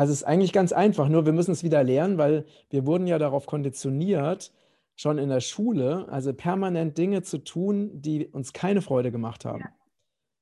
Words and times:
Also 0.00 0.14
es 0.14 0.22
ist 0.22 0.26
eigentlich 0.26 0.54
ganz 0.54 0.72
einfach, 0.72 1.10
nur 1.10 1.26
wir 1.26 1.34
müssen 1.34 1.50
es 1.50 1.62
wieder 1.62 1.84
lernen, 1.84 2.16
weil 2.16 2.46
wir 2.70 2.86
wurden 2.86 3.06
ja 3.06 3.18
darauf 3.18 3.44
konditioniert, 3.44 4.50
schon 4.96 5.18
in 5.18 5.28
der 5.28 5.40
Schule, 5.40 6.06
also 6.08 6.32
permanent 6.32 6.96
Dinge 6.96 7.20
zu 7.20 7.36
tun, 7.36 7.90
die 8.00 8.26
uns 8.26 8.54
keine 8.54 8.80
Freude 8.80 9.12
gemacht 9.12 9.44
haben. 9.44 9.64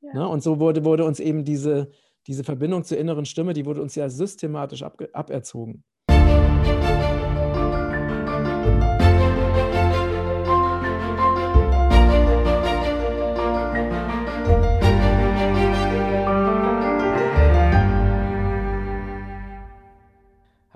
Ja. 0.00 0.08
Ja. 0.10 0.14
Ne? 0.14 0.28
Und 0.28 0.44
so 0.44 0.60
wurde, 0.60 0.84
wurde 0.84 1.04
uns 1.04 1.18
eben 1.18 1.44
diese, 1.44 1.90
diese 2.28 2.44
Verbindung 2.44 2.84
zur 2.84 2.98
inneren 2.98 3.24
Stimme, 3.24 3.52
die 3.52 3.66
wurde 3.66 3.82
uns 3.82 3.96
ja 3.96 4.08
systematisch 4.08 4.84
ab, 4.84 5.02
aberzogen. 5.12 5.82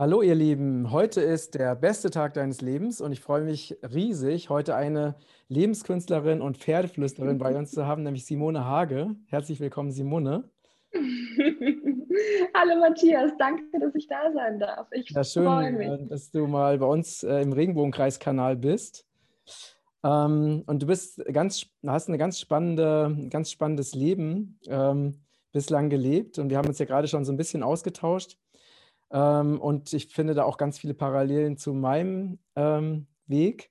Hallo 0.03 0.21
ihr 0.21 0.35
Lieben, 0.35 0.91
heute 0.91 1.21
ist 1.21 1.55
der 1.55 1.77
beste 1.77 2.11
Tag 2.11 2.35
deines 2.35 2.61
Lebens 2.61 3.01
und 3.01 3.13
ich 3.13 3.21
freue 3.21 3.43
mich 3.43 3.79
riesig, 3.89 4.51
heute 4.51 4.75
eine 4.75 5.15
Lebenskünstlerin 5.47 6.41
und 6.41 6.59
Pferdeflüsterin 6.59 7.39
bei 7.39 7.57
uns 7.57 7.71
zu 7.71 7.87
haben, 7.87 8.03
nämlich 8.03 8.27
Simone 8.27 8.65
Hage. 8.65 9.15
Herzlich 9.29 9.61
willkommen, 9.61 9.93
Simone. 9.93 10.51
Hallo 10.93 12.81
Matthias, 12.81 13.31
danke, 13.39 13.63
dass 13.79 13.95
ich 13.95 14.09
da 14.09 14.33
sein 14.35 14.59
darf. 14.59 14.89
Ich 14.91 15.09
ja, 15.11 15.23
schön, 15.23 15.45
freue 15.45 15.71
mich. 15.71 15.87
Äh, 15.87 16.07
dass 16.09 16.33
du 16.33 16.49
mal 16.49 16.79
bei 16.79 16.87
uns 16.87 17.23
äh, 17.23 17.41
im 17.41 17.53
Regenbogenkreiskanal 17.53 18.57
bist. 18.57 19.07
Ähm, 20.03 20.65
und 20.67 20.83
du 20.83 20.87
bist 20.89 21.25
ganz, 21.33 21.67
hast 21.87 22.09
ein 22.09 22.19
ganz, 22.19 22.41
spannende, 22.41 23.29
ganz 23.31 23.53
spannendes 23.53 23.95
Leben 23.95 24.59
ähm, 24.67 25.21
bislang 25.53 25.91
gelebt 25.91 26.41
und 26.41 26.51
wir 26.51 26.59
haben 26.59 26.67
uns 26.67 26.81
ja 26.81 26.87
gerade 26.87 27.07
schon 27.07 27.25
so 27.25 27.33
ein 27.33 27.37
bisschen 27.37 27.63
ausgetauscht. 27.63 28.37
Ähm, 29.13 29.61
und 29.61 29.93
ich 29.93 30.09
finde 30.09 30.35
da 30.35 30.45
auch 30.45 30.57
ganz 30.57 30.79
viele 30.79 30.95
Parallelen 30.95 31.57
zu 31.57 31.75
meinem 31.75 32.39
ähm, 32.57 33.07
Weg. 33.27 33.71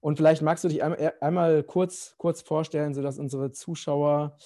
Und 0.00 0.16
vielleicht 0.16 0.42
magst 0.42 0.62
du 0.62 0.68
dich 0.68 0.82
einmal, 0.82 1.00
äh, 1.00 1.12
einmal 1.20 1.62
kurz, 1.64 2.14
kurz 2.18 2.42
vorstellen, 2.42 2.94
sodass 2.94 3.18
unsere 3.18 3.50
Zuschauer 3.52 4.36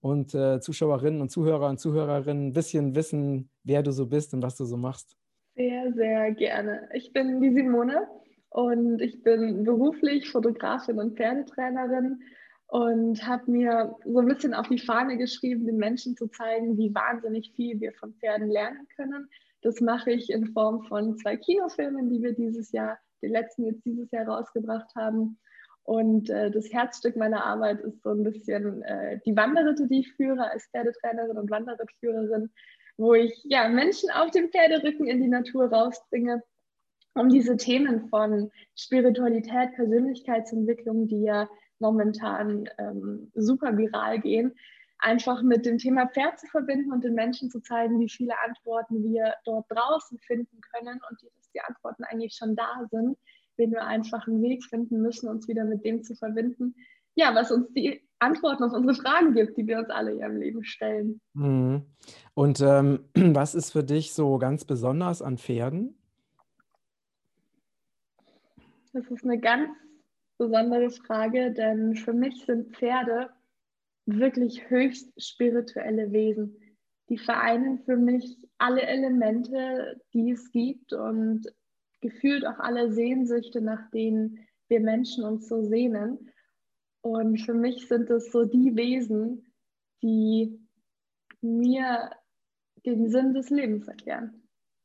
und 0.00 0.34
äh, 0.34 0.60
Zuschauerinnen 0.60 1.20
und 1.20 1.30
Zuhörer 1.30 1.68
und 1.68 1.80
Zuhörerinnen 1.80 2.48
ein 2.48 2.52
bisschen 2.52 2.94
wissen, 2.94 3.50
wer 3.64 3.82
du 3.82 3.90
so 3.90 4.06
bist 4.06 4.32
und 4.32 4.42
was 4.42 4.56
du 4.56 4.64
so 4.64 4.76
machst. 4.76 5.16
Sehr, 5.56 5.92
sehr 5.92 6.30
gerne. 6.32 6.88
Ich 6.94 7.12
bin 7.12 7.40
die 7.40 7.52
Simone 7.52 8.06
und 8.50 9.00
ich 9.00 9.22
bin 9.24 9.64
beruflich 9.64 10.30
Fotografin 10.30 11.00
und 11.00 11.16
Pferdetrainerin 11.16 12.20
und 12.68 13.26
habe 13.26 13.50
mir 13.50 13.96
so 14.04 14.20
ein 14.20 14.28
bisschen 14.28 14.54
auf 14.54 14.68
die 14.68 14.78
Fahne 14.78 15.16
geschrieben, 15.16 15.66
den 15.66 15.78
Menschen 15.78 16.16
zu 16.16 16.28
zeigen, 16.28 16.78
wie 16.78 16.94
wahnsinnig 16.94 17.52
viel 17.56 17.80
wir 17.80 17.92
von 17.94 18.14
Pferden 18.14 18.48
lernen 18.48 18.86
können, 18.94 19.28
das 19.62 19.80
mache 19.80 20.12
ich 20.12 20.30
in 20.30 20.52
Form 20.52 20.84
von 20.84 21.16
zwei 21.16 21.36
Kinofilmen, 21.36 22.10
die 22.10 22.22
wir 22.22 22.32
dieses 22.32 22.72
Jahr, 22.72 22.98
den 23.22 23.32
letzten 23.32 23.64
jetzt 23.66 23.84
dieses 23.84 24.10
Jahr 24.10 24.28
rausgebracht 24.28 24.94
haben. 24.94 25.38
Und 25.82 26.28
äh, 26.28 26.50
das 26.50 26.72
Herzstück 26.72 27.16
meiner 27.16 27.44
Arbeit 27.44 27.80
ist 27.80 28.02
so 28.02 28.10
ein 28.10 28.22
bisschen 28.22 28.82
äh, 28.82 29.20
die 29.24 29.36
Wanderritte, 29.36 29.86
die 29.88 30.00
ich 30.00 30.12
führe 30.12 30.50
als 30.50 30.66
Pferdetrainerin 30.66 31.38
und 31.38 31.50
Wanderrittführerin, 31.50 32.50
wo 32.98 33.14
ich 33.14 33.40
ja, 33.44 33.68
Menschen 33.68 34.10
auf 34.10 34.30
dem 34.30 34.50
Pferderücken 34.50 35.06
in 35.06 35.22
die 35.22 35.28
Natur 35.28 35.72
rausbringe, 35.72 36.42
um 37.14 37.30
diese 37.30 37.56
Themen 37.56 38.08
von 38.08 38.50
Spiritualität, 38.76 39.72
Persönlichkeitsentwicklung, 39.74 41.08
die 41.08 41.22
ja 41.22 41.48
momentan 41.78 42.68
ähm, 42.78 43.30
super 43.34 43.76
viral 43.76 44.20
gehen, 44.20 44.54
einfach 44.98 45.42
mit 45.42 45.64
dem 45.64 45.78
Thema 45.78 46.06
Pferd 46.08 46.38
zu 46.38 46.46
verbinden 46.46 46.92
und 46.92 47.04
den 47.04 47.14
Menschen 47.14 47.50
zu 47.50 47.60
zeigen, 47.60 48.00
wie 48.00 48.08
viele 48.08 48.34
Antworten 48.44 49.02
wir 49.02 49.34
dort 49.44 49.66
draußen 49.70 50.18
finden 50.18 50.60
können 50.72 51.00
und 51.08 51.22
dass 51.22 51.50
die 51.54 51.60
Antworten 51.60 52.04
eigentlich 52.04 52.34
schon 52.34 52.56
da 52.56 52.86
sind, 52.90 53.16
wenn 53.56 53.70
wir 53.70 53.84
einfach 53.84 54.26
einen 54.26 54.42
Weg 54.42 54.64
finden 54.64 55.00
müssen, 55.00 55.28
uns 55.28 55.48
wieder 55.48 55.64
mit 55.64 55.84
dem 55.84 56.02
zu 56.02 56.14
verbinden, 56.14 56.74
ja, 57.14 57.34
was 57.34 57.50
uns 57.50 57.72
die 57.72 58.00
Antworten 58.20 58.64
auf 58.64 58.72
unsere 58.72 58.94
Fragen 58.94 59.34
gibt, 59.34 59.56
die 59.56 59.66
wir 59.66 59.78
uns 59.78 59.90
alle 59.90 60.16
ja 60.16 60.26
im 60.26 60.36
Leben 60.36 60.64
stellen. 60.64 61.20
Mhm. 61.34 61.82
Und 62.34 62.60
ähm, 62.60 63.04
was 63.14 63.54
ist 63.54 63.72
für 63.72 63.84
dich 63.84 64.14
so 64.14 64.38
ganz 64.38 64.64
besonders 64.64 65.22
an 65.22 65.38
Pferden? 65.38 65.96
Das 68.92 69.06
ist 69.10 69.24
eine 69.24 69.38
ganz 69.38 69.68
besondere 70.38 70.90
Frage, 70.90 71.52
denn 71.52 71.94
für 71.96 72.12
mich 72.12 72.44
sind 72.46 72.76
Pferde 72.76 73.30
wirklich 74.08 74.70
höchst 74.70 75.12
spirituelle 75.22 76.10
Wesen. 76.12 76.56
Die 77.08 77.18
vereinen 77.18 77.78
für 77.80 77.96
mich 77.96 78.38
alle 78.58 78.82
Elemente, 78.82 80.00
die 80.12 80.30
es 80.32 80.50
gibt 80.50 80.92
und 80.92 81.46
gefühlt 82.00 82.46
auch 82.46 82.58
alle 82.58 82.92
Sehnsüchte, 82.92 83.60
nach 83.60 83.90
denen 83.90 84.46
wir 84.68 84.80
Menschen 84.80 85.24
uns 85.24 85.48
so 85.48 85.62
sehnen. 85.62 86.30
Und 87.02 87.38
für 87.38 87.54
mich 87.54 87.86
sind 87.88 88.10
es 88.10 88.32
so 88.32 88.44
die 88.44 88.76
Wesen, 88.76 89.52
die 90.02 90.58
mir 91.40 92.10
den 92.84 93.10
Sinn 93.10 93.34
des 93.34 93.50
Lebens 93.50 93.88
erklären. 93.88 94.42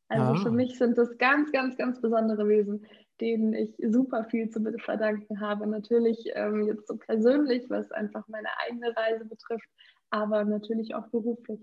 Also 0.08 0.34
ah. 0.34 0.44
für 0.44 0.52
mich 0.52 0.78
sind 0.78 0.98
das 0.98 1.18
ganz, 1.18 1.52
ganz, 1.52 1.78
ganz 1.78 2.00
besondere 2.02 2.48
Wesen 2.48 2.86
denen 3.22 3.54
ich 3.54 3.76
super 3.90 4.26
viel 4.26 4.50
zu 4.50 4.62
verdanken 4.80 5.40
habe. 5.40 5.68
Natürlich 5.68 6.32
ähm, 6.34 6.68
jetzt 6.68 6.88
so 6.88 6.98
persönlich, 6.98 7.70
was 7.70 7.92
einfach 7.92 8.28
meine 8.28 8.50
eigene 8.66 8.96
Reise 8.96 9.26
betrifft, 9.26 9.68
aber 10.10 10.44
natürlich 10.44 10.96
auch 10.96 11.08
beruflich. 11.08 11.60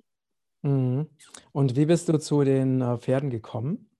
Mhm. 0.62 1.08
Und 1.52 1.76
wie 1.76 1.86
bist 1.86 2.08
du 2.08 2.18
zu 2.18 2.42
den 2.44 2.80
äh, 2.80 2.98
Pferden 2.98 3.30
gekommen? 3.30 3.90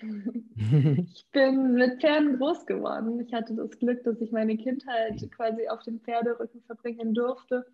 ich 0.00 1.26
bin 1.32 1.74
mit 1.74 2.00
Pferden 2.00 2.38
groß 2.38 2.66
geworden. 2.66 3.20
Ich 3.20 3.32
hatte 3.32 3.54
das 3.54 3.78
Glück, 3.78 4.04
dass 4.04 4.20
ich 4.20 4.30
meine 4.30 4.56
Kindheit 4.56 5.28
quasi 5.32 5.68
auf 5.68 5.82
dem 5.82 6.00
Pferderücken 6.00 6.62
verbringen 6.62 7.14
durfte 7.14 7.66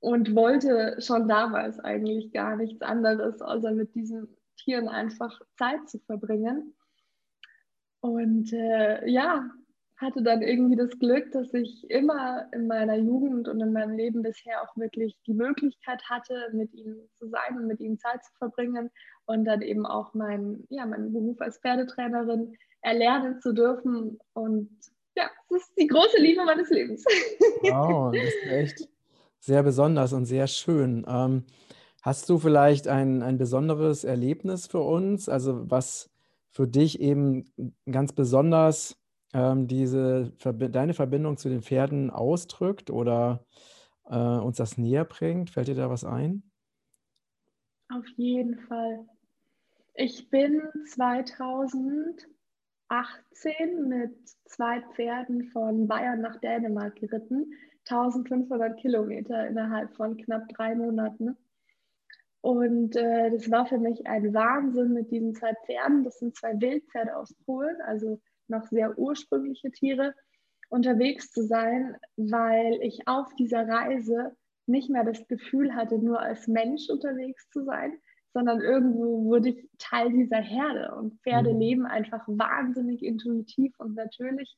und 0.00 0.34
wollte 0.34 0.96
schon 1.00 1.28
damals 1.28 1.80
eigentlich 1.80 2.32
gar 2.32 2.56
nichts 2.56 2.82
anderes, 2.82 3.40
außer 3.40 3.72
mit 3.72 3.94
diesen 3.94 4.28
Tieren 4.56 4.88
einfach 4.88 5.40
Zeit 5.56 5.88
zu 5.88 5.98
verbringen. 6.00 6.74
Und 8.00 8.52
äh, 8.52 9.08
ja, 9.08 9.50
hatte 9.98 10.22
dann 10.22 10.42
irgendwie 10.42 10.76
das 10.76 10.96
Glück, 10.98 11.32
dass 11.32 11.52
ich 11.52 11.90
immer 11.90 12.46
in 12.52 12.68
meiner 12.68 12.96
Jugend 12.96 13.48
und 13.48 13.60
in 13.60 13.72
meinem 13.72 13.96
Leben 13.96 14.22
bisher 14.22 14.62
auch 14.62 14.76
wirklich 14.76 15.16
die 15.26 15.34
Möglichkeit 15.34 16.00
hatte, 16.08 16.50
mit 16.52 16.72
ihnen 16.72 17.08
zu 17.14 17.28
sein 17.28 17.58
und 17.58 17.66
mit 17.66 17.80
ihnen 17.80 17.98
Zeit 17.98 18.24
zu 18.24 18.32
verbringen 18.38 18.90
und 19.26 19.44
dann 19.44 19.60
eben 19.60 19.86
auch 19.86 20.14
mein, 20.14 20.64
ja, 20.68 20.86
meinen 20.86 21.12
Beruf 21.12 21.40
als 21.40 21.58
Pferdetrainerin 21.58 22.56
erlernen 22.82 23.40
zu 23.40 23.52
dürfen. 23.52 24.18
Und 24.34 24.70
ja, 25.16 25.28
das 25.50 25.62
ist 25.62 25.72
die 25.76 25.88
große 25.88 26.18
Liebe 26.20 26.44
meines 26.44 26.70
Lebens. 26.70 27.04
Wow, 27.62 28.12
das 28.12 28.22
ist 28.22 28.46
echt 28.46 28.88
sehr 29.40 29.64
besonders 29.64 30.12
und 30.12 30.26
sehr 30.26 30.46
schön. 30.46 31.04
Ähm, 31.08 31.44
hast 32.02 32.28
du 32.28 32.38
vielleicht 32.38 32.86
ein, 32.86 33.22
ein 33.22 33.36
besonderes 33.36 34.04
Erlebnis 34.04 34.68
für 34.68 34.80
uns? 34.80 35.28
Also 35.28 35.68
was 35.68 36.08
für 36.50 36.66
dich 36.66 37.00
eben 37.00 37.44
ganz 37.90 38.12
besonders 38.12 38.98
ähm, 39.34 39.66
diese 39.66 40.32
deine 40.54 40.94
Verbindung 40.94 41.36
zu 41.36 41.48
den 41.48 41.62
Pferden 41.62 42.10
ausdrückt 42.10 42.90
oder 42.90 43.44
äh, 44.06 44.16
uns 44.16 44.56
das 44.56 44.78
näher 44.78 45.04
bringt? 45.04 45.50
Fällt 45.50 45.68
dir 45.68 45.74
da 45.74 45.90
was 45.90 46.04
ein? 46.04 46.42
Auf 47.90 48.06
jeden 48.16 48.58
Fall. 48.60 49.06
Ich 49.94 50.30
bin 50.30 50.62
2018 50.86 52.28
mit 53.88 54.28
zwei 54.44 54.82
Pferden 54.94 55.44
von 55.50 55.88
Bayern 55.88 56.20
nach 56.20 56.36
Dänemark 56.40 56.96
geritten, 56.96 57.52
1500 57.88 58.78
Kilometer 58.78 59.48
innerhalb 59.48 59.94
von 59.96 60.16
knapp 60.16 60.48
drei 60.50 60.74
Monaten. 60.74 61.36
Und 62.48 62.96
äh, 62.96 63.30
das 63.30 63.50
war 63.50 63.66
für 63.66 63.76
mich 63.76 64.06
ein 64.06 64.32
Wahnsinn 64.32 64.94
mit 64.94 65.10
diesen 65.10 65.34
zwei 65.34 65.52
Pferden. 65.66 66.02
Das 66.02 66.18
sind 66.18 66.34
zwei 66.34 66.58
Wildpferde 66.58 67.14
aus 67.14 67.34
Polen, 67.44 67.76
also 67.82 68.22
noch 68.46 68.64
sehr 68.68 68.98
ursprüngliche 68.98 69.70
Tiere, 69.70 70.14
unterwegs 70.70 71.30
zu 71.30 71.42
sein, 71.42 71.98
weil 72.16 72.78
ich 72.80 73.06
auf 73.06 73.34
dieser 73.34 73.68
Reise 73.68 74.34
nicht 74.64 74.88
mehr 74.88 75.04
das 75.04 75.28
Gefühl 75.28 75.74
hatte, 75.74 75.98
nur 75.98 76.22
als 76.22 76.48
Mensch 76.48 76.88
unterwegs 76.88 77.50
zu 77.50 77.64
sein, 77.64 77.92
sondern 78.32 78.62
irgendwo 78.62 79.24
wurde 79.24 79.50
ich 79.50 79.68
Teil 79.76 80.10
dieser 80.10 80.40
Herde. 80.40 80.94
Und 80.94 81.20
Pferde 81.20 81.52
mhm. 81.52 81.60
leben 81.60 81.86
einfach 81.86 82.24
wahnsinnig 82.28 83.02
intuitiv 83.02 83.74
und 83.78 83.94
natürlich. 83.94 84.56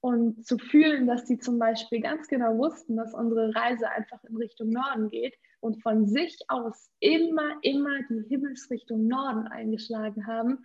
Und 0.00 0.46
zu 0.46 0.58
fühlen, 0.58 1.08
dass 1.08 1.24
die 1.24 1.38
zum 1.38 1.58
Beispiel 1.58 2.00
ganz 2.00 2.28
genau 2.28 2.56
wussten, 2.56 2.96
dass 2.96 3.14
unsere 3.14 3.52
Reise 3.54 3.90
einfach 3.90 4.22
in 4.24 4.36
Richtung 4.36 4.70
Norden 4.70 5.10
geht 5.10 5.34
und 5.60 5.82
von 5.82 6.06
sich 6.06 6.38
aus 6.48 6.90
immer, 7.00 7.58
immer 7.62 7.98
die 8.08 8.22
Himmelsrichtung 8.28 9.08
Norden 9.08 9.48
eingeschlagen 9.48 10.26
haben, 10.26 10.64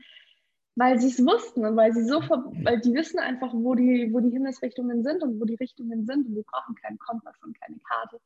weil 0.75 0.99
sie 0.99 1.07
es 1.07 1.25
wussten 1.25 1.65
und 1.65 1.75
weil 1.75 1.93
sie 1.93 2.03
so, 2.03 2.19
weil 2.21 2.79
die 2.81 2.93
wissen 2.93 3.19
einfach, 3.19 3.53
wo 3.53 3.75
die, 3.75 4.09
wo 4.11 4.19
die 4.19 4.31
Himmelsrichtungen 4.31 5.03
sind 5.03 5.23
und 5.23 5.39
wo 5.39 5.45
die 5.45 5.55
Richtungen 5.55 6.05
sind 6.05 6.27
und 6.27 6.35
wir 6.35 6.43
brauchen 6.43 6.75
keinen 6.75 6.99
Kompass 6.99 7.35
und 7.43 7.59
keine 7.59 7.79
Karte. 7.79 8.19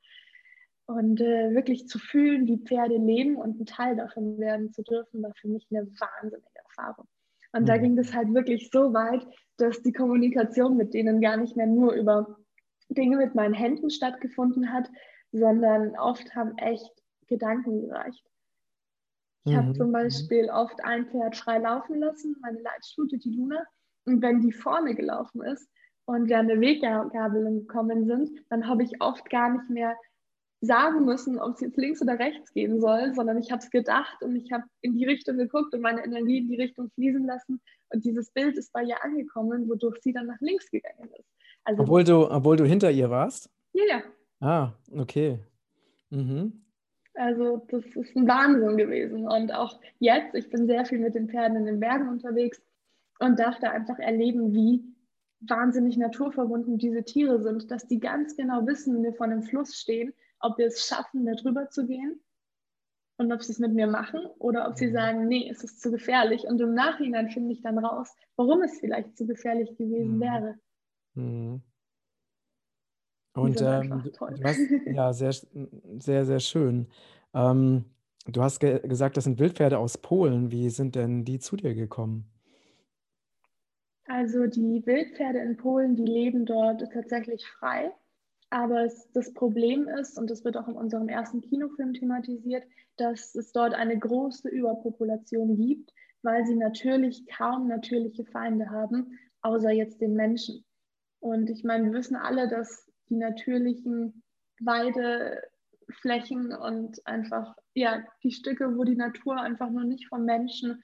Und 0.86 1.20
äh, 1.20 1.54
wirklich 1.54 1.88
zu 1.88 2.00
fühlen, 2.00 2.48
wie 2.48 2.60
Pferde 2.60 2.96
leben 2.98 3.36
und 3.36 3.60
ein 3.60 3.66
Teil 3.66 3.98
davon 3.98 4.40
werden 4.40 4.72
zu 4.72 4.84
dürfen, 4.84 5.22
war 5.22 5.34
für 5.36 5.50
mich 5.50 5.68
eine 5.70 5.86
wahnsinnige 5.86 6.60
Erfahrung. 6.66 7.08
Und 7.52 7.64
mhm. 7.64 7.66
da 7.66 7.78
ging 7.78 7.96
das 7.98 8.14
halt 8.14 8.34
wirklich 8.34 8.70
so 8.72 8.94
weit, 8.94 9.26
dass 9.58 9.82
die 9.82 9.94
Kommunikation 9.94 10.78
mit 10.78 10.94
denen 10.94 11.22
gar 11.22 11.38
nicht 11.38 11.56
mehr 11.56 11.68
nur 11.68 11.94
über 11.94 12.38
Dinge 12.90 13.18
mit 13.18 13.36
meinen 13.36 13.54
Händen 13.54 13.90
stattgefunden 13.90 14.72
hat, 14.72 14.90
sondern 15.32 15.98
oft 15.98 16.36
haben 16.36 16.58
echt 16.58 16.92
Gedanken 17.28 17.82
gereicht. 17.82 18.26
Ich 19.46 19.54
mhm. 19.54 19.58
habe 19.58 19.74
zum 19.74 19.92
Beispiel 19.92 20.50
oft 20.50 20.84
ein 20.84 21.08
Pferd 21.08 21.36
frei 21.36 21.58
laufen 21.58 22.00
lassen, 22.00 22.36
meine 22.42 22.60
Leitstute, 22.62 23.18
die 23.18 23.36
Luna. 23.36 23.64
Und 24.06 24.22
wenn 24.22 24.42
die 24.42 24.54
vorne 24.54 24.96
gelaufen 24.96 25.42
ist 25.42 25.70
und 26.06 26.30
wir 26.30 26.40
an 26.40 26.48
der 26.48 26.62
Weggabelung 26.62 27.60
gekommen 27.60 28.06
sind, 28.06 28.32
dann 28.50 28.68
habe 28.68 28.84
ich 28.84 29.02
oft 29.02 29.30
gar 29.30 29.50
nicht 29.50 29.70
mehr 29.70 29.98
sagen 30.62 31.06
müssen, 31.06 31.40
ob 31.40 31.56
es 31.56 31.62
jetzt 31.62 31.78
links 31.78 32.02
oder 32.02 32.18
rechts 32.18 32.52
gehen 32.52 32.80
soll, 32.82 33.14
sondern 33.14 33.38
ich 33.38 33.52
habe 33.52 33.62
es 33.62 33.70
gedacht 33.70 34.22
und 34.24 34.36
ich 34.36 34.52
habe 34.52 34.64
in 34.82 34.96
die 34.96 35.06
Richtung 35.06 35.38
geguckt 35.38 35.74
und 35.74 35.82
meine 35.82 36.04
Energie 36.04 36.40
in 36.40 36.50
die 36.50 36.56
Richtung 36.56 36.90
fließen 36.96 37.26
lassen. 37.26 37.62
Und 37.90 38.04
dieses 38.04 38.32
Bild 38.32 38.58
ist 38.58 38.74
bei 38.74 38.84
ihr 38.84 39.04
angekommen, 39.04 39.70
wodurch 39.70 40.00
sie 40.02 40.14
dann 40.14 40.26
nach 40.26 40.40
links 40.42 40.70
gegangen 40.72 41.10
ist. 41.18 41.30
Also, 41.64 41.84
obwohl, 41.84 42.04
du, 42.04 42.32
obwohl 42.32 42.58
du 42.58 42.66
hinter 42.66 42.90
ihr 42.90 43.10
warst? 43.10 43.50
Ja, 43.74 43.84
ja. 43.88 44.04
Ah, 44.40 44.74
okay. 44.92 45.40
Mhm. 46.10 46.64
Also 47.14 47.66
das 47.70 47.84
ist 47.84 48.16
ein 48.16 48.28
Wahnsinn 48.28 48.78
gewesen. 48.78 49.28
Und 49.28 49.52
auch 49.54 49.80
jetzt, 50.00 50.36
ich 50.36 50.50
bin 50.50 50.68
sehr 50.68 50.86
viel 50.86 51.00
mit 51.00 51.16
den 51.16 51.30
Pferden 51.30 51.58
in 51.58 51.66
den 51.66 51.80
Bergen 51.80 52.10
unterwegs 52.10 52.62
und 53.20 53.40
darf 53.40 53.60
da 53.60 53.72
einfach 53.72 53.98
erleben, 54.00 54.54
wie 54.54 54.84
wahnsinnig 55.42 55.98
naturverbunden 55.98 56.78
diese 56.78 57.04
Tiere 57.04 57.42
sind, 57.42 57.70
dass 57.72 57.88
die 57.88 58.00
ganz 58.00 58.36
genau 58.36 58.66
wissen, 58.68 58.96
wenn 58.96 59.04
wir 59.04 59.14
vor 59.14 59.26
einem 59.26 59.44
Fluss 59.44 59.76
stehen, 59.76 60.14
ob 60.40 60.58
wir 60.58 60.68
es 60.68 60.86
schaffen, 60.86 61.26
da 61.26 61.34
drüber 61.34 61.70
zu 61.70 61.86
gehen 61.86 62.22
und 63.18 63.32
ob 63.32 63.44
sie 63.44 63.52
es 63.52 63.60
mit 63.60 63.74
mir 63.74 63.88
machen 63.88 64.26
oder 64.40 64.68
ob 64.68 64.78
sie 64.78 64.88
mhm. 64.88 64.94
sagen, 64.94 65.28
nee, 65.28 65.50
es 65.50 65.64
ist 65.64 65.82
zu 65.82 65.92
gefährlich. 65.92 66.46
Und 66.46 66.62
im 66.62 66.74
Nachhinein 66.74 67.30
finde 67.30 67.54
ich 67.54 67.62
dann 67.62 67.78
raus, 67.78 68.16
warum 68.36 68.62
es 68.62 68.80
vielleicht 68.80 69.18
zu 69.18 69.26
gefährlich 69.26 69.76
gewesen 69.78 70.18
mhm. 70.18 70.22
wäre. 70.22 70.56
Mhm. 71.16 71.62
Und 73.34 73.62
ähm, 73.62 74.04
hast, 74.44 74.60
ja, 74.88 75.14
sehr, 75.14 75.34
sehr, 76.00 76.26
sehr 76.26 76.40
schön. 76.40 76.88
Ähm, 77.36 77.86
du 78.26 78.42
hast 78.42 78.60
ge 78.60 78.80
gesagt, 78.88 79.16
das 79.18 79.26
sind 79.26 79.40
Wildpferde 79.40 79.78
aus 79.78 79.98
Polen. 79.98 80.52
Wie 80.52 80.70
sind 80.70 80.96
denn 80.96 81.24
die 81.24 81.38
zu 81.38 81.56
dir 81.56 81.76
gekommen? 81.76 82.26
Also 84.08 84.48
die 84.48 84.84
Wildpferde 84.86 85.40
in 85.40 85.58
Polen, 85.58 85.96
die 85.96 86.06
leben 86.06 86.46
dort 86.46 86.82
tatsächlich 86.94 87.46
frei. 87.46 87.92
Aber 88.50 88.86
es, 88.86 89.12
das 89.12 89.34
Problem 89.34 89.88
ist, 89.88 90.18
und 90.18 90.30
das 90.30 90.46
wird 90.46 90.56
auch 90.56 90.68
in 90.68 90.76
unserem 90.76 91.10
ersten 91.10 91.42
Kinofilm 91.42 91.94
thematisiert, 91.94 92.64
dass 92.96 93.36
es 93.36 93.52
dort 93.52 93.74
eine 93.74 93.98
große 94.00 94.48
Überpopulation 94.50 95.58
gibt, 95.58 95.94
weil 96.22 96.46
sie 96.46 96.56
natürlich 96.56 97.28
kaum 97.28 97.68
natürliche 97.68 98.26
Feinde 98.26 98.70
haben, 98.70 99.20
außer 99.42 99.72
jetzt 99.72 100.02
den 100.02 100.14
Menschen. 100.14 100.66
Und 101.20 101.50
ich 101.50 101.64
meine, 101.64 101.86
wir 101.86 101.94
wissen 101.94 102.16
alle, 102.16 102.48
dass 102.48 102.90
die 103.10 103.18
natürlichen 103.18 104.24
Weideflächen 104.60 106.54
und 106.54 107.06
einfach, 107.06 107.56
ja, 107.74 108.04
die 108.24 108.32
Stücke, 108.32 108.78
wo 108.78 108.84
die 108.84 108.96
Natur 108.96 109.40
einfach 109.40 109.70
nur 109.70 109.84
nicht 109.84 110.08
vom 110.08 110.26
Menschen, 110.26 110.84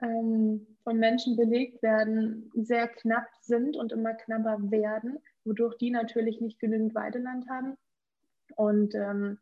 ähm, 0.00 0.66
von 0.84 0.96
Menschen 0.98 1.36
belegt 1.36 1.82
werden, 1.82 2.50
sehr 2.54 2.88
knapp 2.88 3.28
sind 3.40 3.76
und 3.76 3.92
immer 3.92 4.14
knapper 4.14 4.58
werden 4.70 5.18
wodurch 5.44 5.76
die 5.78 5.90
natürlich 5.90 6.40
nicht 6.40 6.58
genügend 6.58 6.94
Weideland 6.94 7.48
haben. 7.48 7.76
Und 8.56 8.94
ähm, 8.94 9.38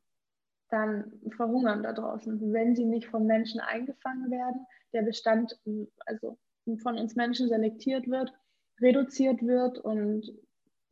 dann 0.70 1.12
verhungern 1.36 1.82
da 1.82 1.92
draußen, 1.92 2.52
wenn 2.52 2.76
sie 2.76 2.84
nicht 2.84 3.08
vom 3.08 3.26
Menschen 3.26 3.60
eingefangen 3.60 4.30
werden, 4.30 4.66
der 4.92 5.02
Bestand 5.02 5.58
also 6.06 6.38
von 6.82 6.98
uns 6.98 7.16
Menschen 7.16 7.48
selektiert 7.48 8.08
wird, 8.08 8.32
reduziert 8.80 9.42
wird 9.42 9.78
und 9.78 10.32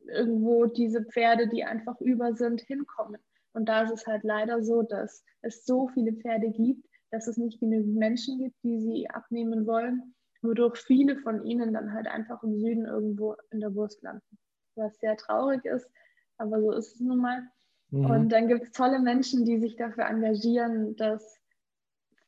irgendwo 0.01 0.65
diese 0.65 1.03
Pferde, 1.05 1.47
die 1.47 1.63
einfach 1.63 1.99
über 2.01 2.33
sind, 2.33 2.61
hinkommen. 2.61 3.21
Und 3.53 3.69
da 3.69 3.83
ist 3.83 3.91
es 3.91 4.07
halt 4.07 4.23
leider 4.23 4.63
so, 4.63 4.83
dass 4.83 5.23
es 5.41 5.65
so 5.65 5.87
viele 5.87 6.13
Pferde 6.13 6.49
gibt, 6.49 6.85
dass 7.11 7.27
es 7.27 7.37
nicht 7.37 7.59
genügend 7.59 7.95
Menschen 7.95 8.37
gibt, 8.37 8.55
die 8.63 8.79
sie 8.79 9.09
abnehmen 9.09 9.65
wollen, 9.65 10.13
wodurch 10.41 10.77
viele 10.77 11.17
von 11.17 11.45
ihnen 11.45 11.73
dann 11.73 11.93
halt 11.93 12.07
einfach 12.07 12.43
im 12.43 12.57
Süden 12.59 12.85
irgendwo 12.85 13.35
in 13.51 13.59
der 13.59 13.73
Wurst 13.75 14.01
landen 14.03 14.37
was 14.79 14.97
sehr 14.99 15.17
traurig 15.17 15.65
ist, 15.65 15.89
aber 16.37 16.59
so 16.61 16.71
ist 16.71 16.95
es 16.95 16.99
nun 16.99 17.19
mal. 17.19 17.43
Mhm. 17.91 18.05
Und 18.05 18.29
dann 18.29 18.47
gibt 18.47 18.63
es 18.63 18.71
tolle 18.71 18.99
Menschen, 18.99 19.45
die 19.45 19.59
sich 19.59 19.75
dafür 19.75 20.05
engagieren, 20.05 20.95
dass 20.95 21.39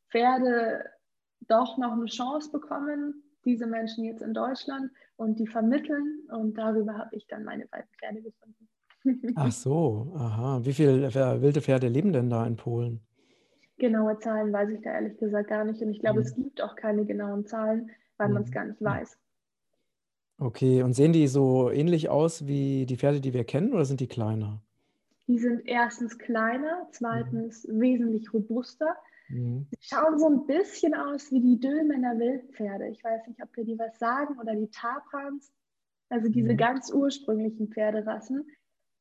Pferde 0.09 0.85
doch 1.47 1.77
noch 1.77 1.93
eine 1.93 2.05
Chance 2.05 2.51
bekommen, 2.51 3.23
diese 3.45 3.65
Menschen 3.65 4.05
jetzt 4.05 4.21
in 4.21 4.33
Deutschland 4.33 4.91
und 5.15 5.39
die 5.39 5.47
vermitteln. 5.47 6.21
Und 6.29 6.57
darüber 6.57 6.97
habe 6.97 7.15
ich 7.15 7.27
dann 7.27 7.43
meine 7.43 7.65
beiden 7.67 7.89
Pferde 7.99 8.21
gefunden. 8.21 8.67
Ach 9.35 9.51
so, 9.51 10.13
aha. 10.15 10.59
Wie 10.63 10.73
viele 10.73 11.13
wilde 11.41 11.61
Pferde 11.61 11.87
leben 11.87 12.13
denn 12.13 12.29
da 12.29 12.45
in 12.45 12.55
Polen? 12.55 13.01
Genaue 13.77 14.19
Zahlen 14.19 14.53
weiß 14.53 14.69
ich 14.69 14.81
da 14.81 14.91
ehrlich 14.91 15.17
gesagt 15.17 15.49
gar 15.49 15.63
nicht. 15.63 15.81
Und 15.81 15.89
ich 15.89 15.99
glaube, 15.99 16.19
mhm. 16.19 16.25
es 16.25 16.35
gibt 16.35 16.61
auch 16.61 16.75
keine 16.75 17.05
genauen 17.05 17.45
Zahlen, 17.45 17.89
weil 18.17 18.27
mhm. 18.27 18.33
man 18.35 18.43
es 18.43 18.51
gar 18.51 18.65
nicht 18.65 18.81
weiß. 18.81 19.17
Okay, 20.41 20.81
und 20.81 20.93
sehen 20.93 21.13
die 21.13 21.27
so 21.27 21.69
ähnlich 21.69 22.09
aus 22.09 22.47
wie 22.47 22.87
die 22.87 22.97
Pferde, 22.97 23.21
die 23.21 23.31
wir 23.31 23.43
kennen, 23.43 23.73
oder 23.73 23.85
sind 23.85 23.99
die 23.99 24.07
kleiner? 24.07 24.59
Die 25.27 25.37
sind 25.37 25.61
erstens 25.67 26.17
kleiner, 26.17 26.87
zweitens 26.91 27.67
mhm. 27.67 27.79
wesentlich 27.79 28.33
robuster. 28.33 28.95
Mhm. 29.29 29.67
Sie 29.69 29.77
schauen 29.81 30.17
so 30.17 30.27
ein 30.27 30.47
bisschen 30.47 30.95
aus 30.95 31.31
wie 31.31 31.41
die 31.41 31.59
Dülmener 31.59 32.17
Wildpferde. 32.17 32.87
Ich 32.87 33.03
weiß 33.03 33.27
nicht, 33.27 33.39
ob 33.43 33.53
dir 33.53 33.65
die 33.65 33.77
was 33.77 33.99
sagen 33.99 34.39
oder 34.39 34.55
die 34.55 34.71
Taprans. 34.71 35.53
Also 36.09 36.27
diese 36.27 36.53
mhm. 36.53 36.57
ganz 36.57 36.91
ursprünglichen 36.91 37.67
Pferderassen. 37.67 38.43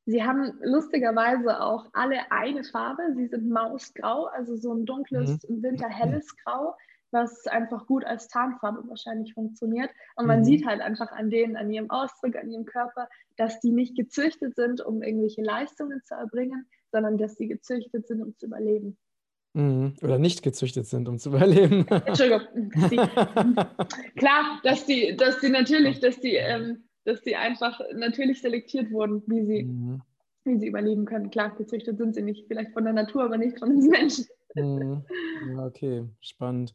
Sie 0.05 0.23
haben 0.23 0.53
lustigerweise 0.63 1.63
auch 1.63 1.87
alle 1.95 2.31
eine 2.31 2.65
Farbe. 2.65 3.15
Sie 3.17 3.29
sind 3.29 3.49
mausgrau, 3.49 4.27
also 4.27 4.57
so 4.57 4.75
ein 4.75 4.85
dunkles, 4.85 5.43
mhm. 5.49 5.57
im 5.57 5.63
Winter 5.63 5.89
helles 5.89 6.37
Grau 6.45 6.75
was 7.13 7.47
einfach 7.47 7.87
gut 7.87 8.05
als 8.05 8.29
Tarnfarbe 8.29 8.89
wahrscheinlich 8.89 9.35
funktioniert. 9.35 9.91
Und 10.17 10.27
man 10.27 10.41
mhm. 10.41 10.45
sieht 10.45 10.67
halt 10.67 10.81
einfach 10.81 11.11
an 11.13 11.31
denen, 11.31 11.57
an 11.57 11.71
ihrem 11.71 11.91
Ausdruck, 11.91 12.37
an 12.37 12.51
ihrem 12.51 12.65
Körper, 12.65 13.09
dass 13.37 13.61
die 13.61 13.73
nicht 13.73 13.97
gezüchtet 13.97 14.55
sind, 14.57 14.81
um 14.81 15.03
irgendwelche 15.03 15.43
Leistungen 15.43 16.03
zu 16.05 16.15
erbringen, 16.15 16.67
sondern 16.93 17.19
dass 17.19 17.37
sie 17.37 17.49
gezüchtet 17.49 18.07
sind, 18.07 18.23
um 18.23 18.37
zu 18.37 18.47
überleben. 18.47 18.97
Mhm. 19.53 19.95
Oder 20.03 20.19
nicht 20.19 20.43
gezüchtet 20.43 20.87
sind, 20.87 21.09
um 21.09 21.19
zu 21.19 21.31
überleben. 21.31 21.87
Entschuldigung. 22.07 22.43
Die, 22.55 22.97
klar, 24.17 24.61
dass 24.63 24.87
die, 24.87 25.17
dass 25.17 25.41
die 25.41 25.49
natürlich, 25.49 26.01
dass 26.01 26.21
die, 26.21 26.37
ähm, 26.37 26.85
dass 27.05 27.23
die 27.23 27.35
einfach 27.35 27.81
natürlich 27.95 28.41
selektiert 28.41 28.93
wurden, 28.93 29.23
wie 29.27 29.45
sie, 29.45 29.65
mhm. 29.65 30.03
wie 30.45 30.59
sie 30.59 30.69
überleben 30.69 31.05
können. 31.05 31.31
Klar, 31.31 31.57
gezüchtet 31.57 31.99
sind 31.99 32.15
sie 32.15 32.23
nicht, 32.23 32.47
vielleicht 32.47 32.73
von 32.73 32.85
der 32.85 32.93
Natur, 32.93 33.25
aber 33.25 33.39
nicht 33.39 33.59
von 33.59 33.71
uns 33.71 33.89
Menschen. 33.89 34.27
Ja, 35.43 35.65
okay, 35.67 36.07
spannend. 36.21 36.75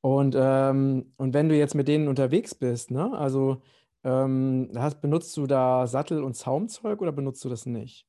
Und, 0.00 0.34
ähm, 0.38 1.12
und 1.18 1.34
wenn 1.34 1.48
du 1.50 1.56
jetzt 1.56 1.74
mit 1.74 1.88
denen 1.88 2.08
unterwegs 2.08 2.54
bist, 2.54 2.90
ne? 2.90 3.12
Also 3.18 3.62
ähm, 4.04 4.70
hast, 4.76 5.00
benutzt 5.02 5.36
du 5.36 5.46
da 5.46 5.86
Sattel 5.86 6.22
und 6.24 6.34
Zaumzeug 6.34 7.02
oder 7.02 7.12
benutzt 7.12 7.44
du 7.44 7.50
das 7.50 7.66
nicht? 7.66 8.07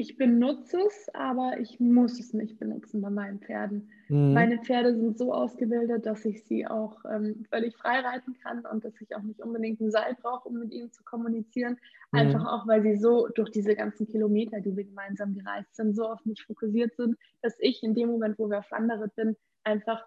Ich 0.00 0.16
benutze 0.16 0.78
es, 0.86 1.10
aber 1.12 1.60
ich 1.60 1.78
muss 1.78 2.18
es 2.18 2.32
nicht 2.32 2.58
benutzen 2.58 3.02
bei 3.02 3.10
meinen 3.10 3.38
Pferden. 3.38 3.90
Mhm. 4.08 4.32
Meine 4.32 4.58
Pferde 4.58 4.94
sind 4.96 5.18
so 5.18 5.34
ausgebildet, 5.34 6.06
dass 6.06 6.24
ich 6.24 6.42
sie 6.44 6.66
auch 6.66 7.04
ähm, 7.04 7.44
völlig 7.50 7.76
frei 7.76 8.00
reiten 8.00 8.34
kann 8.42 8.64
und 8.64 8.82
dass 8.82 8.98
ich 9.02 9.14
auch 9.14 9.20
nicht 9.20 9.42
unbedingt 9.42 9.78
ein 9.82 9.90
Seil 9.90 10.16
brauche, 10.22 10.48
um 10.48 10.58
mit 10.58 10.72
ihnen 10.72 10.90
zu 10.90 11.04
kommunizieren. 11.04 11.76
Mhm. 12.12 12.18
Einfach 12.18 12.46
auch, 12.46 12.66
weil 12.66 12.80
sie 12.82 12.96
so 12.96 13.28
durch 13.28 13.50
diese 13.50 13.76
ganzen 13.76 14.06
Kilometer, 14.06 14.62
die 14.62 14.74
wir 14.74 14.84
gemeinsam 14.84 15.34
gereist 15.34 15.76
sind, 15.76 15.94
so 15.94 16.06
auf 16.06 16.24
mich 16.24 16.42
fokussiert 16.44 16.96
sind, 16.96 17.18
dass 17.42 17.58
ich 17.58 17.82
in 17.82 17.94
dem 17.94 18.08
Moment, 18.08 18.38
wo 18.38 18.48
wir 18.48 18.60
auf 18.60 18.70
Wanderritt 18.70 19.14
sind, 19.16 19.36
einfach 19.64 20.02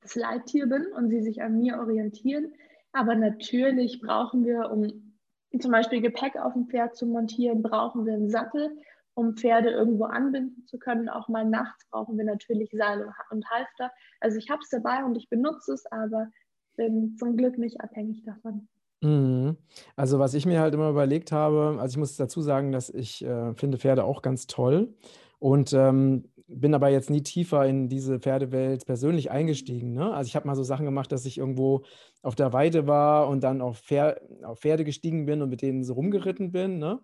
das 0.00 0.16
Leittier 0.16 0.66
bin 0.66 0.84
und 0.96 1.10
sie 1.10 1.22
sich 1.22 1.42
an 1.42 1.60
mir 1.60 1.78
orientieren. 1.78 2.54
Aber 2.90 3.14
natürlich 3.14 4.00
brauchen 4.00 4.44
wir, 4.44 4.68
um 4.68 5.14
zum 5.60 5.70
Beispiel 5.70 6.00
Gepäck 6.00 6.34
auf 6.34 6.54
dem 6.54 6.66
Pferd 6.66 6.96
zu 6.96 7.06
montieren, 7.06 7.62
brauchen 7.62 8.04
wir 8.04 8.14
einen 8.14 8.30
Sattel 8.30 8.76
um 9.18 9.34
Pferde 9.34 9.70
irgendwo 9.70 10.04
anbinden 10.04 10.64
zu 10.66 10.78
können. 10.78 11.08
Auch 11.08 11.28
mal 11.28 11.44
nachts 11.44 11.88
brauchen 11.90 12.16
wir 12.16 12.24
natürlich 12.24 12.70
Seil 12.70 13.12
und 13.30 13.50
Halfter. 13.50 13.90
Also 14.20 14.38
ich 14.38 14.48
habe 14.48 14.60
es 14.62 14.68
dabei 14.70 15.04
und 15.04 15.16
ich 15.16 15.28
benutze 15.28 15.72
es, 15.72 15.84
aber 15.86 16.28
bin 16.76 17.16
zum 17.16 17.36
Glück 17.36 17.58
nicht 17.58 17.80
abhängig 17.80 18.22
davon. 18.24 18.68
Mhm. 19.02 19.56
Also 19.96 20.20
was 20.20 20.34
ich 20.34 20.46
mir 20.46 20.60
halt 20.60 20.72
immer 20.72 20.90
überlegt 20.90 21.32
habe, 21.32 21.78
also 21.80 21.94
ich 21.94 21.98
muss 21.98 22.16
dazu 22.16 22.42
sagen, 22.42 22.70
dass 22.70 22.90
ich 22.90 23.24
äh, 23.24 23.54
finde 23.54 23.78
Pferde 23.78 24.04
auch 24.04 24.22
ganz 24.22 24.46
toll 24.46 24.94
und 25.40 25.72
ähm, 25.72 26.28
bin 26.46 26.72
aber 26.72 26.88
jetzt 26.88 27.10
nie 27.10 27.22
tiefer 27.22 27.66
in 27.66 27.88
diese 27.88 28.20
Pferdewelt 28.20 28.86
persönlich 28.86 29.32
eingestiegen. 29.32 29.94
Ne? 29.94 30.14
Also 30.14 30.28
ich 30.28 30.36
habe 30.36 30.46
mal 30.46 30.54
so 30.54 30.62
Sachen 30.62 30.86
gemacht, 30.86 31.10
dass 31.10 31.26
ich 31.26 31.38
irgendwo 31.38 31.82
auf 32.22 32.36
der 32.36 32.52
Weide 32.52 32.86
war 32.86 33.28
und 33.28 33.42
dann 33.42 33.60
auf, 33.60 33.78
Pfer 33.80 34.20
auf 34.44 34.60
Pferde 34.60 34.84
gestiegen 34.84 35.26
bin 35.26 35.42
und 35.42 35.50
mit 35.50 35.60
denen 35.60 35.82
so 35.82 35.94
rumgeritten 35.94 36.52
bin. 36.52 36.78
Ne? 36.78 37.00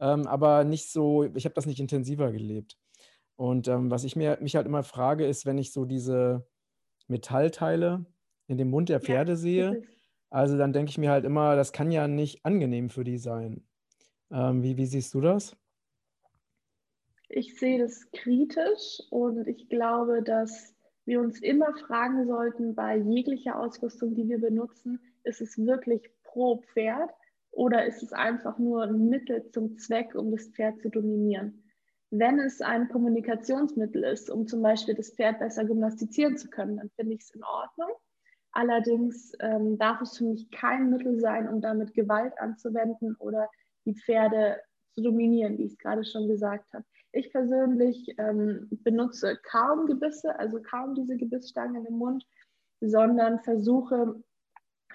Ähm, 0.00 0.26
aber 0.26 0.64
nicht 0.64 0.90
so, 0.90 1.24
ich 1.34 1.44
habe 1.44 1.54
das 1.54 1.66
nicht 1.66 1.80
intensiver 1.80 2.32
gelebt. 2.32 2.78
Und 3.36 3.68
ähm, 3.68 3.90
was 3.90 4.04
ich 4.04 4.16
mir, 4.16 4.38
mich 4.40 4.56
halt 4.56 4.66
immer 4.66 4.82
frage, 4.82 5.26
ist, 5.26 5.46
wenn 5.46 5.58
ich 5.58 5.72
so 5.72 5.84
diese 5.84 6.46
Metallteile 7.08 8.04
in 8.48 8.58
dem 8.58 8.70
Mund 8.70 8.88
der 8.88 9.00
Pferde 9.00 9.32
ja, 9.32 9.36
sehe, 9.36 9.82
also 10.30 10.56
dann 10.56 10.72
denke 10.72 10.90
ich 10.90 10.98
mir 10.98 11.10
halt 11.10 11.24
immer, 11.24 11.56
das 11.56 11.72
kann 11.72 11.90
ja 11.90 12.08
nicht 12.08 12.44
angenehm 12.44 12.90
für 12.90 13.04
die 13.04 13.18
sein. 13.18 13.66
Ähm, 14.30 14.62
wie, 14.62 14.76
wie 14.76 14.86
siehst 14.86 15.14
du 15.14 15.20
das? 15.20 15.56
Ich 17.28 17.58
sehe 17.58 17.78
das 17.78 18.10
kritisch 18.12 19.00
und 19.10 19.46
ich 19.46 19.68
glaube, 19.68 20.22
dass 20.22 20.74
wir 21.04 21.20
uns 21.20 21.40
immer 21.40 21.72
fragen 21.86 22.26
sollten, 22.26 22.74
bei 22.74 22.96
jeglicher 22.96 23.58
Ausrüstung, 23.58 24.14
die 24.14 24.28
wir 24.28 24.40
benutzen, 24.40 25.00
ist 25.24 25.40
es 25.40 25.58
wirklich 25.58 26.10
pro 26.22 26.62
Pferd 26.72 27.10
oder 27.52 27.86
ist 27.86 28.02
es 28.02 28.12
einfach 28.12 28.58
nur 28.58 28.84
ein 28.84 29.08
Mittel 29.08 29.50
zum 29.50 29.76
Zweck, 29.78 30.14
um 30.14 30.30
das 30.30 30.48
Pferd 30.48 30.80
zu 30.80 30.88
dominieren? 30.88 31.64
Wenn 32.10 32.38
es 32.40 32.60
ein 32.60 32.88
Kommunikationsmittel 32.88 34.02
ist, 34.04 34.30
um 34.30 34.46
zum 34.46 34.62
Beispiel 34.62 34.94
das 34.94 35.10
Pferd 35.10 35.38
besser 35.38 35.64
gymnastizieren 35.64 36.36
zu 36.36 36.48
können, 36.48 36.76
dann 36.76 36.90
finde 36.90 37.14
ich 37.14 37.20
es 37.20 37.30
in 37.30 37.44
Ordnung. 37.44 37.90
Allerdings 38.52 39.32
ähm, 39.40 39.78
darf 39.78 40.00
es 40.00 40.18
für 40.18 40.24
mich 40.24 40.50
kein 40.50 40.90
Mittel 40.90 41.20
sein, 41.20 41.48
um 41.48 41.60
damit 41.60 41.94
Gewalt 41.94 42.36
anzuwenden 42.38 43.14
oder 43.16 43.48
die 43.84 43.94
Pferde 43.94 44.60
zu 44.94 45.02
dominieren, 45.02 45.56
wie 45.58 45.66
ich 45.66 45.72
es 45.72 45.78
gerade 45.78 46.04
schon 46.04 46.26
gesagt 46.26 46.72
habe. 46.72 46.84
Ich 47.12 47.30
persönlich 47.30 48.14
ähm, 48.18 48.68
benutze 48.70 49.36
kaum 49.48 49.86
Gebisse, 49.86 50.36
also 50.38 50.60
kaum 50.62 50.94
diese 50.94 51.16
Gebissstangen 51.16 51.86
im 51.86 51.94
Mund, 51.94 52.24
sondern 52.80 53.40
versuche 53.40 54.20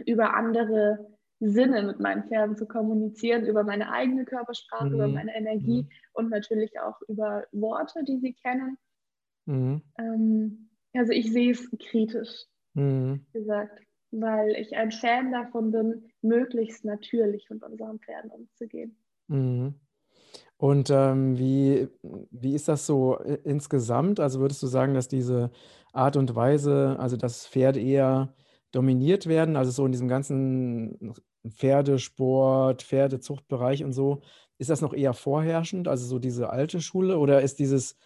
über 0.05 0.33
andere 0.33 1.14
Sinne 1.49 1.83
mit 1.83 1.99
meinen 1.99 2.27
Pferden 2.27 2.55
zu 2.55 2.65
kommunizieren, 2.65 3.45
über 3.45 3.63
meine 3.63 3.91
eigene 3.91 4.25
Körpersprache, 4.25 4.85
mhm. 4.85 4.93
über 4.93 5.07
meine 5.07 5.35
Energie 5.35 5.83
mhm. 5.83 5.89
und 6.13 6.29
natürlich 6.29 6.79
auch 6.79 6.99
über 7.07 7.45
Worte, 7.51 8.03
die 8.03 8.19
sie 8.19 8.33
kennen. 8.33 8.77
Mhm. 9.45 9.81
Ähm, 9.97 10.69
also 10.93 11.11
ich 11.11 11.31
sehe 11.31 11.51
es 11.51 11.69
kritisch 11.79 12.45
mhm. 12.73 13.25
gesagt, 13.33 13.79
weil 14.11 14.51
ich 14.55 14.75
ein 14.75 14.91
Fan 14.91 15.31
davon 15.31 15.71
bin, 15.71 16.09
möglichst 16.21 16.85
natürlich 16.85 17.49
mit 17.49 17.63
unseren 17.63 17.99
Pferden 17.99 18.31
umzugehen. 18.31 18.97
Mhm. 19.27 19.75
Und 20.57 20.89
ähm, 20.89 21.37
wie, 21.37 21.89
wie 22.31 22.55
ist 22.55 22.67
das 22.67 22.85
so 22.85 23.17
insgesamt? 23.43 24.19
Also 24.19 24.39
würdest 24.39 24.63
du 24.63 24.67
sagen, 24.67 24.93
dass 24.93 25.09
diese 25.09 25.51
Art 25.91 26.15
und 26.15 26.33
Weise, 26.35 26.95
also 26.97 27.17
das 27.17 27.45
Pferd 27.45 27.75
eher 27.75 28.33
dominiert 28.71 29.27
werden, 29.27 29.55
also 29.55 29.71
so 29.71 29.85
in 29.85 29.91
diesem 29.91 30.07
ganzen 30.07 31.13
Pferdesport, 31.49 32.83
Pferdezuchtbereich 32.83 33.83
und 33.83 33.93
so, 33.93 34.21
ist 34.57 34.69
das 34.69 34.81
noch 34.81 34.93
eher 34.93 35.13
vorherrschend, 35.13 35.87
also 35.87 36.05
so 36.05 36.19
diese 36.19 36.49
alte 36.49 36.81
Schule, 36.81 37.17
oder 37.17 37.41
ist 37.41 37.59
dieses, 37.59 37.97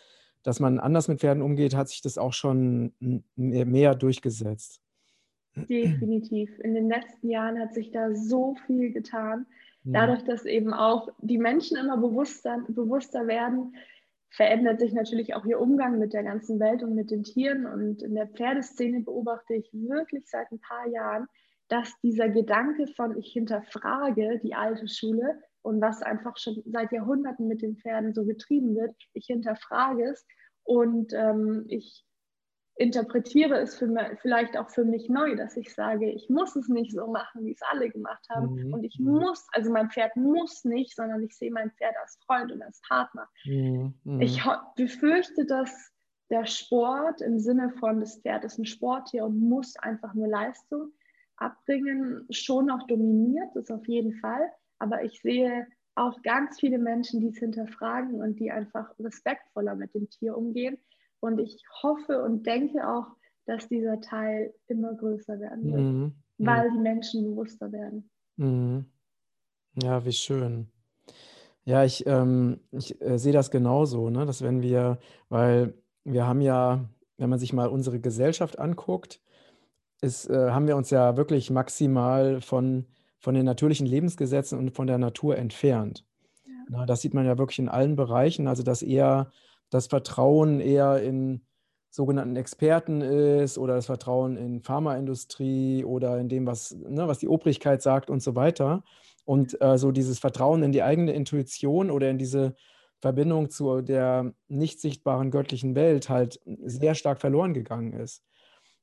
dass 0.43 0.59
man 0.59 0.79
anders 0.79 1.07
mit 1.07 1.19
Pferden 1.19 1.43
umgeht, 1.43 1.75
hat 1.75 1.89
sich 1.89 2.01
das 2.01 2.17
auch 2.17 2.33
schon 2.33 2.93
mehr 3.35 3.95
durchgesetzt? 3.95 4.81
Definitiv. 5.55 6.57
In 6.59 6.73
den 6.73 6.89
letzten 6.89 7.29
Jahren 7.29 7.59
hat 7.59 7.73
sich 7.73 7.91
da 7.91 8.15
so 8.15 8.55
viel 8.65 8.91
getan. 8.91 9.45
Dadurch, 9.83 10.23
dass 10.23 10.45
eben 10.45 10.73
auch 10.73 11.09
die 11.19 11.37
Menschen 11.37 11.77
immer 11.77 11.97
bewusster, 11.97 12.63
bewusster 12.67 13.27
werden, 13.27 13.75
verändert 14.29 14.79
sich 14.79 14.93
natürlich 14.93 15.33
auch 15.33 15.45
ihr 15.45 15.59
Umgang 15.59 15.97
mit 15.97 16.13
der 16.13 16.23
ganzen 16.23 16.59
Welt 16.59 16.83
und 16.83 16.93
mit 16.93 17.09
den 17.09 17.23
Tieren. 17.23 17.65
Und 17.65 18.03
in 18.03 18.13
der 18.13 18.27
Pferdeszene 18.27 19.01
beobachte 19.01 19.55
ich 19.55 19.69
wirklich 19.73 20.27
seit 20.27 20.51
ein 20.51 20.59
paar 20.59 20.87
Jahren, 20.87 21.27
dass 21.69 21.99
dieser 22.01 22.29
Gedanke 22.29 22.87
von 22.87 23.17
ich 23.17 23.31
hinterfrage 23.31 24.39
die 24.43 24.55
alte 24.55 24.87
Schule 24.87 25.41
und 25.61 25.81
was 25.81 26.01
einfach 26.01 26.37
schon 26.37 26.61
seit 26.65 26.91
Jahrhunderten 26.91 27.47
mit 27.47 27.61
den 27.61 27.77
Pferden 27.77 28.13
so 28.13 28.25
getrieben 28.25 28.75
wird, 28.75 28.95
ich 29.13 29.27
hinterfrage 29.27 30.03
es 30.11 30.25
und 30.63 31.13
ähm, 31.13 31.65
ich 31.67 32.05
interpretiere 32.75 33.59
es 33.59 33.77
für 33.77 33.87
mich, 33.87 34.03
vielleicht 34.21 34.57
auch 34.57 34.69
für 34.69 34.85
mich 34.85 35.09
neu, 35.09 35.35
dass 35.35 35.57
ich 35.57 35.73
sage, 35.73 36.09
ich 36.09 36.29
muss 36.29 36.55
es 36.55 36.69
nicht 36.69 36.93
so 36.93 37.07
machen, 37.07 37.45
wie 37.45 37.51
es 37.51 37.61
alle 37.69 37.89
gemacht 37.89 38.25
haben. 38.29 38.55
Mhm. 38.55 38.73
Und 38.73 38.83
ich 38.85 38.97
mhm. 38.97 39.19
muss, 39.19 39.45
also 39.51 39.69
mein 39.69 39.89
Pferd 39.89 40.15
muss 40.15 40.63
nicht, 40.63 40.95
sondern 40.95 41.21
ich 41.21 41.37
sehe 41.37 41.51
mein 41.51 41.71
Pferd 41.71 41.93
als 42.01 42.17
Freund 42.25 42.53
und 42.53 42.61
als 42.61 42.81
Partner. 42.87 43.27
Mhm. 43.43 43.93
mhm. 44.05 44.21
Ich 44.21 44.41
befürchte, 44.77 45.45
dass 45.45 45.91
der 46.29 46.45
Sport 46.45 47.21
im 47.21 47.39
Sinne 47.39 47.69
von, 47.79 47.99
das 47.99 48.21
Pferd 48.21 48.45
ist 48.45 48.57
ein 48.57 48.65
Sporttier 48.65 49.25
und 49.25 49.37
muss 49.37 49.75
einfach 49.75 50.13
nur 50.13 50.27
Leistung 50.27 50.93
abbringen, 51.39 52.25
schon 52.29 52.67
noch 52.67 52.85
dominiert, 52.87 53.49
das 53.55 53.71
auf 53.71 53.87
jeden 53.87 54.13
Fall. 54.15 54.51
Aber 54.79 55.03
ich 55.03 55.21
sehe 55.21 55.67
auch 55.95 56.21
ganz 56.21 56.59
viele 56.59 56.77
Menschen, 56.77 57.19
die 57.19 57.29
es 57.29 57.37
hinterfragen 57.37 58.21
und 58.21 58.39
die 58.39 58.51
einfach 58.51 58.93
respektvoller 58.99 59.75
mit 59.75 59.93
dem 59.93 60.09
Tier 60.09 60.37
umgehen 60.37 60.77
und 61.19 61.39
ich 61.39 61.61
hoffe 61.83 62.23
und 62.23 62.45
denke 62.45 62.87
auch, 62.87 63.07
dass 63.45 63.67
dieser 63.67 63.99
Teil 64.01 64.53
immer 64.67 64.93
größer 64.93 65.39
werden 65.39 65.65
wird, 65.65 65.81
mhm. 65.81 66.13
weil 66.37 66.71
die 66.71 66.77
Menschen 66.77 67.23
bewusster 67.23 67.71
werden. 67.71 68.09
Mhm. 68.37 68.85
Ja, 69.81 70.05
wie 70.05 70.11
schön. 70.11 70.67
Ja, 71.65 71.83
ich, 71.83 72.05
ähm, 72.07 72.59
ich 72.71 72.99
äh, 73.01 73.17
sehe 73.17 73.33
das 73.33 73.51
genauso, 73.51 74.09
ne? 74.09 74.25
dass 74.25 74.41
wenn 74.41 74.61
wir, 74.61 74.99
weil 75.29 75.73
wir 76.03 76.25
haben 76.25 76.41
ja, 76.41 76.85
wenn 77.17 77.29
man 77.29 77.39
sich 77.39 77.53
mal 77.53 77.67
unsere 77.67 77.99
Gesellschaft 77.99 78.59
anguckt, 78.59 79.21
ist, 80.01 80.29
äh, 80.29 80.51
haben 80.51 80.67
wir 80.67 80.75
uns 80.75 80.89
ja 80.89 81.17
wirklich 81.17 81.49
maximal 81.49 82.41
von, 82.41 82.85
von 83.19 83.35
den 83.35 83.45
natürlichen 83.45 83.85
Lebensgesetzen 83.85 84.57
und 84.57 84.71
von 84.71 84.87
der 84.87 84.97
Natur 84.97 85.37
entfernt. 85.37 86.05
Ja. 86.45 86.53
Na, 86.69 86.85
das 86.85 87.01
sieht 87.01 87.13
man 87.13 87.25
ja 87.25 87.37
wirklich 87.37 87.59
in 87.59 87.69
allen 87.69 87.95
Bereichen, 87.95 88.47
also 88.47 88.63
dass 88.63 88.81
eher 88.81 89.31
das 89.69 89.87
Vertrauen 89.87 90.59
eher 90.59 91.01
in 91.01 91.41
sogenannten 91.91 92.35
Experten 92.35 93.01
ist 93.01 93.57
oder 93.57 93.75
das 93.75 93.87
Vertrauen 93.87 94.37
in 94.37 94.61
Pharmaindustrie 94.61 95.83
oder 95.83 96.19
in 96.19 96.29
dem, 96.29 96.45
was, 96.45 96.71
ne, 96.71 97.07
was 97.07 97.17
die 97.17 97.27
Obrigkeit 97.27 97.81
sagt 97.81 98.09
und 98.09 98.21
so 98.21 98.35
weiter. 98.35 98.83
Und 99.25 99.59
äh, 99.61 99.77
so 99.77 99.91
dieses 99.91 100.19
Vertrauen 100.19 100.63
in 100.63 100.71
die 100.71 100.83
eigene 100.83 101.13
Intuition 101.13 101.91
oder 101.91 102.09
in 102.09 102.17
diese 102.17 102.55
Verbindung 102.99 103.49
zu 103.49 103.81
der 103.81 104.33
nicht 104.47 104.81
sichtbaren 104.81 105.31
göttlichen 105.31 105.75
Welt 105.75 106.09
halt 106.09 106.39
sehr 106.45 106.95
stark 106.95 107.19
verloren 107.19 107.53
gegangen 107.53 107.93
ist. 107.93 108.23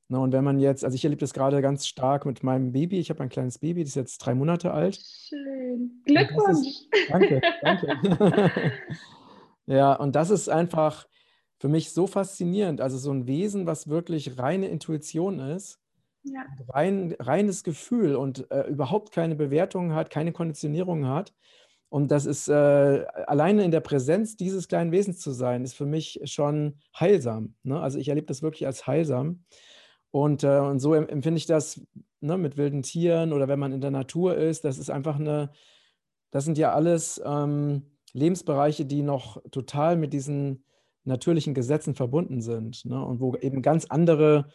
Na, 0.09 0.19
und 0.19 0.31
wenn 0.31 0.43
man 0.43 0.59
jetzt, 0.59 0.85
also 0.85 0.95
ich 0.95 1.03
erlebe 1.03 1.19
das 1.19 1.33
gerade 1.33 1.61
ganz 1.61 1.85
stark 1.85 2.25
mit 2.25 2.41
meinem 2.41 2.71
Baby, 2.71 2.99
ich 2.99 3.09
habe 3.09 3.21
ein 3.21 3.29
kleines 3.29 3.59
Baby, 3.59 3.83
das 3.83 3.89
ist 3.89 3.95
jetzt 3.95 4.17
drei 4.19 4.35
Monate 4.35 4.71
alt. 4.71 4.95
Schön. 4.95 6.01
Glückwunsch. 6.05 6.67
Ist, 6.67 6.89
danke, 7.09 7.41
danke. 7.61 8.71
Ja, 9.67 9.93
und 9.93 10.15
das 10.15 10.29
ist 10.29 10.49
einfach 10.49 11.07
für 11.59 11.67
mich 11.67 11.91
so 11.91 12.07
faszinierend. 12.07 12.81
Also 12.81 12.97
so 12.97 13.11
ein 13.11 13.27
Wesen, 13.27 13.67
was 13.67 13.89
wirklich 13.89 14.39
reine 14.39 14.69
Intuition 14.69 15.39
ist, 15.39 15.79
ja. 16.23 16.45
rein, 16.69 17.15
reines 17.19 17.63
Gefühl 17.63 18.15
und 18.15 18.49
äh, 18.49 18.67
überhaupt 18.67 19.11
keine 19.11 19.35
Bewertungen 19.35 19.93
hat, 19.93 20.09
keine 20.09 20.31
Konditionierung 20.31 21.07
hat. 21.07 21.33
Und 21.89 22.11
das 22.11 22.25
ist 22.25 22.47
äh, 22.47 22.53
alleine 23.27 23.63
in 23.63 23.71
der 23.71 23.79
Präsenz 23.81 24.35
dieses 24.35 24.67
kleinen 24.67 24.91
Wesens 24.91 25.19
zu 25.19 25.31
sein, 25.31 25.63
ist 25.63 25.75
für 25.75 25.85
mich 25.85 26.19
schon 26.25 26.79
heilsam. 26.97 27.55
Ne? 27.63 27.79
Also 27.79 27.97
ich 27.97 28.09
erlebe 28.09 28.27
das 28.27 28.41
wirklich 28.41 28.65
als 28.65 28.87
heilsam. 28.87 29.43
Und, 30.11 30.43
äh, 30.43 30.59
und 30.59 30.79
so 30.79 30.93
empfinde 30.93 31.37
ich 31.37 31.45
das 31.45 31.81
ne, 32.21 32.37
mit 32.37 32.57
wilden 32.57 32.81
Tieren 32.81 33.33
oder 33.33 33.47
wenn 33.47 33.59
man 33.59 33.73
in 33.73 33.81
der 33.81 33.91
Natur 33.91 34.35
ist. 34.35 34.63
Das 34.63 34.77
ist 34.77 34.89
einfach 34.89 35.19
eine, 35.19 35.51
das 36.31 36.45
sind 36.45 36.57
ja 36.57 36.73
alles 36.73 37.21
ähm, 37.25 37.83
Lebensbereiche, 38.13 38.85
die 38.85 39.01
noch 39.01 39.41
total 39.51 39.97
mit 39.97 40.13
diesen 40.13 40.63
natürlichen 41.03 41.53
Gesetzen 41.53 41.95
verbunden 41.95 42.41
sind 42.41 42.85
ne? 42.85 43.03
und 43.03 43.19
wo 43.19 43.35
eben 43.35 43.61
ganz 43.61 43.85
andere, 43.85 44.49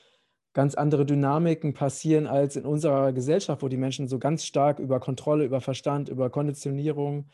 ganz 0.52 0.74
andere 0.74 1.06
Dynamiken 1.06 1.72
passieren 1.72 2.26
als 2.26 2.56
in 2.56 2.66
unserer 2.66 3.12
Gesellschaft, 3.12 3.62
wo 3.62 3.68
die 3.68 3.78
Menschen 3.78 4.06
so 4.06 4.18
ganz 4.18 4.44
stark 4.44 4.78
über 4.78 5.00
Kontrolle, 5.00 5.44
über 5.44 5.60
Verstand, 5.60 6.08
über 6.08 6.28
Konditionierung 6.30 7.30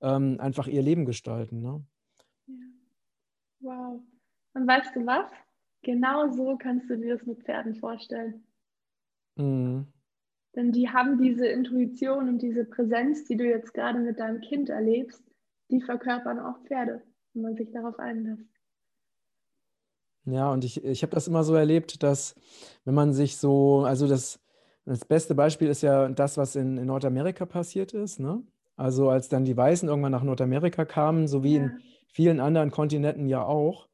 ähm, 0.00 0.36
einfach 0.38 0.66
ihr 0.66 0.82
Leben 0.82 1.06
gestalten. 1.06 1.62
Ne? 1.62 1.84
Wow. 3.60 4.00
Und 4.54 4.66
weißt 4.66 4.94
du 4.94 5.06
was? 5.06 5.30
Genau 5.82 6.30
so 6.32 6.56
kannst 6.56 6.90
du 6.90 6.96
dir 6.96 7.16
das 7.16 7.26
mit 7.26 7.42
Pferden 7.44 7.74
vorstellen. 7.76 8.44
Mhm. 9.36 9.86
Denn 10.56 10.72
die 10.72 10.88
haben 10.88 11.18
diese 11.18 11.46
Intuition 11.46 12.28
und 12.28 12.42
diese 12.42 12.64
Präsenz, 12.64 13.24
die 13.24 13.36
du 13.36 13.44
jetzt 13.44 13.74
gerade 13.74 14.00
mit 14.00 14.18
deinem 14.18 14.40
Kind 14.40 14.70
erlebst, 14.70 15.22
die 15.70 15.80
verkörpern 15.80 16.40
auch 16.40 16.58
Pferde, 16.64 17.02
wenn 17.32 17.42
man 17.42 17.56
sich 17.56 17.70
darauf 17.70 17.98
einlässt. 17.98 18.48
Ja, 20.24 20.50
und 20.52 20.64
ich, 20.64 20.84
ich 20.84 21.02
habe 21.02 21.14
das 21.14 21.28
immer 21.28 21.44
so 21.44 21.54
erlebt, 21.54 22.02
dass 22.02 22.34
wenn 22.84 22.94
man 22.94 23.12
sich 23.12 23.36
so, 23.36 23.84
also 23.84 24.06
das, 24.06 24.40
das 24.84 25.04
beste 25.04 25.34
Beispiel 25.34 25.68
ist 25.68 25.82
ja 25.82 26.08
das, 26.08 26.36
was 26.36 26.56
in, 26.56 26.76
in 26.76 26.86
Nordamerika 26.86 27.46
passiert 27.46 27.92
ist. 27.92 28.18
Ne? 28.20 28.42
Also 28.76 29.10
als 29.10 29.28
dann 29.28 29.44
die 29.44 29.56
Weißen 29.56 29.88
irgendwann 29.88 30.12
nach 30.12 30.22
Nordamerika 30.22 30.84
kamen, 30.84 31.28
so 31.28 31.42
wie 31.44 31.56
ja. 31.56 31.62
in 31.62 31.78
vielen 32.08 32.40
anderen 32.40 32.70
Kontinenten 32.70 33.28
ja 33.28 33.44
auch, 33.44 33.88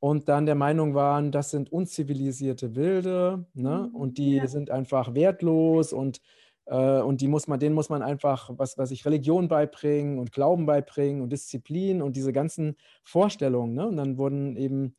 und 0.00 0.28
dann 0.28 0.46
der 0.46 0.54
Meinung 0.56 0.94
waren, 0.94 1.30
das 1.30 1.50
sind 1.50 1.72
unzivilisierte 1.72 2.74
Wilde 2.74 3.46
ne? 3.54 3.88
Mhm, 3.90 3.96
und 3.96 4.18
die 4.18 4.36
ja. 4.36 4.46
sind 4.48 4.70
einfach 4.70 5.14
wertlos 5.14 5.92
und 5.92 6.20
Äh, 6.66 7.02
und 7.02 7.20
die 7.20 7.28
muss 7.28 7.48
man, 7.48 7.58
denen 7.58 7.74
muss 7.74 7.88
man 7.88 8.02
einfach, 8.02 8.50
was 8.56 8.78
weiß 8.78 8.92
ich, 8.92 9.04
Religion 9.06 9.48
beibringen 9.48 10.18
und 10.18 10.30
Glauben 10.30 10.66
beibringen 10.66 11.22
und 11.22 11.30
Disziplin 11.32 12.02
und 12.02 12.16
diese 12.16 12.32
ganzen 12.32 12.76
Vorstellungen. 13.02 13.74
Ne? 13.74 13.88
Und 13.88 13.96
dann 13.96 14.18
wurden 14.18 14.56
eben 14.56 14.94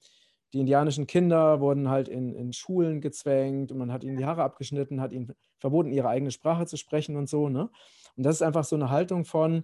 die 0.54 0.60
indianischen 0.60 1.08
Kinder 1.08 1.62
wurden 1.62 1.88
halt 1.90 2.10
in, 2.10 2.34
in 2.36 2.52
Schulen 2.54 3.00
gezwängt 3.00 3.72
und 3.72 3.78
man 3.78 3.92
hat 3.92 4.04
ihnen 4.04 4.18
die 4.18 4.26
Haare 4.26 4.44
abgeschnitten, 4.44 5.00
hat 5.00 5.14
ihnen 5.14 5.34
verboten, 5.60 5.92
ihre 5.94 6.10
eigene 6.10 6.32
Sprache 6.32 6.66
zu 6.66 6.78
sprechen 6.78 7.16
und 7.16 7.30
so. 7.30 7.48
Ne? 7.50 7.70
Und 8.18 8.24
das 8.26 8.36
ist 8.36 8.42
einfach 8.42 8.66
so 8.66 8.76
eine 8.76 8.90
Haltung 8.90 9.24
von, 9.26 9.64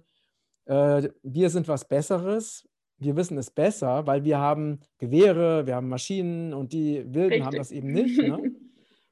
äh, 0.66 1.08
wir 1.22 1.50
sind 1.50 1.68
was 1.68 1.86
Besseres, 1.88 2.67
wir 2.98 3.16
wissen 3.16 3.38
es 3.38 3.50
besser, 3.50 4.06
weil 4.06 4.24
wir 4.24 4.38
haben 4.38 4.80
Gewehre, 4.98 5.66
wir 5.66 5.76
haben 5.76 5.88
Maschinen 5.88 6.52
und 6.52 6.72
die 6.72 7.04
Wilden 7.06 7.28
Richtig. 7.28 7.44
haben 7.44 7.56
das 7.56 7.70
eben 7.70 7.92
nicht. 7.92 8.18
Ne? 8.18 8.54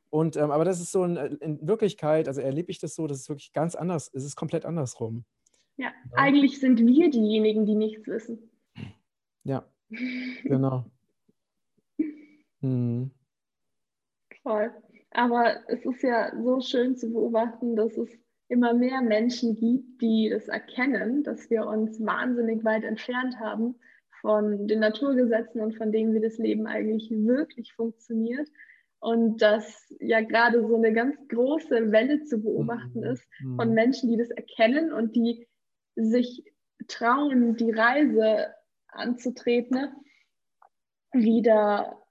Und, 0.08 0.36
ähm, 0.36 0.50
aber 0.50 0.64
das 0.64 0.80
ist 0.80 0.92
so 0.92 1.02
ein, 1.02 1.16
in 1.16 1.66
Wirklichkeit, 1.66 2.28
also 2.28 2.40
erlebe 2.40 2.70
ich 2.70 2.78
das 2.78 2.94
so, 2.94 3.06
das 3.06 3.18
ist 3.18 3.28
wirklich 3.28 3.52
ganz 3.52 3.74
anders, 3.74 4.10
es 4.14 4.24
ist 4.24 4.36
komplett 4.36 4.64
andersrum. 4.64 5.24
Ja, 5.76 5.88
ja. 5.88 5.92
eigentlich 6.14 6.58
sind 6.58 6.78
wir 6.78 7.10
diejenigen, 7.10 7.66
die 7.66 7.74
nichts 7.74 8.06
wissen. 8.06 8.50
Ja, 9.44 9.68
genau. 10.44 10.86
Hm. 12.60 13.10
Voll. 14.42 14.70
Aber 15.10 15.68
es 15.68 15.84
ist 15.84 16.02
ja 16.02 16.32
so 16.42 16.60
schön 16.60 16.96
zu 16.96 17.12
beobachten, 17.12 17.76
dass 17.76 17.96
es 17.96 18.08
immer 18.48 18.74
mehr 18.74 19.02
Menschen 19.02 19.56
gibt, 19.56 20.00
die 20.00 20.30
es 20.30 20.48
erkennen, 20.48 21.24
dass 21.24 21.50
wir 21.50 21.66
uns 21.66 22.04
wahnsinnig 22.04 22.64
weit 22.64 22.84
entfernt 22.84 23.38
haben 23.40 23.76
von 24.20 24.66
den 24.66 24.80
Naturgesetzen 24.80 25.60
und 25.60 25.76
von 25.76 25.92
dem, 25.92 26.14
wie 26.14 26.20
das 26.20 26.38
Leben 26.38 26.66
eigentlich 26.66 27.10
wirklich 27.10 27.72
funktioniert 27.74 28.48
und 29.00 29.42
dass 29.42 29.94
ja 30.00 30.20
gerade 30.20 30.66
so 30.66 30.76
eine 30.76 30.92
ganz 30.92 31.16
große 31.28 31.92
Welle 31.92 32.22
zu 32.24 32.40
beobachten 32.40 33.00
mhm. 33.00 33.06
ist 33.06 33.28
von 33.56 33.68
mhm. 33.68 33.74
Menschen, 33.74 34.10
die 34.10 34.16
das 34.16 34.30
erkennen 34.30 34.92
und 34.92 35.14
die 35.16 35.46
sich 35.96 36.44
trauen, 36.88 37.56
die 37.56 37.70
Reise 37.70 38.54
anzutreten, 38.88 39.88
wieder 41.12 42.02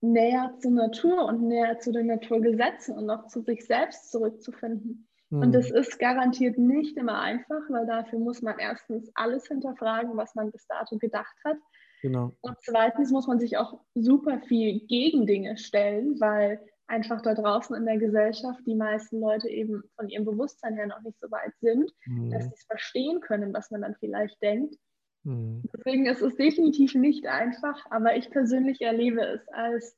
näher 0.00 0.54
zur 0.58 0.72
Natur 0.72 1.26
und 1.26 1.42
näher 1.42 1.78
zu 1.78 1.92
den 1.92 2.06
Naturgesetzen 2.06 2.96
und 2.96 3.08
auch 3.08 3.26
zu 3.28 3.40
sich 3.42 3.64
selbst 3.66 4.10
zurückzufinden. 4.10 5.08
Mhm. 5.32 5.40
Und 5.40 5.52
das 5.52 5.70
ist 5.70 5.98
garantiert 5.98 6.58
nicht 6.58 6.96
immer 6.98 7.20
einfach, 7.20 7.62
weil 7.70 7.86
dafür 7.86 8.18
muss 8.18 8.42
man 8.42 8.58
erstens 8.58 9.10
alles 9.14 9.48
hinterfragen, 9.48 10.16
was 10.16 10.34
man 10.34 10.52
bis 10.52 10.66
dato 10.66 10.98
gedacht 10.98 11.34
hat. 11.44 11.56
Genau. 12.02 12.32
Und 12.42 12.56
zweitens 12.60 13.10
muss 13.10 13.26
man 13.26 13.40
sich 13.40 13.56
auch 13.56 13.80
super 13.94 14.40
viel 14.40 14.80
gegen 14.86 15.26
Dinge 15.26 15.56
stellen, 15.56 16.20
weil 16.20 16.60
einfach 16.86 17.22
da 17.22 17.34
draußen 17.34 17.74
in 17.74 17.86
der 17.86 17.96
Gesellschaft 17.96 18.60
die 18.66 18.74
meisten 18.74 19.20
Leute 19.20 19.48
eben 19.48 19.82
von 19.96 20.10
ihrem 20.10 20.26
Bewusstsein 20.26 20.74
her 20.74 20.86
noch 20.86 21.00
nicht 21.00 21.18
so 21.20 21.30
weit 21.30 21.54
sind, 21.60 21.90
mhm. 22.04 22.30
dass 22.30 22.44
sie 22.44 22.54
es 22.54 22.64
verstehen 22.64 23.20
können, 23.20 23.54
was 23.54 23.70
man 23.70 23.80
dann 23.80 23.96
vielleicht 24.00 24.40
denkt. 24.42 24.76
Mhm. 25.22 25.62
Deswegen 25.74 26.06
ist 26.06 26.20
es 26.20 26.36
definitiv 26.36 26.94
nicht 26.94 27.26
einfach, 27.26 27.86
aber 27.90 28.16
ich 28.16 28.30
persönlich 28.30 28.82
erlebe 28.82 29.22
es 29.22 29.48
als 29.48 29.96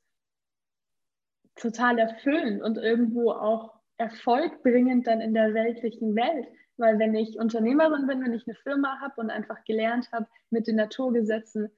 total 1.55 1.99
erfüllend 1.99 2.61
und 2.61 2.77
irgendwo 2.77 3.31
auch 3.31 3.74
erfolgbringend 3.97 5.07
dann 5.07 5.21
in 5.21 5.33
der 5.33 5.53
weltlichen 5.53 6.15
Welt. 6.15 6.47
Weil 6.77 6.99
wenn 6.99 7.15
ich 7.15 7.39
Unternehmerin 7.39 8.07
bin, 8.07 8.23
wenn 8.23 8.33
ich 8.33 8.45
eine 8.47 8.55
Firma 8.55 8.99
habe 8.99 9.21
und 9.21 9.29
einfach 9.29 9.63
gelernt 9.63 10.11
habe, 10.11 10.27
mit 10.49 10.67
den 10.67 10.75
Naturgesetzen 10.75 11.69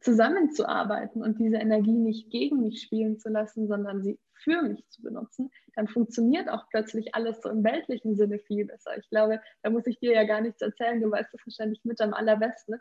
zusammenzuarbeiten 0.00 1.22
und 1.22 1.38
diese 1.38 1.56
Energie 1.56 1.92
nicht 1.92 2.30
gegen 2.30 2.62
mich 2.62 2.82
spielen 2.82 3.18
zu 3.18 3.28
lassen, 3.28 3.68
sondern 3.68 4.02
sie 4.02 4.18
für 4.42 4.62
mich 4.62 4.86
zu 4.88 5.02
benutzen, 5.02 5.50
dann 5.74 5.88
funktioniert 5.88 6.48
auch 6.48 6.68
plötzlich 6.68 7.14
alles 7.14 7.40
so 7.40 7.48
im 7.48 7.64
weltlichen 7.64 8.16
Sinne 8.16 8.38
viel 8.38 8.66
besser. 8.66 8.96
Ich 8.98 9.08
glaube, 9.08 9.40
da 9.62 9.70
muss 9.70 9.86
ich 9.86 9.98
dir 10.00 10.12
ja 10.12 10.24
gar 10.24 10.40
nichts 10.40 10.60
erzählen, 10.60 11.00
du 11.00 11.10
weißt 11.10 11.32
das 11.32 11.40
wahrscheinlich 11.46 11.80
mit 11.84 12.00
am 12.00 12.12
allerbesten. 12.12 12.80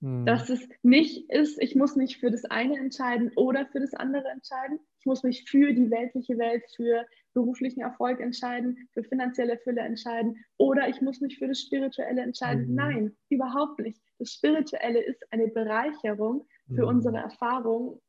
Hm. 0.00 0.26
Dass 0.26 0.48
es 0.48 0.68
nicht 0.82 1.30
ist, 1.30 1.60
ich 1.60 1.74
muss 1.74 1.96
mich 1.96 2.18
für 2.18 2.30
das 2.30 2.44
eine 2.44 2.76
entscheiden 2.76 3.32
oder 3.36 3.66
für 3.66 3.80
das 3.80 3.94
andere 3.94 4.28
entscheiden. 4.28 4.78
Ich 5.00 5.06
muss 5.06 5.22
mich 5.22 5.48
für 5.48 5.72
die 5.72 5.90
weltliche 5.90 6.38
Welt, 6.38 6.64
für 6.76 7.04
beruflichen 7.38 7.80
Erfolg 7.80 8.20
entscheiden, 8.20 8.88
für 8.92 9.04
finanzielle 9.04 9.58
Fülle 9.58 9.80
entscheiden 9.82 10.36
oder 10.56 10.88
ich 10.88 11.00
muss 11.00 11.20
mich 11.20 11.38
für 11.38 11.46
das 11.46 11.60
Spirituelle 11.60 12.22
entscheiden. 12.22 12.68
Mhm. 12.68 12.74
Nein, 12.74 13.16
überhaupt 13.28 13.78
nicht. 13.78 14.00
Das 14.18 14.32
Spirituelle 14.32 15.00
ist 15.00 15.22
eine 15.30 15.48
Bereicherung 15.48 16.46
für 16.66 16.82
mhm. 16.82 16.88
unsere 16.88 17.18
Erfahrung 17.18 18.00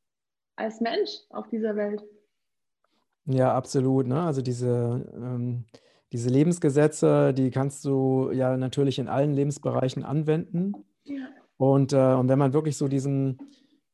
als 0.55 0.81
Mensch 0.81 1.11
auf 1.29 1.47
dieser 1.49 1.75
Welt. 1.75 2.01
Ja, 3.25 3.53
absolut. 3.53 4.07
Ne? 4.07 4.19
Also 4.19 4.41
diese, 4.41 5.07
ähm, 5.13 5.65
diese 6.11 6.29
Lebensgesetze, 6.29 7.33
die 7.33 7.51
kannst 7.51 7.85
du 7.85 8.31
ja 8.31 8.57
natürlich 8.57 8.97
in 8.97 9.07
allen 9.07 9.33
Lebensbereichen 9.33 10.03
anwenden. 10.03 10.73
Ja. 11.03 11.27
Und, 11.57 11.93
äh, 11.93 12.13
und 12.13 12.27
wenn 12.29 12.39
man 12.39 12.53
wirklich 12.53 12.77
so 12.77 12.87
diesem, 12.87 13.37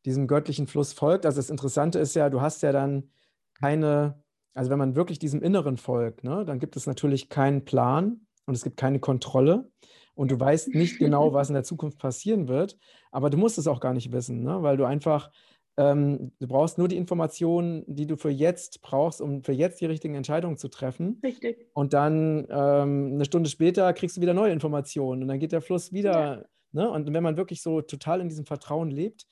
diesem 0.06 0.28
göttlichen 0.28 0.68
Fluss 0.68 0.94
folgt, 0.94 1.26
also 1.26 1.38
das 1.38 1.50
Interessante 1.50 2.00
ist 2.00 2.16
ja, 2.16 2.30
du 2.30 2.40
hast 2.40 2.64
ja 2.64 2.72
dann 2.72 3.10
keine, 3.60 4.24
also 4.56 4.72
wenn 4.72 4.80
man 4.80 4.96
wirklich 4.96 5.20
diesem 5.20 5.42
Inneren 5.42 5.78
folgt, 5.78 6.24
ne, 6.24 6.44
dann 6.46 6.60
gibt 6.60 6.76
es 6.76 6.88
natürlich 6.88 7.30
keinen 7.30 7.66
Plan 7.66 8.26
und 8.48 8.56
es 8.56 8.64
gibt 8.64 8.78
keine 8.78 9.00
Kontrolle 9.00 9.70
und 10.16 10.32
du 10.32 10.40
weißt 10.40 10.70
nicht 10.70 10.98
genau, 11.00 11.34
was 11.34 11.50
in 11.50 11.54
der 11.54 11.64
Zukunft 11.64 12.00
passieren 12.00 12.48
wird, 12.48 12.78
aber 13.12 13.30
du 13.30 13.38
musst 13.38 13.58
es 13.60 13.68
auch 13.68 13.80
gar 13.80 13.94
nicht 13.94 14.12
wissen, 14.12 14.44
ne, 14.44 14.64
weil 14.64 14.78
du 14.78 14.86
einfach 14.86 15.30
ähm, 15.78 16.32
du 16.40 16.48
brauchst 16.48 16.78
nur 16.78 16.88
die 16.88 16.96
Informationen, 16.96 17.84
die 17.86 18.08
du 18.08 18.16
für 18.16 18.30
jetzt 18.30 18.82
brauchst, 18.82 19.22
um 19.22 19.44
für 19.44 19.52
jetzt 19.52 19.82
die 19.82 19.86
richtigen 19.86 20.16
Entscheidungen 20.16 20.58
zu 20.58 20.70
treffen. 20.70 21.20
Richtig. 21.22 21.68
Und 21.74 21.94
dann 21.94 22.48
ähm, 22.50 23.12
eine 23.14 23.26
Stunde 23.26 23.50
später 23.50 23.92
kriegst 23.92 24.16
du 24.16 24.22
wieder 24.22 24.34
neue 24.34 24.54
Informationen 24.54 25.22
und 25.22 25.28
dann 25.28 25.40
geht 25.40 25.52
der 25.52 25.62
Fluss 25.62 25.92
wieder. 25.92 26.12
Ja. 26.12 26.46
Ne? 26.72 26.90
Und 26.90 27.14
wenn 27.14 27.24
man 27.24 27.36
wirklich 27.36 27.62
so 27.62 27.82
total 27.82 28.22
in 28.22 28.30
diesem 28.30 28.46
Vertrauen 28.46 28.90
lebt, 28.90 29.26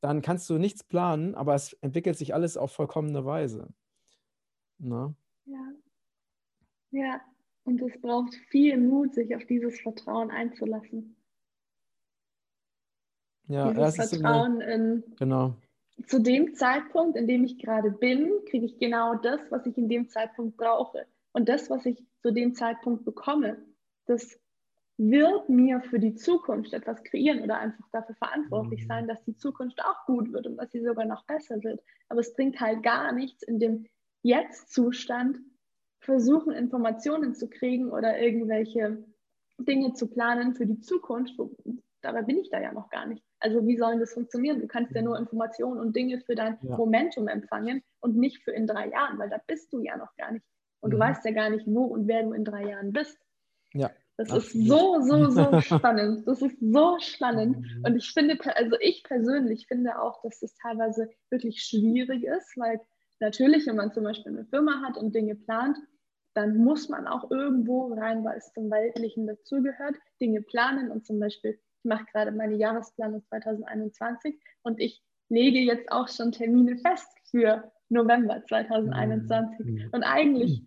dann 0.00 0.20
kannst 0.20 0.50
du 0.50 0.58
nichts 0.58 0.84
planen, 0.84 1.34
aber 1.34 1.54
es 1.54 1.74
entwickelt 1.74 2.18
sich 2.18 2.34
alles 2.34 2.56
auf 2.56 2.72
vollkommene 2.72 3.24
Weise. 3.24 3.68
Ne? 4.78 5.14
Ja. 5.46 5.72
Ja, 6.90 7.20
und 7.64 7.82
es 7.82 8.00
braucht 8.00 8.34
viel 8.50 8.78
Mut, 8.78 9.14
sich 9.14 9.34
auf 9.34 9.44
dieses 9.46 9.80
Vertrauen 9.80 10.30
einzulassen. 10.30 11.16
Ja, 13.48 13.72
dieses 13.72 13.96
Vertrauen 13.96 14.62
eine, 14.62 14.74
in 14.74 15.04
genau 15.16 15.54
zu 16.06 16.20
dem 16.20 16.54
Zeitpunkt, 16.54 17.16
in 17.16 17.26
dem 17.26 17.44
ich 17.44 17.58
gerade 17.58 17.90
bin, 17.90 18.30
kriege 18.48 18.66
ich 18.66 18.78
genau 18.78 19.14
das, 19.14 19.40
was 19.50 19.64
ich 19.66 19.78
in 19.78 19.88
dem 19.88 20.08
Zeitpunkt 20.08 20.56
brauche. 20.56 21.06
Und 21.32 21.48
das, 21.48 21.70
was 21.70 21.86
ich 21.86 22.02
zu 22.20 22.32
dem 22.32 22.54
Zeitpunkt 22.54 23.04
bekomme, 23.04 23.58
das 24.06 24.38
wird 24.96 25.48
mir 25.48 25.80
für 25.80 25.98
die 25.98 26.14
Zukunft 26.14 26.72
etwas 26.72 27.02
kreieren 27.02 27.42
oder 27.42 27.58
einfach 27.58 27.88
dafür 27.90 28.14
verantwortlich 28.16 28.82
mhm. 28.82 28.86
sein, 28.86 29.08
dass 29.08 29.24
die 29.24 29.36
Zukunft 29.36 29.80
auch 29.84 30.06
gut 30.06 30.32
wird 30.32 30.46
und 30.46 30.56
dass 30.56 30.70
sie 30.70 30.84
sogar 30.84 31.04
noch 31.04 31.24
besser 31.24 31.62
wird. 31.64 31.82
Aber 32.08 32.20
es 32.20 32.34
bringt 32.34 32.60
halt 32.60 32.82
gar 32.82 33.12
nichts 33.12 33.42
in 33.42 33.58
dem 33.58 33.86
Jetzt-Zustand, 34.24 35.38
versuchen, 36.00 36.52
Informationen 36.52 37.34
zu 37.34 37.48
kriegen 37.48 37.90
oder 37.90 38.18
irgendwelche 38.18 39.04
Dinge 39.58 39.92
zu 39.92 40.08
planen 40.08 40.54
für 40.54 40.66
die 40.66 40.80
Zukunft. 40.80 41.34
Dabei 42.00 42.22
bin 42.22 42.38
ich 42.38 42.50
da 42.50 42.60
ja 42.60 42.72
noch 42.72 42.90
gar 42.90 43.06
nicht. 43.06 43.22
Also 43.38 43.66
wie 43.66 43.76
sollen 43.76 44.00
das 44.00 44.14
funktionieren? 44.14 44.60
Du 44.60 44.66
kannst 44.66 44.94
ja 44.94 45.02
nur 45.02 45.18
Informationen 45.18 45.78
und 45.78 45.94
Dinge 45.94 46.20
für 46.20 46.34
dein 46.34 46.58
ja. 46.62 46.76
Momentum 46.76 47.28
empfangen 47.28 47.82
und 48.00 48.16
nicht 48.16 48.42
für 48.42 48.52
in 48.52 48.66
drei 48.66 48.88
Jahren, 48.88 49.18
weil 49.18 49.28
da 49.28 49.38
bist 49.46 49.72
du 49.72 49.80
ja 49.80 49.96
noch 49.96 50.14
gar 50.16 50.32
nicht. 50.32 50.44
Und 50.80 50.90
mhm. 50.90 50.94
du 50.94 50.98
weißt 51.00 51.24
ja 51.26 51.30
gar 51.30 51.50
nicht, 51.50 51.66
wo 51.66 51.84
und 51.84 52.08
wer 52.08 52.22
du 52.22 52.32
in 52.32 52.44
drei 52.44 52.68
Jahren 52.70 52.92
bist. 52.92 53.18
Ja. 53.72 53.90
Das 54.16 54.30
Absolut. 54.30 54.44
ist 54.44 54.68
so, 54.68 55.00
so, 55.00 55.30
so 55.30 55.60
spannend. 55.78 56.26
Das 56.26 56.40
ist 56.40 56.56
so 56.60 56.98
spannend. 57.00 57.58
Mhm. 57.58 57.84
Und 57.84 57.96
ich 57.96 58.10
finde, 58.10 58.38
also 58.56 58.76
ich 58.80 59.02
persönlich 59.04 59.66
finde 59.66 60.00
auch, 60.00 60.22
dass 60.22 60.40
das 60.40 60.54
teilweise 60.56 61.10
wirklich 61.30 61.62
schwierig 61.62 62.24
ist, 62.24 62.56
weil 62.56 62.80
natürlich, 63.24 63.66
wenn 63.66 63.76
man 63.76 63.92
zum 63.92 64.04
Beispiel 64.04 64.32
eine 64.32 64.44
Firma 64.46 64.82
hat 64.82 64.96
und 64.96 65.14
Dinge 65.14 65.34
plant, 65.34 65.78
dann 66.34 66.58
muss 66.58 66.88
man 66.88 67.06
auch 67.06 67.30
irgendwo 67.30 67.94
rein, 67.94 68.24
weil 68.24 68.38
es 68.38 68.52
zum 68.52 68.70
Weltlichen 68.70 69.26
dazugehört, 69.26 69.94
Dinge 70.20 70.42
planen 70.42 70.90
und 70.90 71.06
zum 71.06 71.18
Beispiel 71.20 71.58
ich 71.84 71.88
mache 71.88 72.06
gerade 72.12 72.32
meine 72.32 72.54
Jahresplanung 72.56 73.22
2021 73.28 74.40
und 74.62 74.80
ich 74.80 75.02
lege 75.28 75.58
jetzt 75.58 75.92
auch 75.92 76.08
schon 76.08 76.32
Termine 76.32 76.78
fest 76.78 77.08
für 77.30 77.70
November 77.90 78.42
2021. 78.48 79.66
Mhm. 79.66 79.88
Und 79.92 80.02
eigentlich, 80.02 80.62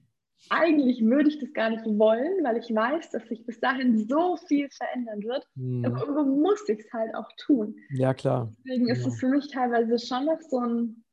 eigentlich 0.50 1.04
würde 1.04 1.30
ich 1.30 1.40
das 1.40 1.52
gar 1.54 1.72
nicht 1.72 1.86
wollen, 1.86 2.44
weil 2.44 2.58
ich 2.58 2.74
weiß, 2.74 3.10
dass 3.10 3.28
sich 3.28 3.44
bis 3.48 3.60
dahin 3.60 3.98
so 4.08 4.38
viel 4.48 4.70
verändern 4.70 5.24
wird. 5.24 5.44
Mhm. 5.56 5.86
Aber 5.86 6.02
irgendwo 6.02 6.24
muss 6.24 6.70
ich 6.70 6.80
es 6.80 6.94
halt 6.94 7.16
auch 7.16 7.30
tun. 7.38 7.76
Ja, 7.90 8.14
klar. 8.14 8.54
Deswegen 8.60 8.90
ist 8.90 9.06
es 9.08 9.20
für 9.20 9.30
mich 9.30 9.48
teilweise 9.52 9.98
schon 9.98 10.26
noch 10.26 10.42
so 10.42 10.60
ein, 10.60 11.04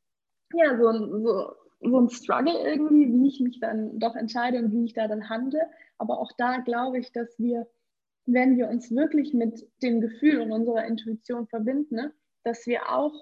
ja, 0.57 0.79
so 0.79 0.88
ein, 0.88 1.23
so, 1.23 1.53
so 1.81 2.01
ein 2.01 2.09
Struggle 2.09 2.59
irgendwie, 2.64 3.12
wie 3.12 3.29
ich 3.29 3.40
mich 3.40 3.61
dann 3.61 3.99
doch 3.99 4.17
entscheide 4.17 4.59
und 4.59 4.73
wie 4.73 4.85
ich 4.85 4.95
da 4.95 5.09
dann 5.09 5.29
handle. 5.29 5.67
Aber 5.99 6.19
auch 6.19 6.33
da 6.38 6.59
glaube 6.59 6.99
ich, 6.99 7.12
dass 7.12 7.38
wir 7.38 7.67
wenn 8.27 8.57
wir 8.57 8.69
uns 8.69 8.90
wirklich 8.90 9.35
mit 9.35 9.67
dem 9.83 10.01
Gefühl 10.01 10.40
und 10.40 10.53
unserer 10.53 10.85
Intuition 10.87 11.47
verbinden, 11.47 11.97
ne, 11.97 12.12
dass 12.43 12.67
wir 12.67 12.90
auch 12.90 13.12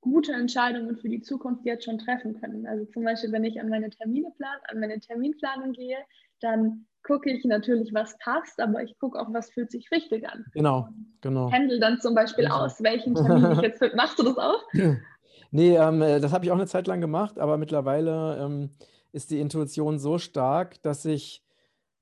gute 0.00 0.32
Entscheidungen 0.32 0.96
für 0.96 1.08
die 1.08 1.22
Zukunft 1.22 1.64
jetzt 1.64 1.84
schon 1.84 1.98
treffen 1.98 2.38
können. 2.38 2.66
Also 2.66 2.84
zum 2.86 3.04
Beispiel, 3.04 3.32
wenn 3.32 3.44
ich 3.44 3.58
an 3.60 3.70
meine 3.70 3.88
Termine 3.88 4.30
plan, 4.36 4.58
an 4.68 4.80
meine 4.80 5.00
Terminplanung 5.00 5.72
gehe, 5.72 5.96
dann 6.40 6.86
gucke 7.02 7.30
ich 7.30 7.44
natürlich, 7.44 7.94
was 7.94 8.16
passt, 8.18 8.60
aber 8.60 8.82
ich 8.82 8.98
gucke 8.98 9.18
auch, 9.18 9.32
was 9.32 9.50
fühlt 9.50 9.70
sich 9.70 9.90
richtig 9.90 10.28
an. 10.28 10.44
Genau, 10.52 10.88
genau. 11.22 11.50
Händel 11.50 11.80
dann 11.80 12.00
zum 12.00 12.14
Beispiel 12.14 12.44
genau. 12.44 12.64
aus, 12.64 12.82
welchen 12.82 13.14
Termin 13.14 13.52
ich 13.52 13.60
jetzt. 13.60 13.82
Machst 13.94 14.18
du 14.18 14.24
das 14.24 14.36
auch? 14.36 14.62
Nee, 15.54 15.76
ähm, 15.76 16.02
äh, 16.02 16.18
das 16.18 16.32
habe 16.32 16.44
ich 16.44 16.50
auch 16.50 16.56
eine 16.56 16.66
Zeit 16.66 16.88
lang 16.88 17.00
gemacht, 17.00 17.38
aber 17.38 17.58
mittlerweile 17.58 18.38
ähm, 18.44 18.70
ist 19.12 19.30
die 19.30 19.38
Intuition 19.38 20.00
so 20.00 20.18
stark, 20.18 20.82
dass 20.82 21.04
ich, 21.04 21.44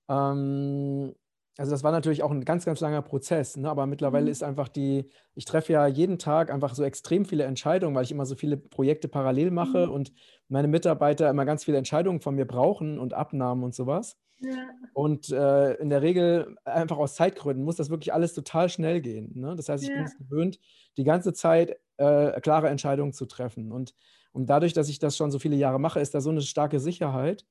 ähm, 0.09 1.15
also 1.59 1.71
das 1.71 1.85
war 1.85 1.93
natürlich 1.93 2.23
auch 2.23 2.31
ein 2.31 2.47
ganz, 2.47 2.65
ganz 2.65 2.81
langer 2.81 3.03
Prozess, 3.03 3.59
ne? 3.59 3.69
aber 3.69 3.85
mittlerweile 3.85 4.25
mhm. 4.25 4.31
ist 4.31 4.43
einfach 4.43 4.69
die, 4.69 5.11
ich 5.35 5.45
treffe 5.45 5.75
ja 5.75 5.87
jeden 5.87 6.19
Tag 6.19 6.51
einfach 6.51 6.75
so 6.75 6.83
extrem 6.83 7.27
viele 7.27 7.45
Entscheidungen, 7.45 7.95
weil 7.95 8.05
ich 8.05 8.11
immer 8.13 8.25
so 8.25 8.37
viele 8.37 8.57
Projekte 8.57 9.07
parallel 9.07 9.51
mache 9.51 9.87
mhm. 9.87 9.93
und 9.93 10.13
meine 10.49 10.69
Mitarbeiter 10.69 11.29
immer 11.29 11.45
ganz 11.45 11.63
viele 11.63 11.77
Entscheidungen 11.77 12.23
von 12.23 12.35
mir 12.35 12.47
brauchen 12.47 12.99
und 12.99 13.13
Abnahmen 13.13 13.65
und 13.65 13.75
sowas. 13.75 14.17
Ja. 14.41 14.71
Und 14.95 15.29
äh, 15.29 15.75
in 15.75 15.91
der 15.91 16.01
Regel 16.01 16.57
einfach 16.65 16.97
aus 16.97 17.17
Zeitgründen 17.17 17.67
muss 17.67 17.77
das 17.77 17.91
wirklich 17.91 18.15
alles 18.15 18.33
total 18.33 18.71
schnell 18.71 19.03
gehen. 19.03 19.33
Ne? 19.35 19.55
Das 19.57 19.69
heißt, 19.69 19.83
ich 19.83 19.91
ja. 19.91 19.97
bin 19.97 20.05
es 20.07 20.17
gewöhnt, 20.17 20.59
die 20.97 21.05
ganze 21.05 21.35
Zeit 21.35 21.77
äh, 22.03 22.41
klare 22.41 22.69
Entscheidungen 22.69 23.13
zu 23.13 23.27
treffen. 23.27 23.71
Und, 23.71 23.95
und 24.33 24.51
dadurch, 24.51 24.73
dass 24.73 24.89
ich 24.89 24.99
das 24.99 25.17
schon 25.17 25.31
so 25.31 25.39
viele 25.39 25.57
Jahre 25.57 25.79
mache, 25.79 26.01
ist 26.01 26.15
da 26.15 26.21
so 26.21 26.31
eine 26.31 26.43
starke 26.43 26.81
Sicherheit, 26.81 27.47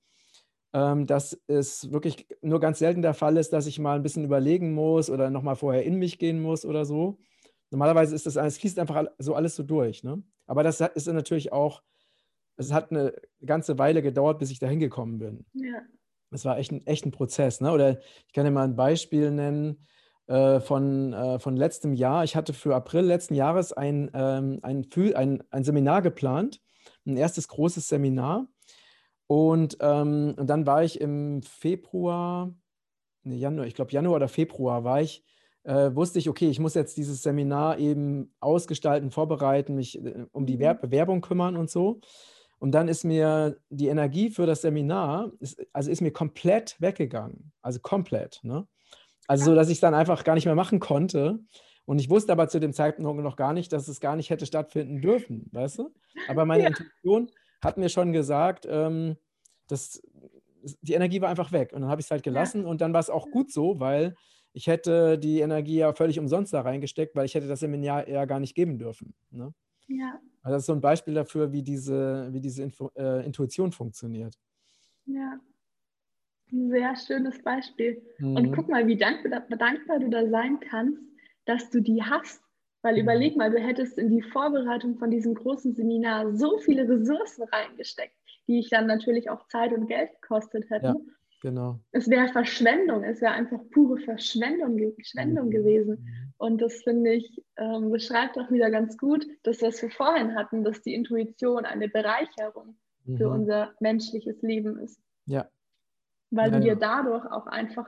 ähm, 0.73 1.05
dass 1.05 1.39
es 1.47 1.91
wirklich 1.91 2.27
nur 2.41 2.59
ganz 2.59 2.79
selten 2.79 3.01
der 3.01 3.13
Fall 3.13 3.37
ist, 3.37 3.53
dass 3.53 3.65
ich 3.65 3.79
mal 3.79 3.95
ein 3.95 4.03
bisschen 4.03 4.25
überlegen 4.25 4.73
muss 4.73 5.09
oder 5.09 5.29
nochmal 5.29 5.55
vorher 5.55 5.83
in 5.83 5.95
mich 5.95 6.19
gehen 6.19 6.41
muss 6.41 6.65
oder 6.65 6.85
so. 6.85 7.19
Normalerweise 7.69 8.13
ist 8.13 8.25
das 8.25 8.35
alles, 8.35 8.57
fließt 8.57 8.79
einfach 8.79 9.05
so 9.17 9.35
alles 9.35 9.55
so 9.55 9.63
durch. 9.63 10.03
Ne? 10.03 10.21
Aber 10.47 10.63
das 10.63 10.81
ist 10.81 11.07
natürlich 11.07 11.53
auch, 11.53 11.81
es 12.57 12.73
hat 12.73 12.91
eine 12.91 13.13
ganze 13.45 13.77
Weile 13.77 14.01
gedauert, 14.01 14.39
bis 14.39 14.51
ich 14.51 14.59
da 14.59 14.67
hingekommen 14.67 15.19
bin. 15.19 15.45
Ja. 15.53 15.81
Das 16.29 16.43
war 16.43 16.57
echt 16.57 16.71
ein, 16.71 16.85
echt 16.85 17.05
ein 17.05 17.11
Prozess. 17.11 17.61
Ne? 17.61 17.71
Oder 17.71 17.99
ich 18.27 18.33
kann 18.33 18.43
dir 18.43 18.51
mal 18.51 18.65
ein 18.65 18.75
Beispiel 18.75 19.31
nennen 19.31 19.85
von, 20.61 21.13
äh, 21.13 21.39
von 21.39 21.57
letztem 21.57 21.93
Jahr. 21.93 22.23
Ich 22.23 22.35
hatte 22.35 22.53
für 22.53 22.75
April 22.75 23.05
letzten 23.05 23.35
Jahres 23.35 23.73
ein, 23.73 24.09
ähm, 24.13 24.59
ein, 24.61 24.87
ein, 25.15 25.43
ein 25.49 25.63
Seminar 25.63 26.01
geplant, 26.01 26.61
ein 27.05 27.17
erstes 27.17 27.47
großes 27.47 27.87
Seminar. 27.87 28.47
Und, 29.27 29.77
ähm, 29.79 30.35
und 30.37 30.49
dann 30.49 30.65
war 30.65 30.83
ich 30.83 30.99
im 30.99 31.41
Februar, 31.41 32.53
nee, 33.23 33.37
Januar, 33.37 33.65
ich 33.65 33.75
glaube 33.75 33.91
Januar 33.91 34.17
oder 34.17 34.27
Februar 34.27 34.83
war 34.83 35.01
ich, 35.01 35.23
äh, 35.63 35.95
wusste 35.95 36.19
ich, 36.19 36.27
okay, 36.27 36.49
ich 36.49 36.59
muss 36.59 36.73
jetzt 36.73 36.97
dieses 36.97 37.21
Seminar 37.23 37.77
eben 37.77 38.33
ausgestalten, 38.39 39.11
vorbereiten, 39.11 39.75
mich 39.75 40.03
äh, 40.03 40.25
um 40.31 40.45
die 40.45 40.57
mhm. 40.57 40.77
Bewerbung 40.81 41.21
kümmern 41.21 41.55
und 41.55 41.69
so. 41.69 42.01
Und 42.59 42.73
dann 42.73 42.87
ist 42.87 43.03
mir 43.03 43.57
die 43.69 43.87
Energie 43.87 44.29
für 44.29 44.45
das 44.45 44.61
Seminar, 44.61 45.31
ist, 45.39 45.65
also 45.73 45.89
ist 45.89 46.01
mir 46.01 46.11
komplett 46.11 46.79
weggegangen. 46.79 47.51
Also 47.61 47.79
komplett. 47.79 48.39
Ne? 48.43 48.67
Also 49.27 49.45
so, 49.45 49.55
dass 49.55 49.69
ich 49.69 49.75
es 49.75 49.81
dann 49.81 49.93
einfach 49.93 50.23
gar 50.23 50.35
nicht 50.35 50.45
mehr 50.45 50.55
machen 50.55 50.79
konnte. 50.79 51.39
Und 51.85 51.99
ich 51.99 52.09
wusste 52.09 52.31
aber 52.31 52.47
zu 52.47 52.59
dem 52.59 52.73
Zeitpunkt 52.73 53.21
noch 53.21 53.35
gar 53.35 53.53
nicht, 53.53 53.73
dass 53.73 53.87
es 53.87 53.99
gar 53.99 54.15
nicht 54.15 54.29
hätte 54.29 54.45
stattfinden 54.45 55.01
dürfen, 55.01 55.49
weißt 55.51 55.79
du? 55.79 55.93
Aber 56.27 56.45
meine 56.45 56.63
ja. 56.63 56.69
Intuition 56.69 57.31
hat 57.61 57.77
mir 57.77 57.89
schon 57.89 58.13
gesagt, 58.13 58.67
ähm, 58.69 59.17
dass 59.67 60.01
die 60.81 60.93
Energie 60.93 61.21
war 61.21 61.29
einfach 61.29 61.51
weg. 61.51 61.73
Und 61.73 61.81
dann 61.81 61.89
habe 61.89 62.01
ich 62.01 62.07
es 62.07 62.11
halt 62.11 62.23
gelassen. 62.23 62.63
Ja. 62.63 62.67
Und 62.67 62.81
dann 62.81 62.93
war 62.93 62.99
es 62.99 63.09
auch 63.09 63.29
gut 63.31 63.51
so, 63.51 63.79
weil 63.79 64.15
ich 64.53 64.67
hätte 64.67 65.17
die 65.17 65.39
Energie 65.39 65.77
ja 65.77 65.93
völlig 65.93 66.19
umsonst 66.19 66.53
da 66.53 66.61
reingesteckt, 66.61 67.15
weil 67.15 67.25
ich 67.25 67.35
hätte 67.35 67.47
das 67.47 67.61
Seminar 67.61 68.07
ja 68.07 68.25
gar 68.25 68.39
nicht 68.39 68.55
geben 68.55 68.77
dürfen. 68.77 69.13
Ne? 69.31 69.53
Ja. 69.87 70.19
Also 70.43 70.55
das 70.55 70.63
ist 70.63 70.67
so 70.67 70.73
ein 70.73 70.81
Beispiel 70.81 71.13
dafür, 71.13 71.51
wie 71.51 71.63
diese, 71.63 72.29
wie 72.31 72.41
diese 72.41 72.63
Info, 72.63 72.91
äh, 72.95 73.25
Intuition 73.25 73.71
funktioniert. 73.71 74.35
Ja, 75.05 75.39
ein 76.51 76.69
sehr 76.69 76.95
schönes 76.95 77.41
Beispiel. 77.43 78.01
Mhm. 78.19 78.35
Und 78.35 78.55
guck 78.55 78.69
mal, 78.69 78.87
wie 78.87 78.97
dankbar, 78.97 79.43
dankbar 79.49 79.99
du 79.99 80.09
da 80.09 80.27
sein 80.29 80.59
kannst, 80.59 81.01
dass 81.45 81.69
du 81.69 81.81
die 81.81 82.03
hast. 82.03 82.41
Weil 82.81 82.95
mhm. 82.95 83.01
überleg 83.01 83.35
mal, 83.37 83.51
du 83.51 83.59
hättest 83.59 83.97
in 83.97 84.09
die 84.09 84.21
Vorbereitung 84.21 84.97
von 84.97 85.11
diesem 85.11 85.35
großen 85.35 85.73
Seminar 85.73 86.35
so 86.35 86.57
viele 86.59 86.87
Ressourcen 86.87 87.43
reingesteckt, 87.43 88.15
die 88.47 88.59
ich 88.59 88.69
dann 88.69 88.87
natürlich 88.87 89.29
auch 89.29 89.47
Zeit 89.47 89.73
und 89.73 89.87
Geld 89.87 90.09
gekostet 90.21 90.69
hätten. 90.69 90.85
Ja. 90.85 90.95
Genau. 91.41 91.79
Es 91.91 92.07
wäre 92.07 92.27
Verschwendung, 92.27 93.03
es 93.03 93.19
wäre 93.19 93.33
einfach 93.33 93.59
pure 93.71 93.97
Verschwendung, 93.97 94.77
Verschwendung 94.93 95.47
mhm. 95.47 95.51
gewesen. 95.51 96.07
Und 96.37 96.61
das 96.61 96.83
finde 96.83 97.13
ich, 97.13 97.43
ähm, 97.57 97.91
beschreibt 97.91 98.37
auch 98.37 98.51
wieder 98.51 98.69
ganz 98.69 98.97
gut, 98.97 99.25
dass 99.43 99.61
was 99.61 99.81
wir 99.81 99.89
vorhin 99.89 100.35
hatten, 100.35 100.63
dass 100.63 100.81
die 100.83 100.93
Intuition 100.93 101.65
eine 101.65 101.87
Bereicherung 101.87 102.75
mhm. 103.05 103.17
für 103.17 103.29
unser 103.29 103.73
menschliches 103.79 104.41
Leben 104.43 104.77
ist. 104.79 104.99
Ja. 105.25 105.47
Weil 106.31 106.51
ja, 106.51 106.57
du 106.57 106.63
dir 106.63 106.75
dadurch 106.75 107.25
auch 107.31 107.47
einfach 107.47 107.87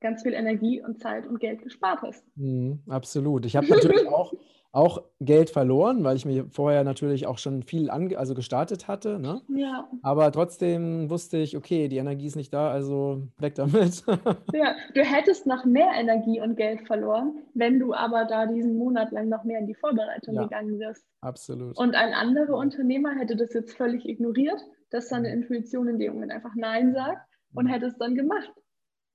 ganz 0.00 0.22
viel 0.22 0.32
Energie 0.32 0.82
und 0.82 1.00
Zeit 1.00 1.26
und 1.26 1.38
Geld 1.38 1.62
gespart 1.62 2.02
hast. 2.02 2.24
Mhm, 2.36 2.82
absolut. 2.88 3.46
Ich 3.46 3.54
habe 3.54 3.68
natürlich 3.68 4.06
auch 4.08 4.32
auch 4.72 5.02
Geld 5.20 5.50
verloren, 5.50 6.02
weil 6.02 6.16
ich 6.16 6.24
mir 6.24 6.46
vorher 6.50 6.82
natürlich 6.82 7.26
auch 7.26 7.36
schon 7.36 7.62
viel 7.62 7.90
ange 7.90 8.16
also 8.18 8.34
gestartet 8.34 8.88
hatte. 8.88 9.18
Ne? 9.18 9.42
Ja. 9.48 9.86
Aber 10.02 10.32
trotzdem 10.32 11.10
wusste 11.10 11.36
ich, 11.36 11.58
okay, 11.58 11.88
die 11.88 11.98
Energie 11.98 12.26
ist 12.26 12.36
nicht 12.36 12.54
da, 12.54 12.70
also 12.70 13.28
weg 13.38 13.54
damit. 13.54 14.02
ja, 14.54 14.74
du 14.94 15.02
hättest 15.02 15.46
noch 15.46 15.66
mehr 15.66 15.90
Energie 15.94 16.40
und 16.40 16.56
Geld 16.56 16.86
verloren, 16.86 17.34
wenn 17.52 17.78
du 17.78 17.92
aber 17.92 18.24
da 18.24 18.46
diesen 18.46 18.78
Monat 18.78 19.12
lang 19.12 19.28
noch 19.28 19.44
mehr 19.44 19.58
in 19.58 19.66
die 19.66 19.74
Vorbereitung 19.74 20.36
ja, 20.36 20.44
gegangen 20.44 20.78
wärst. 20.78 21.04
Absolut. 21.20 21.76
Und 21.76 21.94
ein 21.94 22.14
anderer 22.14 22.56
Unternehmer 22.56 23.14
hätte 23.14 23.36
das 23.36 23.52
jetzt 23.52 23.76
völlig 23.76 24.08
ignoriert, 24.08 24.60
dass 24.88 25.10
seine 25.10 25.28
mhm. 25.28 25.42
Intuition 25.42 25.86
in 25.86 25.98
dem 25.98 26.14
Moment 26.14 26.32
einfach 26.32 26.54
Nein 26.56 26.94
sagt 26.94 27.28
und 27.54 27.66
mhm. 27.66 27.68
hätte 27.68 27.86
es 27.86 27.98
dann 27.98 28.14
gemacht. 28.14 28.52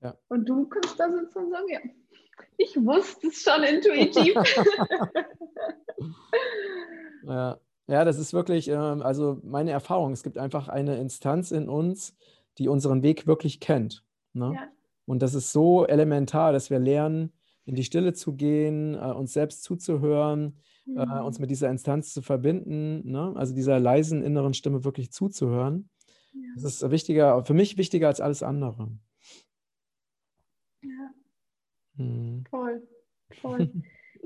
Ja. 0.01 0.15
Und 0.27 0.47
du 0.47 0.67
kannst 0.67 0.99
da 0.99 1.11
sitzen 1.11 1.45
und 1.45 1.51
sagen, 1.51 1.67
ja, 1.69 1.79
ich 2.57 2.75
wusste 2.75 3.27
es 3.27 3.41
schon 3.41 3.63
intuitiv. 3.63 4.35
ja. 7.23 7.59
ja, 7.87 8.05
das 8.05 8.19
ist 8.19 8.33
wirklich, 8.33 8.67
ähm, 8.67 9.01
also 9.01 9.39
meine 9.43 9.71
Erfahrung. 9.71 10.11
Es 10.11 10.23
gibt 10.23 10.37
einfach 10.37 10.67
eine 10.67 10.97
Instanz 10.97 11.51
in 11.51 11.69
uns, 11.69 12.15
die 12.57 12.67
unseren 12.67 13.03
Weg 13.03 13.27
wirklich 13.27 13.59
kennt. 13.59 14.03
Ne? 14.33 14.53
Ja. 14.55 14.67
Und 15.05 15.21
das 15.21 15.33
ist 15.33 15.51
so 15.51 15.85
elementar, 15.85 16.51
dass 16.51 16.69
wir 16.69 16.79
lernen, 16.79 17.33
in 17.65 17.75
die 17.75 17.83
Stille 17.83 18.13
zu 18.13 18.33
gehen, 18.33 18.95
äh, 18.95 19.11
uns 19.11 19.33
selbst 19.33 19.63
zuzuhören, 19.63 20.59
äh, 20.87 21.05
mhm. 21.05 21.25
uns 21.25 21.39
mit 21.39 21.49
dieser 21.49 21.69
Instanz 21.69 22.13
zu 22.13 22.21
verbinden, 22.21 23.09
ne? 23.09 23.33
also 23.35 23.53
dieser 23.53 23.79
leisen 23.79 24.23
inneren 24.23 24.53
Stimme 24.53 24.85
wirklich 24.85 25.11
zuzuhören. 25.11 25.89
Das 26.55 26.63
ist 26.63 26.91
wichtiger, 26.91 27.43
für 27.43 27.53
mich 27.53 27.77
wichtiger 27.77 28.07
als 28.07 28.21
alles 28.21 28.43
andere. 28.43 28.89
Ja. 30.81 31.13
Mhm. 31.95 32.43
Toll, 32.49 32.87
toll. 33.41 33.71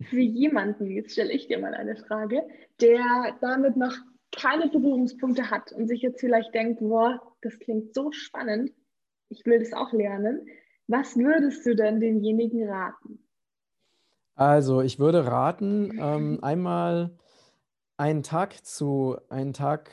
Für 0.09 0.19
jemanden, 0.19 0.89
jetzt 0.89 1.11
stelle 1.11 1.33
ich 1.33 1.47
dir 1.47 1.59
mal 1.59 1.73
eine 1.73 1.95
Frage, 1.95 2.47
der 2.79 3.37
damit 3.41 3.75
noch 3.75 3.93
keine 4.31 4.69
Berührungspunkte 4.69 5.51
hat 5.51 5.73
und 5.73 5.87
sich 5.87 6.01
jetzt 6.01 6.21
vielleicht 6.21 6.53
denkt, 6.53 6.79
boah, 6.79 7.21
das 7.41 7.59
klingt 7.59 7.93
so 7.93 8.11
spannend, 8.11 8.71
ich 9.29 9.45
will 9.45 9.59
das 9.59 9.73
auch 9.73 9.91
lernen. 9.91 10.47
Was 10.87 11.17
würdest 11.17 11.65
du 11.65 11.75
denn 11.75 11.99
demjenigen 11.99 12.67
raten? 12.67 13.19
Also, 14.35 14.81
ich 14.81 14.99
würde 14.99 15.25
raten, 15.25 15.91
ähm, 15.99 16.39
einmal 16.41 17.17
einen 17.97 18.23
Tag 18.23 18.65
zu, 18.65 19.17
einen 19.29 19.53
Tag 19.53 19.91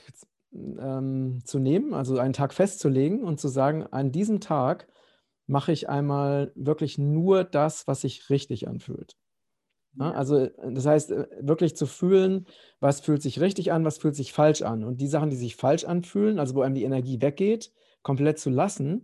ähm, 0.80 1.40
zu 1.44 1.58
nehmen, 1.58 1.94
also 1.94 2.18
einen 2.18 2.32
Tag 2.32 2.54
festzulegen 2.54 3.24
und 3.24 3.40
zu 3.40 3.48
sagen, 3.48 3.86
an 3.86 4.12
diesem 4.12 4.40
Tag 4.40 4.88
mache 5.46 5.72
ich 5.72 5.88
einmal 5.88 6.52
wirklich 6.54 6.98
nur 6.98 7.44
das, 7.44 7.86
was 7.86 8.02
sich 8.02 8.30
richtig 8.30 8.68
anfühlt. 8.68 9.16
Ja, 9.98 10.12
also 10.12 10.46
das 10.46 10.86
heißt, 10.86 11.10
äh, 11.10 11.26
wirklich 11.40 11.76
zu 11.76 11.86
fühlen, 11.86 12.46
was 12.80 13.00
fühlt 13.00 13.22
sich 13.22 13.40
richtig 13.40 13.72
an, 13.72 13.84
was 13.84 13.98
fühlt 13.98 14.14
sich 14.14 14.32
falsch 14.32 14.62
an. 14.62 14.84
Und 14.84 15.00
die 15.00 15.08
Sachen, 15.08 15.30
die 15.30 15.36
sich 15.36 15.56
falsch 15.56 15.84
anfühlen, 15.84 16.38
also 16.38 16.54
wo 16.54 16.62
einem 16.62 16.74
die 16.74 16.84
Energie 16.84 17.20
weggeht, 17.20 17.72
komplett 18.02 18.38
zu 18.38 18.50
lassen 18.50 19.02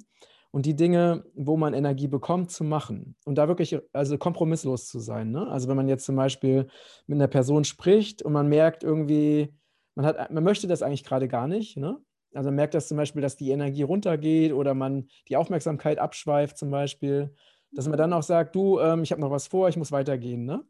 und 0.53 0.67
die 0.67 0.77
Dinge, 0.77 1.25
wo 1.35 1.57
man 1.57 1.75
Energie 1.75 2.07
bekommt, 2.07 2.53
zu 2.53 2.63
machen. 2.63 3.17
Und 3.25 3.39
da 3.39 3.49
wirklich, 3.49 3.77
also 3.93 4.19
kompromisslos 4.19 4.87
zu 4.87 5.01
sein. 5.01 5.33
Ne? 5.33 5.49
Also 5.49 5.69
wenn 5.69 5.77
man 5.77 5.89
jetzt 5.89 6.05
zum 6.05 6.15
Beispiel 6.15 6.69
mit 7.07 7.17
einer 7.17 7.29
Person 7.29 7.65
spricht 7.65 8.23
und 8.23 8.33
man 8.33 8.49
merkt 8.49 8.85
irgendwie, 8.85 9.53
man, 9.95 10.07
hat, 10.07 10.31
man 10.31 10.45
möchte 10.45 10.67
das 10.67 10.83
eigentlich 10.83 11.05
gerade 11.05 11.29
gar 11.29 11.47
nicht, 11.47 11.77
ne? 11.77 12.01
Also 12.35 12.49
man 12.49 12.57
merkt 12.57 12.75
das 12.75 12.89
zum 12.89 12.97
Beispiel, 12.97 13.23
dass 13.23 13.37
die 13.37 13.51
Energie 13.51 13.83
runtergeht 13.83 14.53
oder 14.53 14.75
man 14.75 15.09
die 15.29 15.37
Aufmerksamkeit 15.37 15.99
abschweift 15.99 16.59
zum 16.59 16.71
Beispiel, 16.71 17.33
dass 17.71 17.89
man 17.89 17.97
dann 17.97 18.13
auch 18.13 18.23
sagt, 18.23 18.55
du, 18.55 18.81
ähm, 18.81 19.03
ich 19.03 19.13
habe 19.13 19.21
noch 19.21 19.31
was 19.31 19.47
vor, 19.47 19.69
ich 19.69 19.77
muss 19.77 19.93
weitergehen. 19.93 20.45
Ne? 20.45 20.65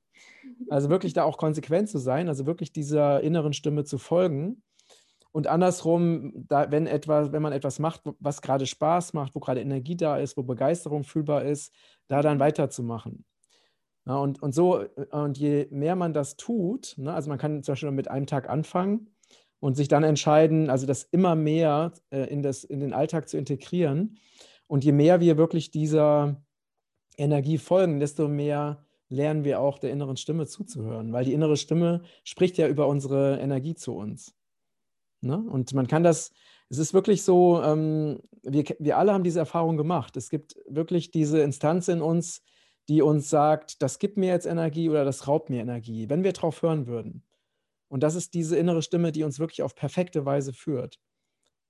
Also 0.68 0.90
wirklich 0.90 1.12
da 1.12 1.24
auch 1.24 1.38
konsequent 1.38 1.88
zu 1.88 1.98
sein, 1.98 2.28
also 2.28 2.46
wirklich 2.46 2.72
dieser 2.72 3.20
inneren 3.22 3.52
Stimme 3.52 3.84
zu 3.84 3.98
folgen. 3.98 4.62
Und 5.32 5.48
andersrum, 5.48 6.32
da, 6.48 6.70
wenn, 6.70 6.86
etwas, 6.86 7.32
wenn 7.32 7.42
man 7.42 7.52
etwas 7.52 7.78
macht, 7.78 8.02
was 8.20 8.40
gerade 8.40 8.66
Spaß 8.66 9.14
macht, 9.14 9.34
wo 9.34 9.40
gerade 9.40 9.60
Energie 9.60 9.96
da 9.96 10.16
ist, 10.18 10.36
wo 10.36 10.42
Begeisterung 10.42 11.02
fühlbar 11.02 11.44
ist, 11.44 11.74
da 12.08 12.22
dann 12.22 12.38
weiterzumachen. 12.38 13.24
Ja, 14.06 14.16
und, 14.18 14.42
und 14.42 14.54
so, 14.54 14.84
und 15.10 15.38
je 15.38 15.66
mehr 15.70 15.96
man 15.96 16.12
das 16.12 16.36
tut, 16.36 16.94
ne, 16.98 17.14
also 17.14 17.30
man 17.30 17.38
kann 17.38 17.62
zum 17.62 17.72
Beispiel 17.72 17.90
mit 17.90 18.10
einem 18.10 18.26
Tag 18.26 18.50
anfangen 18.50 19.13
und 19.64 19.76
sich 19.76 19.88
dann 19.88 20.04
entscheiden, 20.04 20.68
also 20.68 20.84
das 20.84 21.04
immer 21.04 21.34
mehr 21.34 21.94
äh, 22.10 22.28
in, 22.28 22.42
das, 22.42 22.64
in 22.64 22.80
den 22.80 22.92
Alltag 22.92 23.30
zu 23.30 23.38
integrieren. 23.38 24.18
Und 24.66 24.84
je 24.84 24.92
mehr 24.92 25.20
wir 25.20 25.38
wirklich 25.38 25.70
dieser 25.70 26.44
Energie 27.16 27.56
folgen, 27.56 27.98
desto 27.98 28.28
mehr 28.28 28.84
lernen 29.08 29.42
wir 29.42 29.60
auch 29.60 29.78
der 29.78 29.90
inneren 29.90 30.18
Stimme 30.18 30.46
zuzuhören, 30.46 31.14
weil 31.14 31.24
die 31.24 31.32
innere 31.32 31.56
Stimme 31.56 32.02
spricht 32.24 32.58
ja 32.58 32.68
über 32.68 32.86
unsere 32.88 33.38
Energie 33.40 33.74
zu 33.74 33.96
uns. 33.96 34.34
Ne? 35.22 35.38
Und 35.38 35.72
man 35.72 35.86
kann 35.86 36.02
das, 36.02 36.32
es 36.68 36.76
ist 36.76 36.92
wirklich 36.92 37.22
so, 37.22 37.62
ähm, 37.62 38.20
wir, 38.42 38.64
wir 38.78 38.98
alle 38.98 39.14
haben 39.14 39.24
diese 39.24 39.38
Erfahrung 39.38 39.78
gemacht. 39.78 40.14
Es 40.18 40.28
gibt 40.28 40.56
wirklich 40.68 41.10
diese 41.10 41.40
Instanz 41.40 41.88
in 41.88 42.02
uns, 42.02 42.42
die 42.90 43.00
uns 43.00 43.30
sagt, 43.30 43.80
das 43.80 43.98
gibt 43.98 44.18
mir 44.18 44.28
jetzt 44.28 44.44
Energie 44.44 44.90
oder 44.90 45.06
das 45.06 45.26
raubt 45.26 45.48
mir 45.48 45.62
Energie, 45.62 46.10
wenn 46.10 46.22
wir 46.22 46.34
drauf 46.34 46.60
hören 46.60 46.86
würden. 46.86 47.22
Und 47.94 48.02
das 48.02 48.16
ist 48.16 48.34
diese 48.34 48.56
innere 48.56 48.82
Stimme, 48.82 49.12
die 49.12 49.22
uns 49.22 49.38
wirklich 49.38 49.62
auf 49.62 49.76
perfekte 49.76 50.26
Weise 50.26 50.52
führt. 50.52 50.98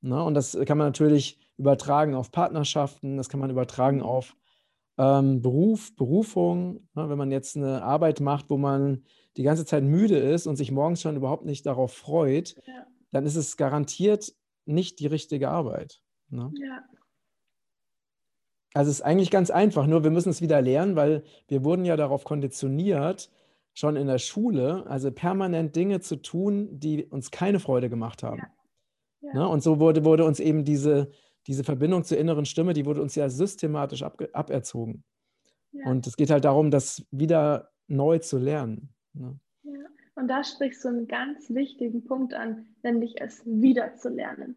Ne? 0.00 0.24
Und 0.24 0.32
das 0.32 0.56
kann 0.64 0.78
man 0.78 0.86
natürlich 0.86 1.38
übertragen 1.58 2.14
auf 2.14 2.30
Partnerschaften, 2.30 3.18
das 3.18 3.28
kann 3.28 3.40
man 3.40 3.50
übertragen 3.50 4.00
auf 4.00 4.34
ähm, 4.96 5.42
Beruf, 5.42 5.94
Berufung. 5.96 6.88
Ne? 6.94 7.10
Wenn 7.10 7.18
man 7.18 7.30
jetzt 7.30 7.58
eine 7.58 7.82
Arbeit 7.82 8.20
macht, 8.20 8.48
wo 8.48 8.56
man 8.56 9.04
die 9.36 9.42
ganze 9.42 9.66
Zeit 9.66 9.84
müde 9.84 10.16
ist 10.16 10.46
und 10.46 10.56
sich 10.56 10.72
morgens 10.72 11.02
schon 11.02 11.14
überhaupt 11.14 11.44
nicht 11.44 11.66
darauf 11.66 11.92
freut, 11.92 12.56
ja. 12.66 12.86
dann 13.10 13.26
ist 13.26 13.36
es 13.36 13.58
garantiert 13.58 14.32
nicht 14.64 15.00
die 15.00 15.08
richtige 15.08 15.50
Arbeit. 15.50 16.00
Ne? 16.30 16.50
Ja. 16.58 16.84
Also 18.72 18.90
es 18.90 19.00
ist 19.00 19.04
eigentlich 19.04 19.30
ganz 19.30 19.50
einfach, 19.50 19.86
nur 19.86 20.04
wir 20.04 20.10
müssen 20.10 20.30
es 20.30 20.40
wieder 20.40 20.62
lernen, 20.62 20.96
weil 20.96 21.22
wir 21.48 21.64
wurden 21.64 21.84
ja 21.84 21.98
darauf 21.98 22.24
konditioniert, 22.24 23.28
schon 23.74 23.96
in 23.96 24.06
der 24.06 24.18
Schule, 24.18 24.86
also 24.86 25.10
permanent 25.10 25.76
Dinge 25.76 26.00
zu 26.00 26.16
tun, 26.16 26.68
die 26.78 27.04
uns 27.04 27.30
keine 27.30 27.60
Freude 27.60 27.90
gemacht 27.90 28.22
haben. 28.22 28.38
Ja. 28.38 28.48
Ja. 29.20 29.34
Ne? 29.34 29.48
Und 29.48 29.62
so 29.62 29.80
wurde, 29.80 30.04
wurde 30.04 30.24
uns 30.24 30.40
eben 30.40 30.64
diese, 30.64 31.10
diese 31.46 31.64
Verbindung 31.64 32.04
zur 32.04 32.18
inneren 32.18 32.46
Stimme, 32.46 32.72
die 32.72 32.86
wurde 32.86 33.02
uns 33.02 33.14
ja 33.14 33.28
systematisch 33.28 34.02
ab, 34.02 34.22
aberzogen. 34.32 35.04
Ja. 35.72 35.86
Und 35.86 36.06
es 36.06 36.16
geht 36.16 36.30
halt 36.30 36.44
darum, 36.44 36.70
das 36.70 37.04
wieder 37.10 37.70
neu 37.88 38.18
zu 38.18 38.38
lernen. 38.38 38.94
Ne? 39.12 39.38
Ja. 39.64 39.86
Und 40.14 40.28
da 40.28 40.44
sprichst 40.44 40.84
du 40.84 40.88
einen 40.88 41.08
ganz 41.08 41.50
wichtigen 41.50 42.04
Punkt 42.04 42.34
an, 42.34 42.66
nämlich 42.82 43.20
es 43.20 43.44
wieder 43.44 43.94
zu 43.96 44.08
lernen 44.08 44.56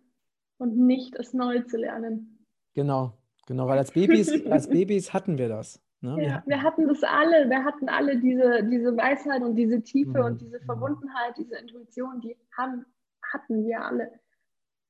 und 0.57 0.77
nicht 0.77 1.15
es 1.15 1.33
neu 1.33 1.61
zu 1.61 1.77
lernen. 1.77 2.45
Genau, 2.75 3.17
Genau, 3.47 3.65
weil 3.65 3.77
als 3.77 3.91
Babys, 3.91 4.45
als 4.45 4.67
Babys 4.69 5.13
hatten 5.13 5.37
wir 5.37 5.47
das. 5.47 5.81
Ne? 6.01 6.11
Ja, 6.11 6.17
wir, 6.17 6.33
hatten, 6.33 6.49
wir, 6.49 6.63
hatten, 6.63 6.87
das 6.87 7.03
alle, 7.03 7.49
wir 7.49 7.63
hatten 7.63 7.89
alle 7.89 8.17
diese, 8.17 8.63
diese 8.63 8.95
Weisheit 8.95 9.41
und 9.41 9.55
diese 9.55 9.81
Tiefe 9.81 10.19
mhm. 10.19 10.25
und 10.25 10.41
diese 10.41 10.59
Verbundenheit, 10.61 11.35
diese 11.37 11.55
Intuition, 11.57 12.21
die 12.21 12.37
haben, 12.55 12.85
hatten 13.33 13.65
wir 13.65 13.83
alle. 13.83 14.11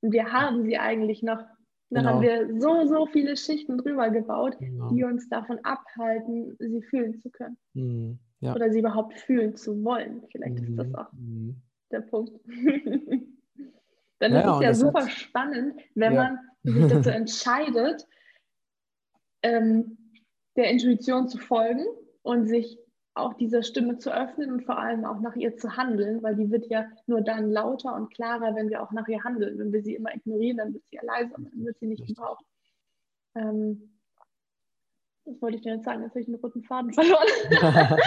Und 0.01 0.11
wir 0.11 0.31
haben 0.31 0.63
sie 0.63 0.77
eigentlich 0.77 1.23
noch. 1.23 1.39
Da 1.89 2.01
genau. 2.01 2.09
haben 2.15 2.21
wir 2.21 2.59
so, 2.59 2.85
so 2.85 3.05
viele 3.05 3.37
Schichten 3.37 3.77
drüber 3.77 4.09
gebaut, 4.09 4.57
genau. 4.59 4.89
die 4.89 5.05
uns 5.05 5.29
davon 5.29 5.57
abhalten, 5.63 6.57
sie 6.59 6.81
fühlen 6.81 7.17
zu 7.21 7.29
können. 7.29 7.57
Mhm. 7.73 8.19
Ja. 8.41 8.53
Oder 8.53 8.71
sie 8.71 8.79
überhaupt 8.79 9.13
fühlen 9.13 9.55
zu 9.55 9.83
wollen. 9.85 10.23
Vielleicht 10.31 10.59
mhm. 10.59 10.67
ist 10.67 10.77
das 10.77 10.93
auch 10.95 11.11
mhm. 11.13 11.61
der 11.91 12.01
Punkt. 12.01 12.33
Dann 14.19 14.33
ja, 14.33 14.41
ist 14.41 14.55
es 14.55 14.61
ja 14.63 14.73
super 14.73 15.07
spannend, 15.07 15.79
wenn 15.95 16.15
man 16.15 16.39
sich 16.63 16.87
dazu 16.87 17.09
entscheidet, 17.09 18.05
ähm, 19.43 19.97
der 20.57 20.69
Intuition 20.69 21.27
zu 21.27 21.37
folgen 21.37 21.85
und 22.23 22.47
sich 22.47 22.77
auch 23.13 23.33
dieser 23.33 23.63
Stimme 23.63 23.97
zu 23.97 24.13
öffnen 24.13 24.51
und 24.51 24.65
vor 24.65 24.77
allem 24.77 25.05
auch 25.05 25.19
nach 25.19 25.35
ihr 25.35 25.55
zu 25.57 25.75
handeln, 25.75 26.21
weil 26.21 26.35
die 26.35 26.51
wird 26.51 26.67
ja 26.69 26.85
nur 27.07 27.21
dann 27.21 27.51
lauter 27.51 27.95
und 27.95 28.13
klarer, 28.13 28.55
wenn 28.55 28.69
wir 28.69 28.81
auch 28.83 28.91
nach 28.91 29.07
ihr 29.07 29.23
handeln. 29.23 29.57
Wenn 29.57 29.73
wir 29.73 29.81
sie 29.81 29.95
immer 29.95 30.13
ignorieren, 30.15 30.57
dann 30.57 30.73
wird 30.73 30.83
sie 30.89 30.97
ja 30.97 31.03
leiser, 31.03 31.35
dann 31.35 31.65
wird 31.65 31.79
sie 31.79 31.87
nicht 31.87 32.05
gebraucht. 32.05 32.45
Ähm, 33.35 33.97
was 35.25 35.41
wollte 35.41 35.57
ich 35.57 35.63
denn 35.63 35.75
jetzt 35.75 35.85
sagen? 35.85 36.03
Jetzt 36.03 36.11
habe 36.11 36.21
ich 36.21 36.27
einen 36.27 36.35
roten 36.37 36.63
Faden 36.63 36.93
verloren. 36.93 37.27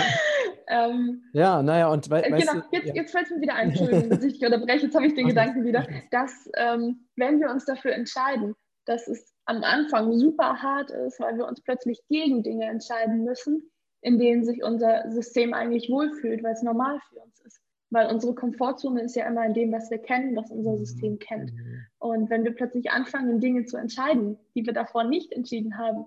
ähm, 0.68 1.22
ja, 1.32 1.62
naja, 1.62 1.88
und 1.88 2.08
we 2.10 2.24
äh, 2.24 2.30
genau, 2.30 2.62
jetzt, 2.72 2.86
ja. 2.86 2.94
jetzt 2.94 3.12
fällt 3.12 3.26
es 3.26 3.32
mir 3.32 3.42
wieder 3.42 3.54
ein, 3.54 3.70
Entschuldigung, 3.70 4.10
dass 4.10 4.24
ich 4.24 4.34
dich 4.34 4.44
unterbreche, 4.44 4.86
jetzt 4.86 4.94
habe 4.94 5.06
ich 5.06 5.14
den 5.14 5.28
Gedanken 5.28 5.64
wieder, 5.64 5.86
dass 6.10 6.48
ähm, 6.56 7.06
wenn 7.16 7.40
wir 7.40 7.50
uns 7.50 7.64
dafür 7.64 7.92
entscheiden, 7.92 8.54
dass 8.86 9.06
es 9.08 9.29
am 9.44 9.64
Anfang 9.64 10.12
super 10.16 10.62
hart 10.62 10.90
ist, 10.90 11.20
weil 11.20 11.36
wir 11.36 11.46
uns 11.46 11.60
plötzlich 11.60 12.00
gegen 12.08 12.42
Dinge 12.42 12.66
entscheiden 12.66 13.24
müssen, 13.24 13.70
in 14.00 14.18
denen 14.18 14.44
sich 14.44 14.62
unser 14.62 15.10
System 15.10 15.54
eigentlich 15.54 15.90
wohlfühlt, 15.90 16.42
weil 16.42 16.52
es 16.52 16.62
normal 16.62 17.00
für 17.08 17.20
uns 17.20 17.40
ist. 17.40 17.60
Weil 17.90 18.08
unsere 18.12 18.34
Komfortzone 18.34 19.02
ist 19.02 19.16
ja 19.16 19.26
immer 19.26 19.44
in 19.44 19.54
dem, 19.54 19.72
was 19.72 19.90
wir 19.90 19.98
kennen, 19.98 20.36
was 20.36 20.50
unser 20.50 20.76
System 20.78 21.18
kennt. 21.18 21.52
Mhm. 21.52 21.86
Und 21.98 22.30
wenn 22.30 22.44
wir 22.44 22.54
plötzlich 22.54 22.90
anfangen, 22.92 23.40
Dinge 23.40 23.64
zu 23.64 23.76
entscheiden, 23.76 24.38
die 24.54 24.64
wir 24.64 24.72
davor 24.72 25.04
nicht 25.04 25.32
entschieden 25.32 25.76
haben, 25.76 26.06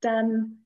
dann 0.00 0.64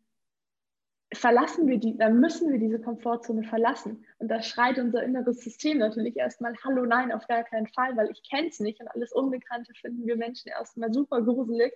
verlassen 1.12 1.66
wir 1.66 1.78
die, 1.78 1.96
dann 1.96 2.20
müssen 2.20 2.52
wir 2.52 2.58
diese 2.58 2.78
Komfortzone 2.80 3.44
verlassen. 3.44 4.04
Und 4.18 4.28
da 4.28 4.42
schreit 4.42 4.78
unser 4.78 5.02
inneres 5.02 5.42
System 5.42 5.78
natürlich 5.78 6.16
erstmal, 6.16 6.54
hallo, 6.64 6.84
nein, 6.84 7.12
auf 7.12 7.26
gar 7.26 7.44
keinen 7.44 7.66
Fall, 7.68 7.96
weil 7.96 8.10
ich 8.10 8.22
kenne 8.28 8.48
es 8.48 8.60
nicht 8.60 8.80
und 8.80 8.88
alles 8.88 9.12
Unbekannte 9.12 9.72
finden 9.74 10.06
wir 10.06 10.16
Menschen 10.16 10.48
erstmal 10.48 10.92
super 10.92 11.22
gruselig. 11.22 11.72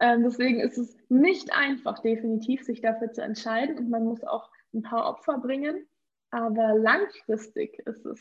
Ähm, 0.00 0.22
deswegen 0.22 0.60
ist 0.60 0.78
es 0.78 0.96
nicht 1.08 1.52
einfach, 1.52 1.98
definitiv 2.00 2.64
sich 2.64 2.80
dafür 2.80 3.12
zu 3.12 3.22
entscheiden 3.22 3.78
und 3.78 3.90
man 3.90 4.04
muss 4.04 4.22
auch 4.24 4.48
ein 4.72 4.82
paar 4.82 5.08
Opfer 5.08 5.38
bringen, 5.38 5.86
aber 6.30 6.74
langfristig 6.78 7.78
ist 7.86 8.04
es 8.06 8.20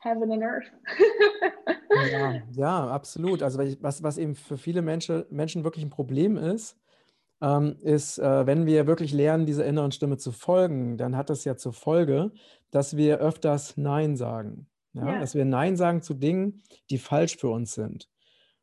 Heaven 0.00 0.32
and 0.32 0.42
Earth. 0.42 0.72
ja, 2.10 2.42
ja, 2.52 2.86
absolut. 2.90 3.42
Also 3.42 3.58
was, 3.80 4.02
was 4.02 4.18
eben 4.18 4.34
für 4.34 4.56
viele 4.56 4.82
Menschen, 4.82 5.24
Menschen 5.30 5.64
wirklich 5.64 5.84
ein 5.84 5.90
Problem 5.90 6.36
ist, 6.36 6.78
ähm, 7.40 7.76
ist, 7.82 8.18
äh, 8.18 8.46
wenn 8.46 8.66
wir 8.66 8.86
wirklich 8.86 9.12
lernen, 9.12 9.46
dieser 9.46 9.66
inneren 9.66 9.92
Stimme 9.92 10.16
zu 10.16 10.32
folgen, 10.32 10.96
dann 10.96 11.16
hat 11.16 11.30
das 11.30 11.44
ja 11.44 11.56
zur 11.56 11.72
Folge, 11.72 12.32
dass 12.70 12.96
wir 12.96 13.18
öfters 13.18 13.76
Nein 13.76 14.16
sagen. 14.16 14.66
Ja? 14.92 15.14
ja. 15.14 15.20
Dass 15.20 15.34
wir 15.34 15.44
Nein 15.44 15.76
sagen 15.76 16.02
zu 16.02 16.14
Dingen, 16.14 16.62
die 16.90 16.98
falsch 16.98 17.36
für 17.36 17.48
uns 17.48 17.74
sind. 17.74 18.08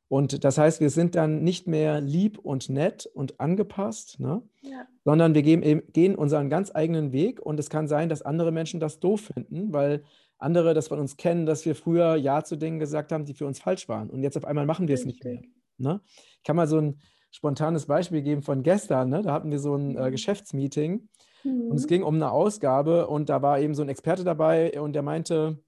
Und 0.08 0.44
das 0.44 0.58
heißt, 0.58 0.82
wir 0.82 0.92
sind 0.92 1.16
dann 1.16 1.44
nicht 1.44 1.68
mehr 1.68 2.00
lieb 2.00 2.38
und 2.38 2.70
nett 2.70 3.08
und 3.08 3.40
angepasst, 3.40 4.20
ne? 4.20 4.44
ja. 4.62 4.86
sondern 5.04 5.34
wir 5.34 5.42
gehen, 5.42 5.82
gehen, 5.94 6.16
unseren 6.16 6.50
ganz 6.50 6.72
eigenen 6.74 7.12
Weg. 7.12 7.42
Und 7.42 7.60
es 7.60 7.70
kann 7.70 7.88
sein, 7.88 8.08
dass 8.08 8.22
andere 8.22 8.52
Menschen 8.52 8.80
das 8.80 9.00
doof 9.00 9.32
finden, 9.34 9.74
weil 9.74 10.04
andere 10.38 10.74
das 10.74 10.90
von 10.90 11.00
uns 11.00 11.18
kennen, 11.18 11.46
dass 11.46 11.66
wir 11.66 11.76
früher 11.76 12.16
Ja 12.16 12.44
zu 12.44 12.56
Dingen 12.56 12.80
gesagt 12.80 13.12
haben, 13.12 13.26
die 13.26 13.34
für 13.34 13.48
uns 13.48 13.60
falsch 13.60 13.90
waren. 13.90 14.10
Und 14.10 14.22
jetzt 14.22 14.38
auf 14.38 14.46
einmal 14.46 14.66
machen 14.66 14.88
wir 14.88 14.96
es 14.96 15.06
nicht 15.06 15.24
mehr. 15.24 15.42
Ne? 15.78 16.02
Ich 16.38 16.44
kann 16.44 16.56
mal 16.56 16.68
so 16.68 16.78
ein 16.78 17.00
spontanes 17.32 17.88
Beispiel 17.88 18.22
geben 18.22 18.44
von 18.44 18.62
gestern. 18.62 19.10
Ne? 19.10 19.22
Da 19.24 19.34
hatten 19.34 19.52
wir 19.52 19.60
so 19.60 19.76
ein 19.76 19.96
äh, 19.98 20.08
mhm. 20.08 20.12
Geschäftsmeeting 20.12 21.10
mhm. 21.44 21.72
und 21.72 21.78
es 21.78 21.88
ging 21.88 22.04
um 22.04 22.16
eine 22.16 22.32
Ausgabe 22.32 23.08
und 23.08 23.30
da 23.30 23.42
war 23.42 23.60
eben 23.60 23.74
so 23.74 23.82
ein 23.82 23.90
Experte 23.90 24.24
dabei 24.24 24.80
und 24.80 24.94
der 24.94 25.02
meinte, 25.02 25.60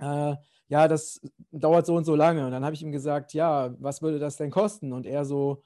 äh, 0.00 0.34
ja, 0.68 0.88
das 0.88 1.20
dauert 1.50 1.86
so 1.86 1.96
und 1.96 2.04
so 2.04 2.16
lange. 2.16 2.46
Und 2.46 2.52
dann 2.52 2.64
habe 2.64 2.74
ich 2.74 2.82
ihm 2.82 2.92
gesagt, 2.92 3.34
ja, 3.34 3.74
was 3.78 4.02
würde 4.02 4.18
das 4.18 4.36
denn 4.36 4.50
kosten? 4.50 4.92
Und 4.92 5.06
er 5.06 5.24
so, 5.24 5.62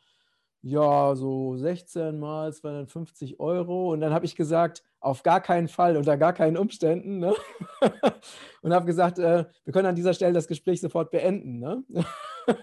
ja, 0.62 1.14
so 1.14 1.56
16 1.56 2.18
mal 2.18 2.52
250 2.52 3.38
Euro. 3.40 3.92
Und 3.92 4.00
dann 4.00 4.12
habe 4.12 4.26
ich 4.26 4.36
gesagt, 4.36 4.82
auf 5.00 5.22
gar 5.22 5.40
keinen 5.40 5.68
Fall, 5.68 5.96
unter 5.96 6.16
gar 6.16 6.32
keinen 6.32 6.56
Umständen. 6.56 7.18
Ne? 7.18 7.34
und 8.62 8.74
habe 8.74 8.86
gesagt, 8.86 9.18
äh, 9.18 9.44
wir 9.64 9.72
können 9.72 9.86
an 9.86 9.94
dieser 9.94 10.14
Stelle 10.14 10.32
das 10.32 10.48
Gespräch 10.48 10.80
sofort 10.80 11.10
beenden. 11.10 11.60
Ne? 11.60 11.84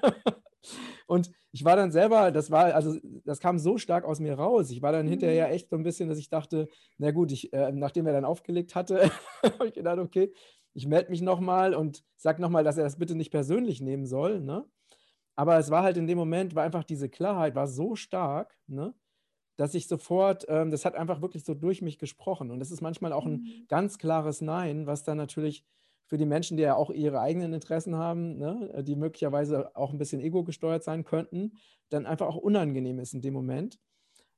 Und 1.07 1.31
ich 1.51 1.63
war 1.65 1.75
dann 1.75 1.91
selber, 1.91 2.31
das 2.31 2.49
war, 2.49 2.73
also 2.73 2.97
das 3.25 3.39
kam 3.39 3.59
so 3.59 3.77
stark 3.77 4.05
aus 4.05 4.19
mir 4.19 4.35
raus. 4.35 4.71
Ich 4.71 4.81
war 4.81 4.91
dann 4.91 5.07
hinterher 5.07 5.47
mhm. 5.47 5.53
echt 5.53 5.69
so 5.69 5.75
ein 5.75 5.83
bisschen, 5.83 6.09
dass 6.09 6.17
ich 6.17 6.29
dachte, 6.29 6.67
na 6.97 7.11
gut, 7.11 7.31
ich, 7.31 7.53
äh, 7.53 7.71
nachdem 7.71 8.07
er 8.07 8.13
dann 8.13 8.25
aufgelegt 8.25 8.75
hatte, 8.75 9.11
habe 9.43 9.67
ich 9.67 9.73
gedacht, 9.73 9.99
okay, 9.99 10.33
ich 10.73 10.87
melde 10.87 11.11
mich 11.11 11.21
nochmal 11.21 11.73
und 11.73 12.03
sage 12.15 12.41
nochmal, 12.41 12.63
dass 12.63 12.77
er 12.77 12.83
das 12.83 12.97
bitte 12.97 13.15
nicht 13.15 13.31
persönlich 13.31 13.81
nehmen 13.81 14.05
soll. 14.05 14.39
Ne? 14.39 14.65
Aber 15.35 15.57
es 15.57 15.69
war 15.69 15.83
halt 15.83 15.97
in 15.97 16.07
dem 16.07 16.17
Moment, 16.17 16.55
war 16.55 16.63
einfach 16.63 16.83
diese 16.83 17.09
Klarheit, 17.09 17.55
war 17.55 17.67
so 17.67 17.95
stark, 17.95 18.57
ne? 18.67 18.93
dass 19.55 19.75
ich 19.75 19.87
sofort, 19.87 20.45
ähm, 20.47 20.71
das 20.71 20.85
hat 20.85 20.95
einfach 20.95 21.21
wirklich 21.21 21.43
so 21.43 21.53
durch 21.53 21.81
mich 21.81 21.99
gesprochen. 21.99 22.51
Und 22.51 22.59
das 22.59 22.71
ist 22.71 22.81
manchmal 22.81 23.13
auch 23.13 23.25
ein 23.25 23.41
mhm. 23.41 23.65
ganz 23.67 23.97
klares 23.97 24.41
Nein, 24.41 24.87
was 24.87 25.03
dann 25.03 25.17
natürlich 25.17 25.63
für 26.05 26.17
die 26.17 26.25
Menschen, 26.25 26.57
die 26.57 26.63
ja 26.63 26.75
auch 26.75 26.89
ihre 26.89 27.21
eigenen 27.21 27.53
Interessen 27.53 27.95
haben, 27.95 28.37
ne, 28.37 28.83
die 28.83 28.95
möglicherweise 28.95 29.75
auch 29.75 29.91
ein 29.91 29.97
bisschen 29.97 30.21
ego 30.21 30.43
gesteuert 30.43 30.83
sein 30.83 31.05
könnten, 31.05 31.53
dann 31.89 32.05
einfach 32.05 32.27
auch 32.27 32.35
unangenehm 32.35 32.99
ist 32.99 33.13
in 33.13 33.21
dem 33.21 33.33
Moment. 33.33 33.79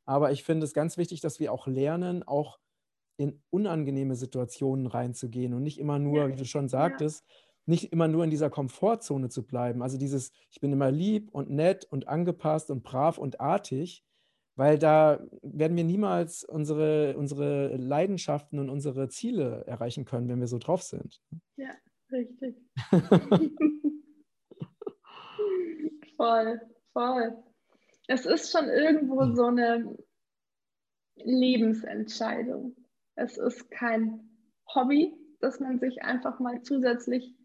Aber 0.06 0.32
ich 0.32 0.44
finde 0.44 0.66
es 0.66 0.74
ganz 0.74 0.98
wichtig, 0.98 1.22
dass 1.22 1.40
wir 1.40 1.52
auch 1.52 1.66
lernen, 1.66 2.24
auch 2.24 2.60
in 3.18 3.42
unangenehme 3.50 4.16
Situationen 4.16 4.88
reinzugehen 4.88 5.54
und 5.54 5.64
nicht 5.64 5.80
immer 5.80 6.00
nur, 6.00 6.28
wie 6.30 6.36
du 6.36 6.46
schon 6.46 6.68
sagtest, 6.68 7.24
ja. 7.28 7.36
nicht 7.66 7.92
immer 7.92 8.08
nur 8.08 8.24
in 8.24 8.30
dieser 8.30 8.50
Komfortzone 8.50 9.30
zu 9.30 9.46
bleiben. 9.46 9.82
Also 9.82 9.98
dieses, 9.98 10.32
ich 10.52 10.60
bin 10.60 10.72
immer 10.74 10.92
lieb 10.92 11.30
und 11.32 11.50
nett 11.50 11.86
und 11.86 12.08
angepasst 12.08 12.72
und 12.72 12.84
brav 12.84 13.18
und 13.18 13.40
artig, 13.40 14.04
weil 14.56 14.78
da 14.80 15.26
werden 15.42 15.76
wir 15.76 15.84
niemals 15.84 16.44
unsere, 16.44 17.18
unsere 17.18 17.76
Leidenschaften 17.76 18.60
und 18.60 18.70
unsere 18.70 19.10
Ziele 19.10 19.66
erreichen 19.66 20.06
können, 20.06 20.30
wenn 20.30 20.40
wir 20.40 20.48
so 20.48 20.60
drauf 20.60 20.82
sind. 20.82 21.20
Ja, 21.58 21.72
richtig. 22.12 22.56
voll, 26.18 26.62
voll. 26.94 27.44
es 28.08 28.26
ist 28.26 28.52
schon 28.52 28.70
irgendwo 28.70 29.22
hm. 29.22 29.36
so 29.36 29.46
eine 29.46 29.98
Lebensentscheidung. 31.18 32.76
Es 33.16 33.38
ist 33.38 33.70
kein 33.72 34.30
Hobby, 34.74 35.14
das 35.40 35.60
man 35.60 35.80
sich 35.80 36.02
einfach 36.04 36.40
mal 36.40 36.62
zusätzlich, 36.62 37.36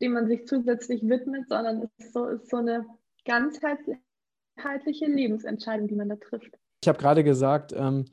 dem 0.00 0.12
man 0.12 0.26
sich 0.26 0.46
zusätzlich 0.46 1.02
widmet, 1.02 1.48
sondern 1.48 1.82
es 1.82 1.90
ist 2.06 2.12
so, 2.12 2.26
ist 2.26 2.48
so 2.50 2.58
eine 2.58 2.86
ganzheitliche 3.24 5.06
Lebensentscheidung, 5.06 5.88
die 5.88 5.96
man 5.96 6.08
da 6.08 6.16
trifft. 6.16 6.58
Ich 6.82 6.88
habe 6.88 6.98
gerade 6.98 7.24
gesagt, 7.24 7.72
ähm, 7.76 8.04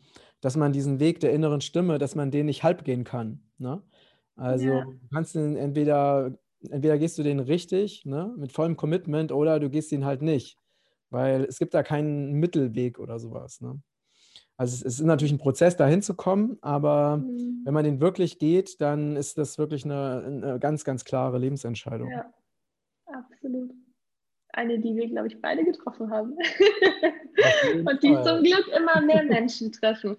dass 0.42 0.58
man 0.58 0.74
diesen 0.74 1.00
Weg 1.00 1.20
der 1.20 1.34
inneren 1.34 1.62
Stimme, 1.62 1.98
dass 1.98 2.16
man 2.16 2.32
den 2.32 2.48
nicht 2.48 2.64
halb 2.64 2.84
gehen 2.84 3.04
kann. 3.04 3.44
Ne? 3.58 3.82
Also 4.36 4.66
ja. 4.66 4.86
du 4.86 5.08
kannst 5.14 5.36
den 5.36 5.56
entweder, 5.56 6.38
entweder 6.70 6.98
gehst 6.98 7.18
du 7.18 7.24
den 7.24 7.40
richtig, 7.40 8.06
ne, 8.06 8.34
mit 8.38 8.52
vollem 8.52 8.76
Commitment, 8.76 9.32
oder 9.32 9.60
du 9.60 9.70
gehst 9.70 9.92
ihn 9.92 10.06
halt 10.06 10.22
nicht. 10.22 10.58
Weil 11.10 11.46
es 11.46 11.60
gibt 11.60 11.74
da 11.74 11.84
keinen 11.84 12.34
Mittelweg 12.34 13.00
oder 13.00 13.20
sowas. 13.20 13.62
Ne? 13.62 13.82
Also 14.58 14.86
es, 14.86 15.00
ist 15.00 15.06
natürlich 15.06 15.34
ein 15.34 15.38
Prozess, 15.38 15.76
dahin 15.76 16.02
zu 16.02 16.14
kommen, 16.14 16.58
aber 16.62 17.18
mhm. 17.18 17.62
wenn 17.66 17.74
man 17.74 17.84
den 17.84 18.00
wirklich 18.00 18.40
geht, 18.40 18.80
dann 18.80 19.18
ist 19.18 19.38
das 19.38 19.58
wirklich 19.58 19.84
eine, 19.84 20.24
eine 20.26 20.60
ganz, 20.60 20.86
ganz 20.86 21.04
klare 21.04 21.38
Lebensentscheidung. 21.38 22.10
Ja, 22.10 22.34
absolut. 23.08 23.72
Eine, 24.54 24.80
die 24.80 24.96
wir, 24.96 25.10
glaube 25.10 25.28
ich, 25.28 25.42
beide 25.42 25.66
getroffen 25.66 26.10
haben. 26.10 26.38
Und 27.86 28.02
die 28.02 28.14
Fall. 28.14 28.24
zum 28.24 28.44
Glück 28.44 28.66
immer 28.78 29.02
mehr 29.02 29.24
Menschen 29.28 29.74
treffen. 29.74 30.16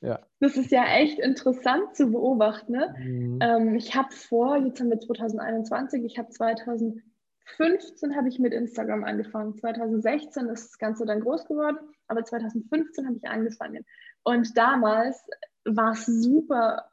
Ja. 0.00 0.20
Das 0.40 0.56
ist 0.56 0.70
ja 0.70 0.86
echt 0.96 1.18
interessant 1.18 1.94
zu 1.94 2.10
beobachten. 2.10 2.72
Ne? 2.72 2.94
Mhm. 2.98 3.38
Ähm, 3.42 3.74
ich 3.74 3.94
habe 3.94 4.10
vor, 4.12 4.56
jetzt 4.56 4.80
haben 4.80 4.88
wir 4.88 5.00
2021, 5.00 6.02
ich 6.04 6.16
habe 6.16 6.30
2015 6.30 8.16
habe 8.16 8.28
ich 8.28 8.38
mit 8.38 8.54
Instagram 8.54 9.04
angefangen. 9.04 9.54
2016 9.54 10.46
ist 10.46 10.70
das 10.70 10.78
Ganze 10.78 11.04
dann 11.04 11.20
groß 11.20 11.44
geworden 11.46 11.78
aber 12.08 12.24
2015 12.24 13.06
habe 13.06 13.16
ich 13.16 13.28
angefangen. 13.28 13.84
Und 14.22 14.56
damals 14.56 15.22
war 15.64 15.92
es 15.92 16.06
super, 16.06 16.90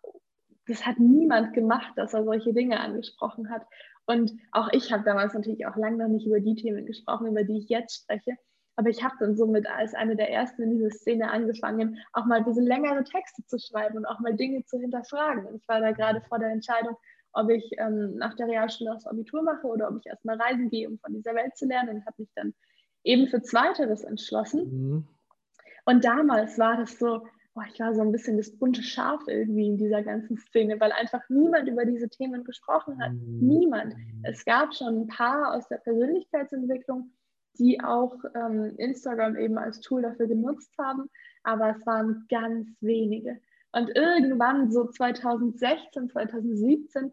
das 0.67 0.85
hat 0.85 0.99
niemand 0.99 1.53
gemacht, 1.53 1.93
dass 1.95 2.13
er 2.13 2.23
solche 2.23 2.53
Dinge 2.53 2.79
angesprochen 2.79 3.49
hat. 3.49 3.65
Und 4.05 4.33
auch 4.51 4.69
ich 4.71 4.91
habe 4.91 5.03
damals 5.03 5.33
natürlich 5.33 5.65
auch 5.65 5.75
lange 5.75 5.97
noch 5.97 6.09
nicht 6.09 6.25
über 6.25 6.39
die 6.39 6.55
Themen 6.55 6.85
gesprochen, 6.85 7.27
über 7.27 7.43
die 7.43 7.59
ich 7.59 7.69
jetzt 7.69 8.03
spreche. 8.03 8.37
Aber 8.75 8.89
ich 8.89 9.03
habe 9.03 9.15
dann 9.19 9.35
somit 9.35 9.67
als 9.67 9.93
eine 9.93 10.15
der 10.15 10.31
ersten 10.31 10.63
in 10.63 10.71
dieser 10.71 10.89
Szene 10.89 11.29
angefangen, 11.29 11.97
auch 12.11 12.25
mal 12.25 12.39
ein 12.39 12.45
bisschen 12.45 12.65
längere 12.65 13.03
Texte 13.03 13.45
zu 13.45 13.59
schreiben 13.59 13.97
und 13.97 14.05
auch 14.05 14.19
mal 14.19 14.35
Dinge 14.35 14.63
zu 14.65 14.79
hinterfragen. 14.79 15.45
Und 15.45 15.57
ich 15.57 15.67
war 15.67 15.79
da 15.79 15.91
gerade 15.91 16.21
vor 16.21 16.39
der 16.39 16.49
Entscheidung, 16.49 16.97
ob 17.33 17.49
ich 17.49 17.69
ähm, 17.77 18.15
nach 18.15 18.35
der 18.35 18.47
Realschule 18.47 18.91
das 18.93 19.05
Abitur 19.05 19.43
mache 19.43 19.67
oder 19.67 19.89
ob 19.89 19.97
ich 19.99 20.05
erstmal 20.07 20.39
reisen 20.41 20.69
gehe, 20.69 20.89
um 20.89 20.97
von 20.99 21.13
dieser 21.13 21.35
Welt 21.35 21.55
zu 21.55 21.65
lernen 21.65 21.97
und 21.97 22.05
habe 22.05 22.15
mich 22.21 22.31
dann 22.35 22.53
eben 23.03 23.27
für 23.27 23.41
Zweiteres 23.41 24.03
entschlossen. 24.03 24.63
Mhm. 24.63 25.07
Und 25.85 26.05
damals 26.05 26.57
war 26.57 26.77
das 26.77 26.97
so, 26.97 27.25
oh, 27.55 27.61
ich 27.71 27.79
war 27.79 27.93
so 27.93 28.01
ein 28.01 28.11
bisschen 28.11 28.37
das 28.37 28.51
bunte 28.57 28.81
Schaf 28.81 29.21
irgendwie 29.27 29.67
in 29.67 29.77
dieser 29.77 30.01
ganzen 30.01 30.37
Szene, 30.37 30.79
weil 30.79 30.91
einfach 30.91 31.21
niemand 31.29 31.67
über 31.67 31.85
diese 31.85 32.09
Themen 32.09 32.43
gesprochen 32.43 33.01
hat. 33.01 33.11
Mhm. 33.13 33.39
Niemand. 33.39 33.95
Es 34.23 34.45
gab 34.45 34.73
schon 34.73 35.01
ein 35.01 35.07
paar 35.07 35.53
aus 35.53 35.67
der 35.67 35.77
Persönlichkeitsentwicklung, 35.77 37.11
die 37.59 37.81
auch 37.81 38.15
ähm, 38.35 38.73
Instagram 38.77 39.35
eben 39.35 39.57
als 39.57 39.79
Tool 39.81 40.01
dafür 40.01 40.27
genutzt 40.27 40.73
haben, 40.79 41.09
aber 41.43 41.75
es 41.77 41.85
waren 41.85 42.25
ganz 42.29 42.67
wenige. 42.81 43.39
Und 43.71 43.89
irgendwann, 43.95 44.71
so 44.71 44.87
2016, 44.87 46.09
2017, 46.09 47.11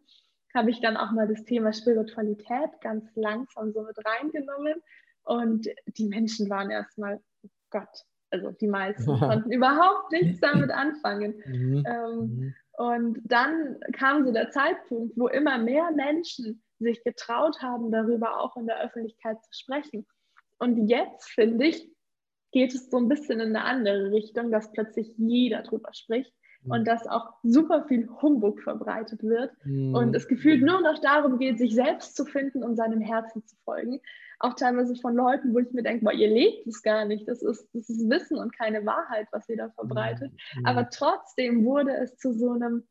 habe 0.54 0.70
ich 0.70 0.80
dann 0.80 0.96
auch 0.96 1.12
mal 1.12 1.28
das 1.28 1.44
Thema 1.44 1.72
Spiritualität 1.72 2.80
ganz 2.80 3.04
langsam 3.14 3.72
so 3.72 3.82
mit 3.82 3.96
reingenommen 4.04 4.82
und 5.24 5.68
die 5.86 6.06
Menschen 6.06 6.48
waren 6.50 6.70
erstmal, 6.70 7.20
oh 7.42 7.48
Gott, 7.70 8.04
also 8.30 8.50
die 8.52 8.68
meisten 8.68 9.04
konnten 9.18 9.52
überhaupt 9.52 10.12
nichts 10.12 10.40
damit 10.40 10.70
anfangen. 10.70 11.34
Mhm. 11.46 11.84
Ähm, 11.86 12.18
mhm. 12.18 12.54
und 12.78 13.20
dann 13.24 13.78
kam 13.92 14.24
so 14.24 14.32
der 14.32 14.50
Zeitpunkt, 14.50 15.16
wo 15.16 15.28
immer 15.28 15.58
mehr 15.58 15.90
Menschen 15.92 16.62
sich 16.78 17.02
getraut 17.04 17.60
haben, 17.60 17.90
darüber 17.90 18.40
auch 18.40 18.56
in 18.56 18.66
der 18.66 18.82
Öffentlichkeit 18.82 19.42
zu 19.44 19.50
sprechen. 19.52 20.06
Und 20.58 20.88
jetzt, 20.88 21.28
finde 21.30 21.66
ich, 21.66 21.90
geht 22.52 22.74
es 22.74 22.90
so 22.90 22.98
ein 22.98 23.08
bisschen 23.08 23.40
in 23.40 23.54
eine 23.54 23.64
andere 23.64 24.10
Richtung, 24.10 24.50
dass 24.50 24.72
plötzlich 24.72 25.12
jeder 25.16 25.62
drüber 25.62 25.92
spricht 25.92 26.32
mhm. 26.62 26.72
und 26.72 26.88
dass 26.88 27.06
auch 27.06 27.34
super 27.42 27.84
viel 27.88 28.08
Humbug 28.22 28.60
verbreitet 28.62 29.22
wird 29.22 29.52
mhm. 29.64 29.94
und 29.94 30.14
es 30.14 30.28
gefühlt 30.28 30.62
nur 30.62 30.80
noch 30.80 30.98
darum 31.00 31.38
geht, 31.38 31.58
sich 31.58 31.74
selbst 31.74 32.16
zu 32.16 32.24
finden 32.24 32.62
und 32.62 32.76
seinem 32.76 33.00
Herzen 33.00 33.44
zu 33.46 33.56
folgen 33.64 34.00
auch 34.40 34.54
teilweise 34.54 34.96
von 34.96 35.14
Leuten, 35.14 35.54
wo 35.54 35.58
ich 35.58 35.70
mir 35.72 35.82
denke, 35.82 36.04
boah, 36.04 36.12
ihr 36.12 36.28
lebt 36.28 36.66
es 36.66 36.82
gar 36.82 37.04
nicht. 37.04 37.28
Das 37.28 37.42
ist, 37.42 37.68
das 37.74 37.88
ist 37.88 38.08
Wissen 38.08 38.38
und 38.38 38.56
keine 38.56 38.84
Wahrheit, 38.86 39.28
was 39.32 39.48
ihr 39.48 39.58
da 39.58 39.68
verbreitet. 39.70 40.32
Mhm. 40.56 40.66
Aber 40.66 40.88
trotzdem 40.88 41.64
wurde 41.64 41.92
es 41.92 42.16
zu 42.16 42.32
so 42.32 42.52
einem, 42.52 42.88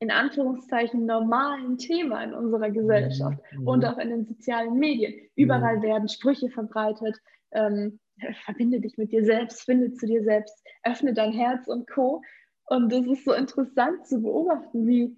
in 0.00 0.10
Anführungszeichen, 0.10 1.04
normalen 1.04 1.76
Thema 1.76 2.24
in 2.24 2.32
unserer 2.32 2.70
Gesellschaft 2.70 3.38
mhm. 3.52 3.68
und 3.68 3.84
auch 3.84 3.98
in 3.98 4.08
den 4.08 4.26
sozialen 4.26 4.78
Medien. 4.78 5.14
Überall 5.36 5.78
mhm. 5.78 5.82
werden 5.82 6.08
Sprüche 6.08 6.48
verbreitet. 6.48 7.16
Ähm, 7.52 8.00
verbinde 8.44 8.80
dich 8.80 8.96
mit 8.96 9.12
dir 9.12 9.24
selbst, 9.24 9.62
finde 9.62 9.92
zu 9.92 10.06
dir 10.06 10.24
selbst, 10.24 10.54
öffne 10.82 11.12
dein 11.12 11.32
Herz 11.32 11.68
und 11.68 11.88
Co. 11.88 12.22
Und 12.66 12.90
das 12.92 13.06
ist 13.06 13.24
so 13.24 13.32
interessant 13.32 14.06
zu 14.06 14.20
beobachten, 14.22 14.86
wie 14.86 15.16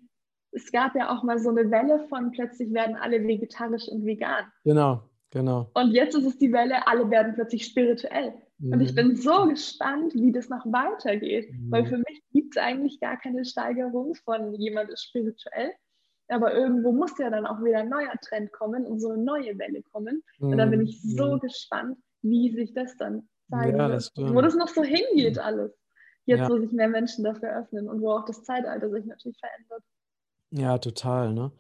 es 0.53 0.73
gab 0.73 0.97
ja 0.97 1.17
auch 1.17 1.23
mal 1.23 1.39
so 1.39 1.51
eine 1.51 1.71
Welle 1.71 2.07
von 2.09 2.33
plötzlich 2.33 2.73
werden 2.73 2.97
alle 2.97 3.25
vegetarisch 3.25 3.89
und 3.89 4.05
vegan. 4.05 4.47
Genau. 4.65 5.03
Genau. 5.31 5.71
Und 5.75 5.93
jetzt 5.93 6.17
ist 6.17 6.27
es 6.27 6.39
die 6.39 6.53
Welle, 6.53 6.87
alle 6.87 7.09
werden 7.11 7.35
plötzlich 7.35 7.65
spirituell. 7.65 8.35
Mhm. 8.59 8.73
Und 8.73 8.81
ich 8.81 8.93
mhm. 8.93 8.97
bin 8.97 9.17
so 9.17 9.47
gespannt, 9.47 10.15
wie 10.15 10.33
das 10.33 10.49
noch 10.49 10.67
weitergeht. 10.67 11.51
Mhm. 11.53 11.71
Weil 11.71 11.87
für 11.87 11.99
mich 11.99 12.23
gibt 12.33 12.57
es 12.57 12.63
eigentlich 12.63 13.01
gar 13.01 13.17
keine 13.19 13.45
Steigerung 13.45 14.15
von 14.15 14.55
jemand 14.55 14.91
ist 14.91 15.05
spirituell. 15.05 15.73
Aber 16.29 16.55
irgendwo 16.55 16.93
muss 16.93 17.19
ja 17.19 17.31
dann 17.31 17.47
auch 17.47 17.63
wieder 17.63 17.79
ein 17.79 17.89
neuer 17.89 18.15
Trend 18.23 18.53
kommen 18.53 18.87
und 18.87 19.01
so 19.01 19.11
eine 19.11 19.23
neue 19.23 19.59
Welle 19.59 19.83
kommen. 19.83 20.23
Mhm. 20.39 20.51
Und 20.51 20.59
da 20.59 20.67
bin 20.67 20.83
ich 20.83 21.01
so 21.03 21.35
mhm. 21.35 21.41
gespannt, 21.41 21.99
wie 22.23 22.53
sich 22.53 22.73
das 22.75 22.97
dann 22.97 23.29
zeigen 23.51 23.79
ja, 23.79 23.89
wird. 23.89 24.11
Wo 24.17 24.41
das 24.41 24.55
noch 24.55 24.69
so 24.69 24.83
hingeht 24.83 25.39
alles. 25.39 25.73
Jetzt, 26.27 26.41
ja. 26.41 26.49
wo 26.49 26.59
sich 26.59 26.73
mehr 26.73 26.89
Menschen 26.89 27.25
dafür 27.25 27.57
öffnen 27.57 27.89
und 27.89 28.01
wo 28.01 28.13
auch 28.13 28.25
das 28.25 28.45
Zeitalter 28.45 28.91
sich 28.91 29.05
natürlich 29.07 29.39
verändert. 29.39 29.83
Ja, 30.51 30.79
total. 30.79 31.33
Ne? 31.33 31.51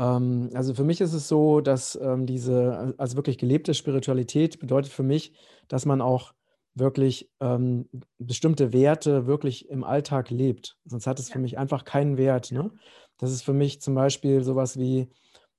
Ähm, 0.00 0.50
also 0.54 0.74
für 0.74 0.84
mich 0.84 1.00
ist 1.00 1.12
es 1.12 1.28
so, 1.28 1.60
dass 1.60 1.98
ähm, 2.00 2.26
diese, 2.26 2.94
also 2.96 3.16
wirklich 3.16 3.38
gelebte 3.38 3.74
Spiritualität 3.74 4.58
bedeutet 4.58 4.92
für 4.92 5.02
mich, 5.02 5.34
dass 5.68 5.84
man 5.86 6.00
auch 6.00 6.32
wirklich 6.74 7.30
ähm, 7.40 7.88
bestimmte 8.18 8.72
Werte 8.72 9.26
wirklich 9.26 9.68
im 9.68 9.84
Alltag 9.84 10.30
lebt. 10.30 10.78
Sonst 10.86 11.06
hat 11.06 11.18
es 11.18 11.30
für 11.30 11.38
mich 11.38 11.58
einfach 11.58 11.84
keinen 11.84 12.16
Wert. 12.16 12.52
Ne? 12.52 12.70
Das 13.18 13.32
ist 13.32 13.42
für 13.42 13.52
mich 13.52 13.82
zum 13.82 13.94
Beispiel 13.94 14.42
sowas 14.42 14.78
wie 14.78 15.08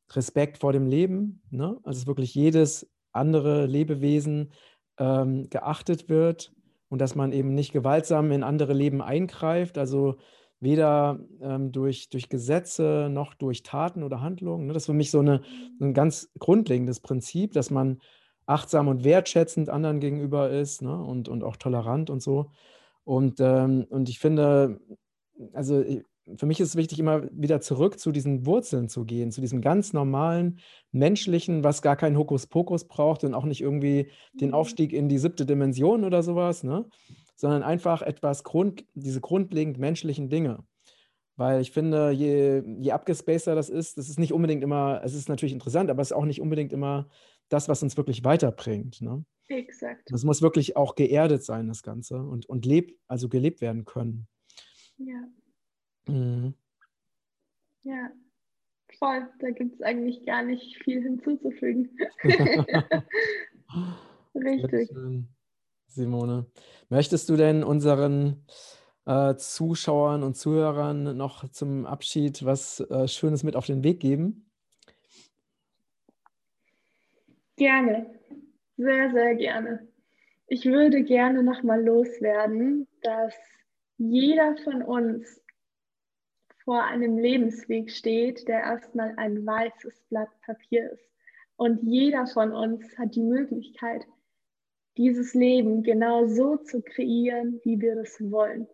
Respekt 0.09 0.57
vor 0.57 0.73
dem 0.73 0.87
Leben. 0.87 1.43
Ne? 1.51 1.77
Also 1.83 2.07
wirklich 2.07 2.33
jedes 2.33 2.89
andere 3.11 3.65
Lebewesen 3.67 4.53
ähm, 4.97 5.49
geachtet 5.49 6.09
wird 6.09 6.53
und 6.89 6.99
dass 6.99 7.13
man 7.13 7.33
eben 7.33 7.53
nicht 7.53 7.73
gewaltsam 7.73 8.31
in 8.31 8.43
andere 8.43 8.73
Leben 8.73 9.01
eingreift. 9.01 9.77
Also 9.77 10.15
weder 10.61 11.19
ähm, 11.41 11.71
durch, 11.71 12.09
durch 12.09 12.29
Gesetze 12.29 13.09
noch 13.11 13.33
durch 13.33 13.63
Taten 13.63 14.03
oder 14.03 14.21
Handlungen. 14.21 14.67
Ne? 14.67 14.73
Das 14.73 14.83
ist 14.83 14.87
für 14.87 14.93
mich 14.93 15.11
so 15.11 15.19
eine, 15.19 15.41
ein 15.81 15.93
ganz 15.93 16.29
grundlegendes 16.39 16.99
Prinzip, 17.01 17.53
dass 17.53 17.71
man 17.71 17.99
achtsam 18.45 18.87
und 18.87 19.03
wertschätzend 19.03 19.69
anderen 19.69 19.99
gegenüber 19.99 20.49
ist 20.49 20.81
ne? 20.81 20.95
und, 20.95 21.27
und 21.27 21.43
auch 21.43 21.57
tolerant 21.57 22.09
und 22.09 22.21
so. 22.21 22.51
Und, 23.03 23.39
ähm, 23.39 23.85
und 23.89 24.07
ich 24.07 24.19
finde, 24.19 24.79
also 25.53 25.83
für 26.37 26.45
mich 26.45 26.59
ist 26.59 26.69
es 26.69 26.75
wichtig, 26.75 26.99
immer 26.99 27.23
wieder 27.31 27.61
zurück 27.61 27.99
zu 27.99 28.11
diesen 28.11 28.45
Wurzeln 28.45 28.87
zu 28.87 29.05
gehen, 29.05 29.31
zu 29.31 29.41
diesem 29.41 29.61
ganz 29.61 29.93
normalen, 29.93 30.59
menschlichen, 30.91 31.63
was 31.63 31.81
gar 31.81 31.95
keinen 31.95 32.17
Hokuspokus 32.17 32.85
braucht 32.85 33.23
und 33.23 33.33
auch 33.33 33.45
nicht 33.45 33.61
irgendwie 33.61 34.09
den 34.33 34.49
mhm. 34.49 34.55
Aufstieg 34.55 34.93
in 34.93 35.09
die 35.09 35.17
siebte 35.17 35.45
Dimension 35.45 36.03
oder 36.03 36.21
sowas, 36.21 36.63
ne? 36.63 36.85
Sondern 37.41 37.63
einfach 37.63 38.03
etwas 38.03 38.43
Grund, 38.43 38.85
diese 38.93 39.19
grundlegend 39.19 39.79
menschlichen 39.79 40.29
Dinge. 40.29 40.63
Weil 41.37 41.61
ich 41.61 41.71
finde, 41.71 42.11
je, 42.11 42.61
je 42.77 42.91
abgespaceter 42.91 43.55
das 43.55 43.67
ist, 43.67 43.97
das 43.97 44.09
ist 44.09 44.19
nicht 44.19 44.31
unbedingt 44.31 44.61
immer, 44.61 45.01
es 45.03 45.15
ist 45.15 45.27
natürlich 45.27 45.53
interessant, 45.53 45.89
aber 45.89 46.03
es 46.03 46.11
ist 46.11 46.15
auch 46.15 46.25
nicht 46.25 46.39
unbedingt 46.39 46.71
immer 46.71 47.09
das, 47.49 47.67
was 47.67 47.81
uns 47.81 47.97
wirklich 47.97 48.23
weiterbringt. 48.23 49.01
Ne? 49.01 49.25
Exakt. 49.47 50.11
Das 50.11 50.23
muss 50.23 50.43
wirklich 50.43 50.77
auch 50.77 50.93
geerdet 50.93 51.43
sein, 51.43 51.67
das 51.67 51.81
Ganze, 51.81 52.21
und, 52.21 52.45
und 52.45 52.67
lebt, 52.67 52.95
also 53.07 53.27
gelebt 53.27 53.59
werden 53.59 53.85
können. 53.85 54.27
Ja. 54.97 55.23
Mhm. 56.05 56.53
Ja, 57.81 58.11
voll. 58.99 59.27
Da 59.39 59.49
gibt 59.49 59.73
es 59.73 59.81
eigentlich 59.81 60.27
gar 60.27 60.43
nicht 60.43 60.77
viel 60.83 61.01
hinzuzufügen. 61.01 61.97
Richtig. 64.35 64.91
Simone. 65.91 66.45
Möchtest 66.89 67.29
du 67.29 67.35
denn 67.35 67.63
unseren 67.63 68.45
äh, 69.05 69.35
Zuschauern 69.35 70.23
und 70.23 70.35
Zuhörern 70.35 71.15
noch 71.17 71.49
zum 71.49 71.85
Abschied 71.85 72.45
was 72.45 72.79
äh, 72.79 73.07
Schönes 73.07 73.43
mit 73.43 73.55
auf 73.55 73.65
den 73.65 73.83
Weg 73.83 73.99
geben? 73.99 74.49
Gerne. 77.57 78.19
Sehr, 78.77 79.11
sehr 79.11 79.35
gerne. 79.35 79.87
Ich 80.47 80.65
würde 80.65 81.03
gerne 81.03 81.43
nochmal 81.43 81.83
loswerden, 81.83 82.87
dass 83.03 83.35
jeder 83.97 84.57
von 84.63 84.81
uns 84.81 85.41
vor 86.63 86.83
einem 86.83 87.17
Lebensweg 87.17 87.91
steht, 87.91 88.47
der 88.47 88.61
erstmal 88.61 89.13
ein 89.17 89.45
weißes 89.45 90.01
Blatt 90.09 90.29
Papier 90.41 90.91
ist. 90.91 91.09
Und 91.55 91.83
jeder 91.83 92.25
von 92.27 92.51
uns 92.51 92.97
hat 92.97 93.15
die 93.15 93.23
Möglichkeit, 93.23 94.07
dieses 94.97 95.33
Leben 95.33 95.83
genau 95.83 96.27
so 96.27 96.57
zu 96.57 96.81
kreieren, 96.81 97.59
wie 97.63 97.79
wir 97.79 97.95
das 97.95 98.19
wollen. 98.31 98.67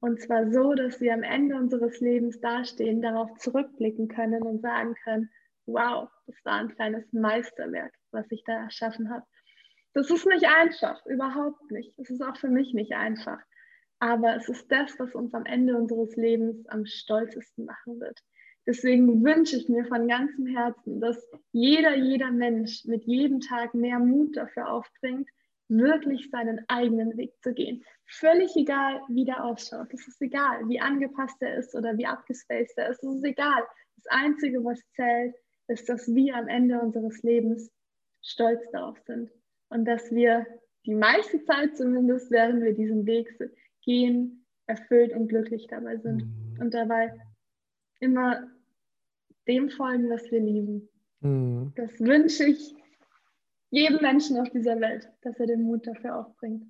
Und 0.00 0.20
zwar 0.20 0.50
so, 0.50 0.74
dass 0.74 1.00
wir 1.00 1.14
am 1.14 1.22
Ende 1.22 1.56
unseres 1.56 2.00
Lebens 2.00 2.40
dastehen, 2.40 3.00
darauf 3.00 3.36
zurückblicken 3.38 4.08
können 4.08 4.42
und 4.42 4.60
sagen 4.60 4.94
können, 5.04 5.30
wow, 5.66 6.08
das 6.26 6.36
war 6.44 6.60
ein 6.60 6.74
kleines 6.74 7.12
Meisterwerk, 7.12 7.92
was 8.10 8.30
ich 8.30 8.44
da 8.44 8.64
erschaffen 8.64 9.10
habe. 9.10 9.24
Das 9.94 10.10
ist 10.10 10.26
nicht 10.26 10.46
einfach, 10.46 11.04
überhaupt 11.06 11.70
nicht. 11.70 11.98
Es 11.98 12.10
ist 12.10 12.22
auch 12.22 12.36
für 12.36 12.50
mich 12.50 12.74
nicht 12.74 12.92
einfach. 12.92 13.38
Aber 13.98 14.36
es 14.36 14.48
ist 14.48 14.70
das, 14.70 14.98
was 14.98 15.14
uns 15.14 15.32
am 15.32 15.46
Ende 15.46 15.74
unseres 15.76 16.14
Lebens 16.16 16.66
am 16.68 16.84
stolzesten 16.84 17.64
machen 17.64 17.98
wird. 17.98 18.20
Deswegen 18.66 19.24
wünsche 19.24 19.56
ich 19.56 19.68
mir 19.68 19.84
von 19.84 20.08
ganzem 20.08 20.46
Herzen, 20.46 21.00
dass 21.00 21.24
jeder, 21.52 21.96
jeder 21.96 22.32
Mensch 22.32 22.84
mit 22.84 23.04
jedem 23.04 23.40
Tag 23.40 23.74
mehr 23.74 24.00
Mut 24.00 24.36
dafür 24.36 24.70
aufbringt, 24.70 25.28
wirklich 25.68 26.30
seinen 26.30 26.64
eigenen 26.68 27.16
Weg 27.16 27.32
zu 27.42 27.52
gehen. 27.52 27.84
Völlig 28.06 28.56
egal, 28.56 29.00
wie 29.08 29.24
der 29.24 29.44
ausschaut. 29.44 29.92
Es 29.92 30.06
ist 30.06 30.20
egal, 30.20 30.68
wie 30.68 30.80
angepasst 30.80 31.36
er 31.40 31.56
ist 31.56 31.74
oder 31.74 31.96
wie 31.96 32.06
abgespaced 32.06 32.76
er 32.76 32.90
ist. 32.90 33.02
Es 33.02 33.16
ist 33.16 33.24
egal. 33.24 33.62
Das 33.96 34.06
Einzige, 34.08 34.64
was 34.64 34.80
zählt, 34.94 35.34
ist, 35.68 35.88
dass 35.88 36.12
wir 36.12 36.36
am 36.36 36.48
Ende 36.48 36.80
unseres 36.80 37.22
Lebens 37.22 37.70
stolz 38.22 38.62
darauf 38.72 38.98
sind. 39.06 39.30
Und 39.68 39.84
dass 39.84 40.10
wir 40.12 40.46
die 40.86 40.94
meiste 40.94 41.42
Zeit 41.44 41.76
zumindest, 41.76 42.30
während 42.30 42.62
wir 42.62 42.74
diesen 42.74 43.06
Weg 43.06 43.28
gehen, 43.82 44.44
erfüllt 44.66 45.12
und 45.12 45.28
glücklich 45.28 45.66
dabei 45.68 45.96
sind. 45.98 46.24
Mhm. 46.24 46.60
Und 46.60 46.74
dabei 46.74 47.12
immer 47.98 48.48
dem 49.48 49.70
folgen, 49.70 50.10
was 50.10 50.30
wir 50.30 50.40
lieben. 50.40 50.88
Mhm. 51.20 51.72
Das 51.76 51.98
wünsche 52.00 52.44
ich 52.44 52.74
jedem 53.70 54.00
Menschen 54.00 54.38
auf 54.38 54.48
dieser 54.50 54.80
Welt, 54.80 55.08
dass 55.22 55.38
er 55.38 55.46
den 55.46 55.62
Mut 55.62 55.86
dafür 55.86 56.20
aufbringt. 56.20 56.64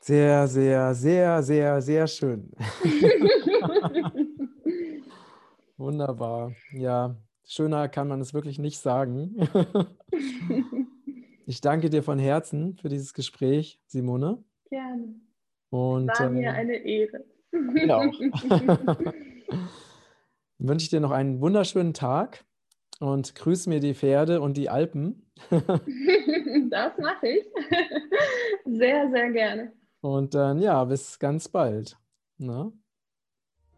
Sehr, 0.00 0.46
sehr, 0.46 0.94
sehr, 0.94 1.42
sehr, 1.42 1.80
sehr 1.80 2.06
schön. 2.06 2.50
Wunderbar. 5.78 6.52
Ja, 6.72 7.16
schöner 7.46 7.88
kann 7.88 8.08
man 8.08 8.20
es 8.20 8.34
wirklich 8.34 8.58
nicht 8.58 8.78
sagen. 8.78 9.34
ich 11.46 11.62
danke 11.62 11.88
dir 11.88 12.02
von 12.02 12.18
Herzen 12.18 12.76
für 12.76 12.90
dieses 12.90 13.14
Gespräch, 13.14 13.80
Simone. 13.86 14.44
Gerne. 14.68 15.14
Und, 15.70 16.08
War 16.08 16.28
mir 16.28 16.48
äh, 16.48 16.52
eine 16.52 16.76
Ehre. 16.76 17.24
Auch. 17.90 18.20
Dann 20.58 20.68
wünsche 20.68 20.84
ich 20.84 20.90
dir 20.90 21.00
noch 21.00 21.10
einen 21.10 21.40
wunderschönen 21.40 21.94
Tag 21.94 22.44
und 23.00 23.34
grüß 23.34 23.66
mir 23.66 23.80
die 23.80 23.94
Pferde 23.94 24.40
und 24.40 24.56
die 24.56 24.70
Alpen. 24.70 25.30
das 25.50 26.98
mache 26.98 27.26
ich. 27.26 27.46
Sehr, 28.64 29.10
sehr 29.10 29.30
gerne. 29.30 29.72
Und 30.00 30.34
dann, 30.34 30.58
ja, 30.60 30.84
bis 30.84 31.18
ganz 31.18 31.48
bald. 31.48 31.96
Na? 32.38 32.64
Ne? 32.64 32.72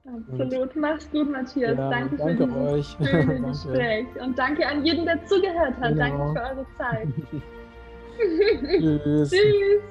Absolut. 0.06 0.74
Und, 0.74 0.76
Mach's 0.76 1.10
gut, 1.10 1.30
Matthias. 1.30 1.76
Ja, 1.76 1.90
danke, 1.90 2.16
danke 2.16 2.46
für 2.46 2.52
dieses 2.52 2.96
euch. 3.00 3.08
schöne. 3.10 3.40
Gespräch. 3.42 4.06
Und 4.20 4.38
danke 4.38 4.66
an 4.66 4.84
jeden, 4.84 5.04
der 5.04 5.24
zugehört 5.26 5.76
hat. 5.80 5.94
Genau. 5.94 6.34
Danke 6.34 6.40
für 6.40 6.46
eure 6.46 6.66
Zeit. 6.76 7.08
Tschüss. 8.78 9.30
Tschüss. 9.30 9.82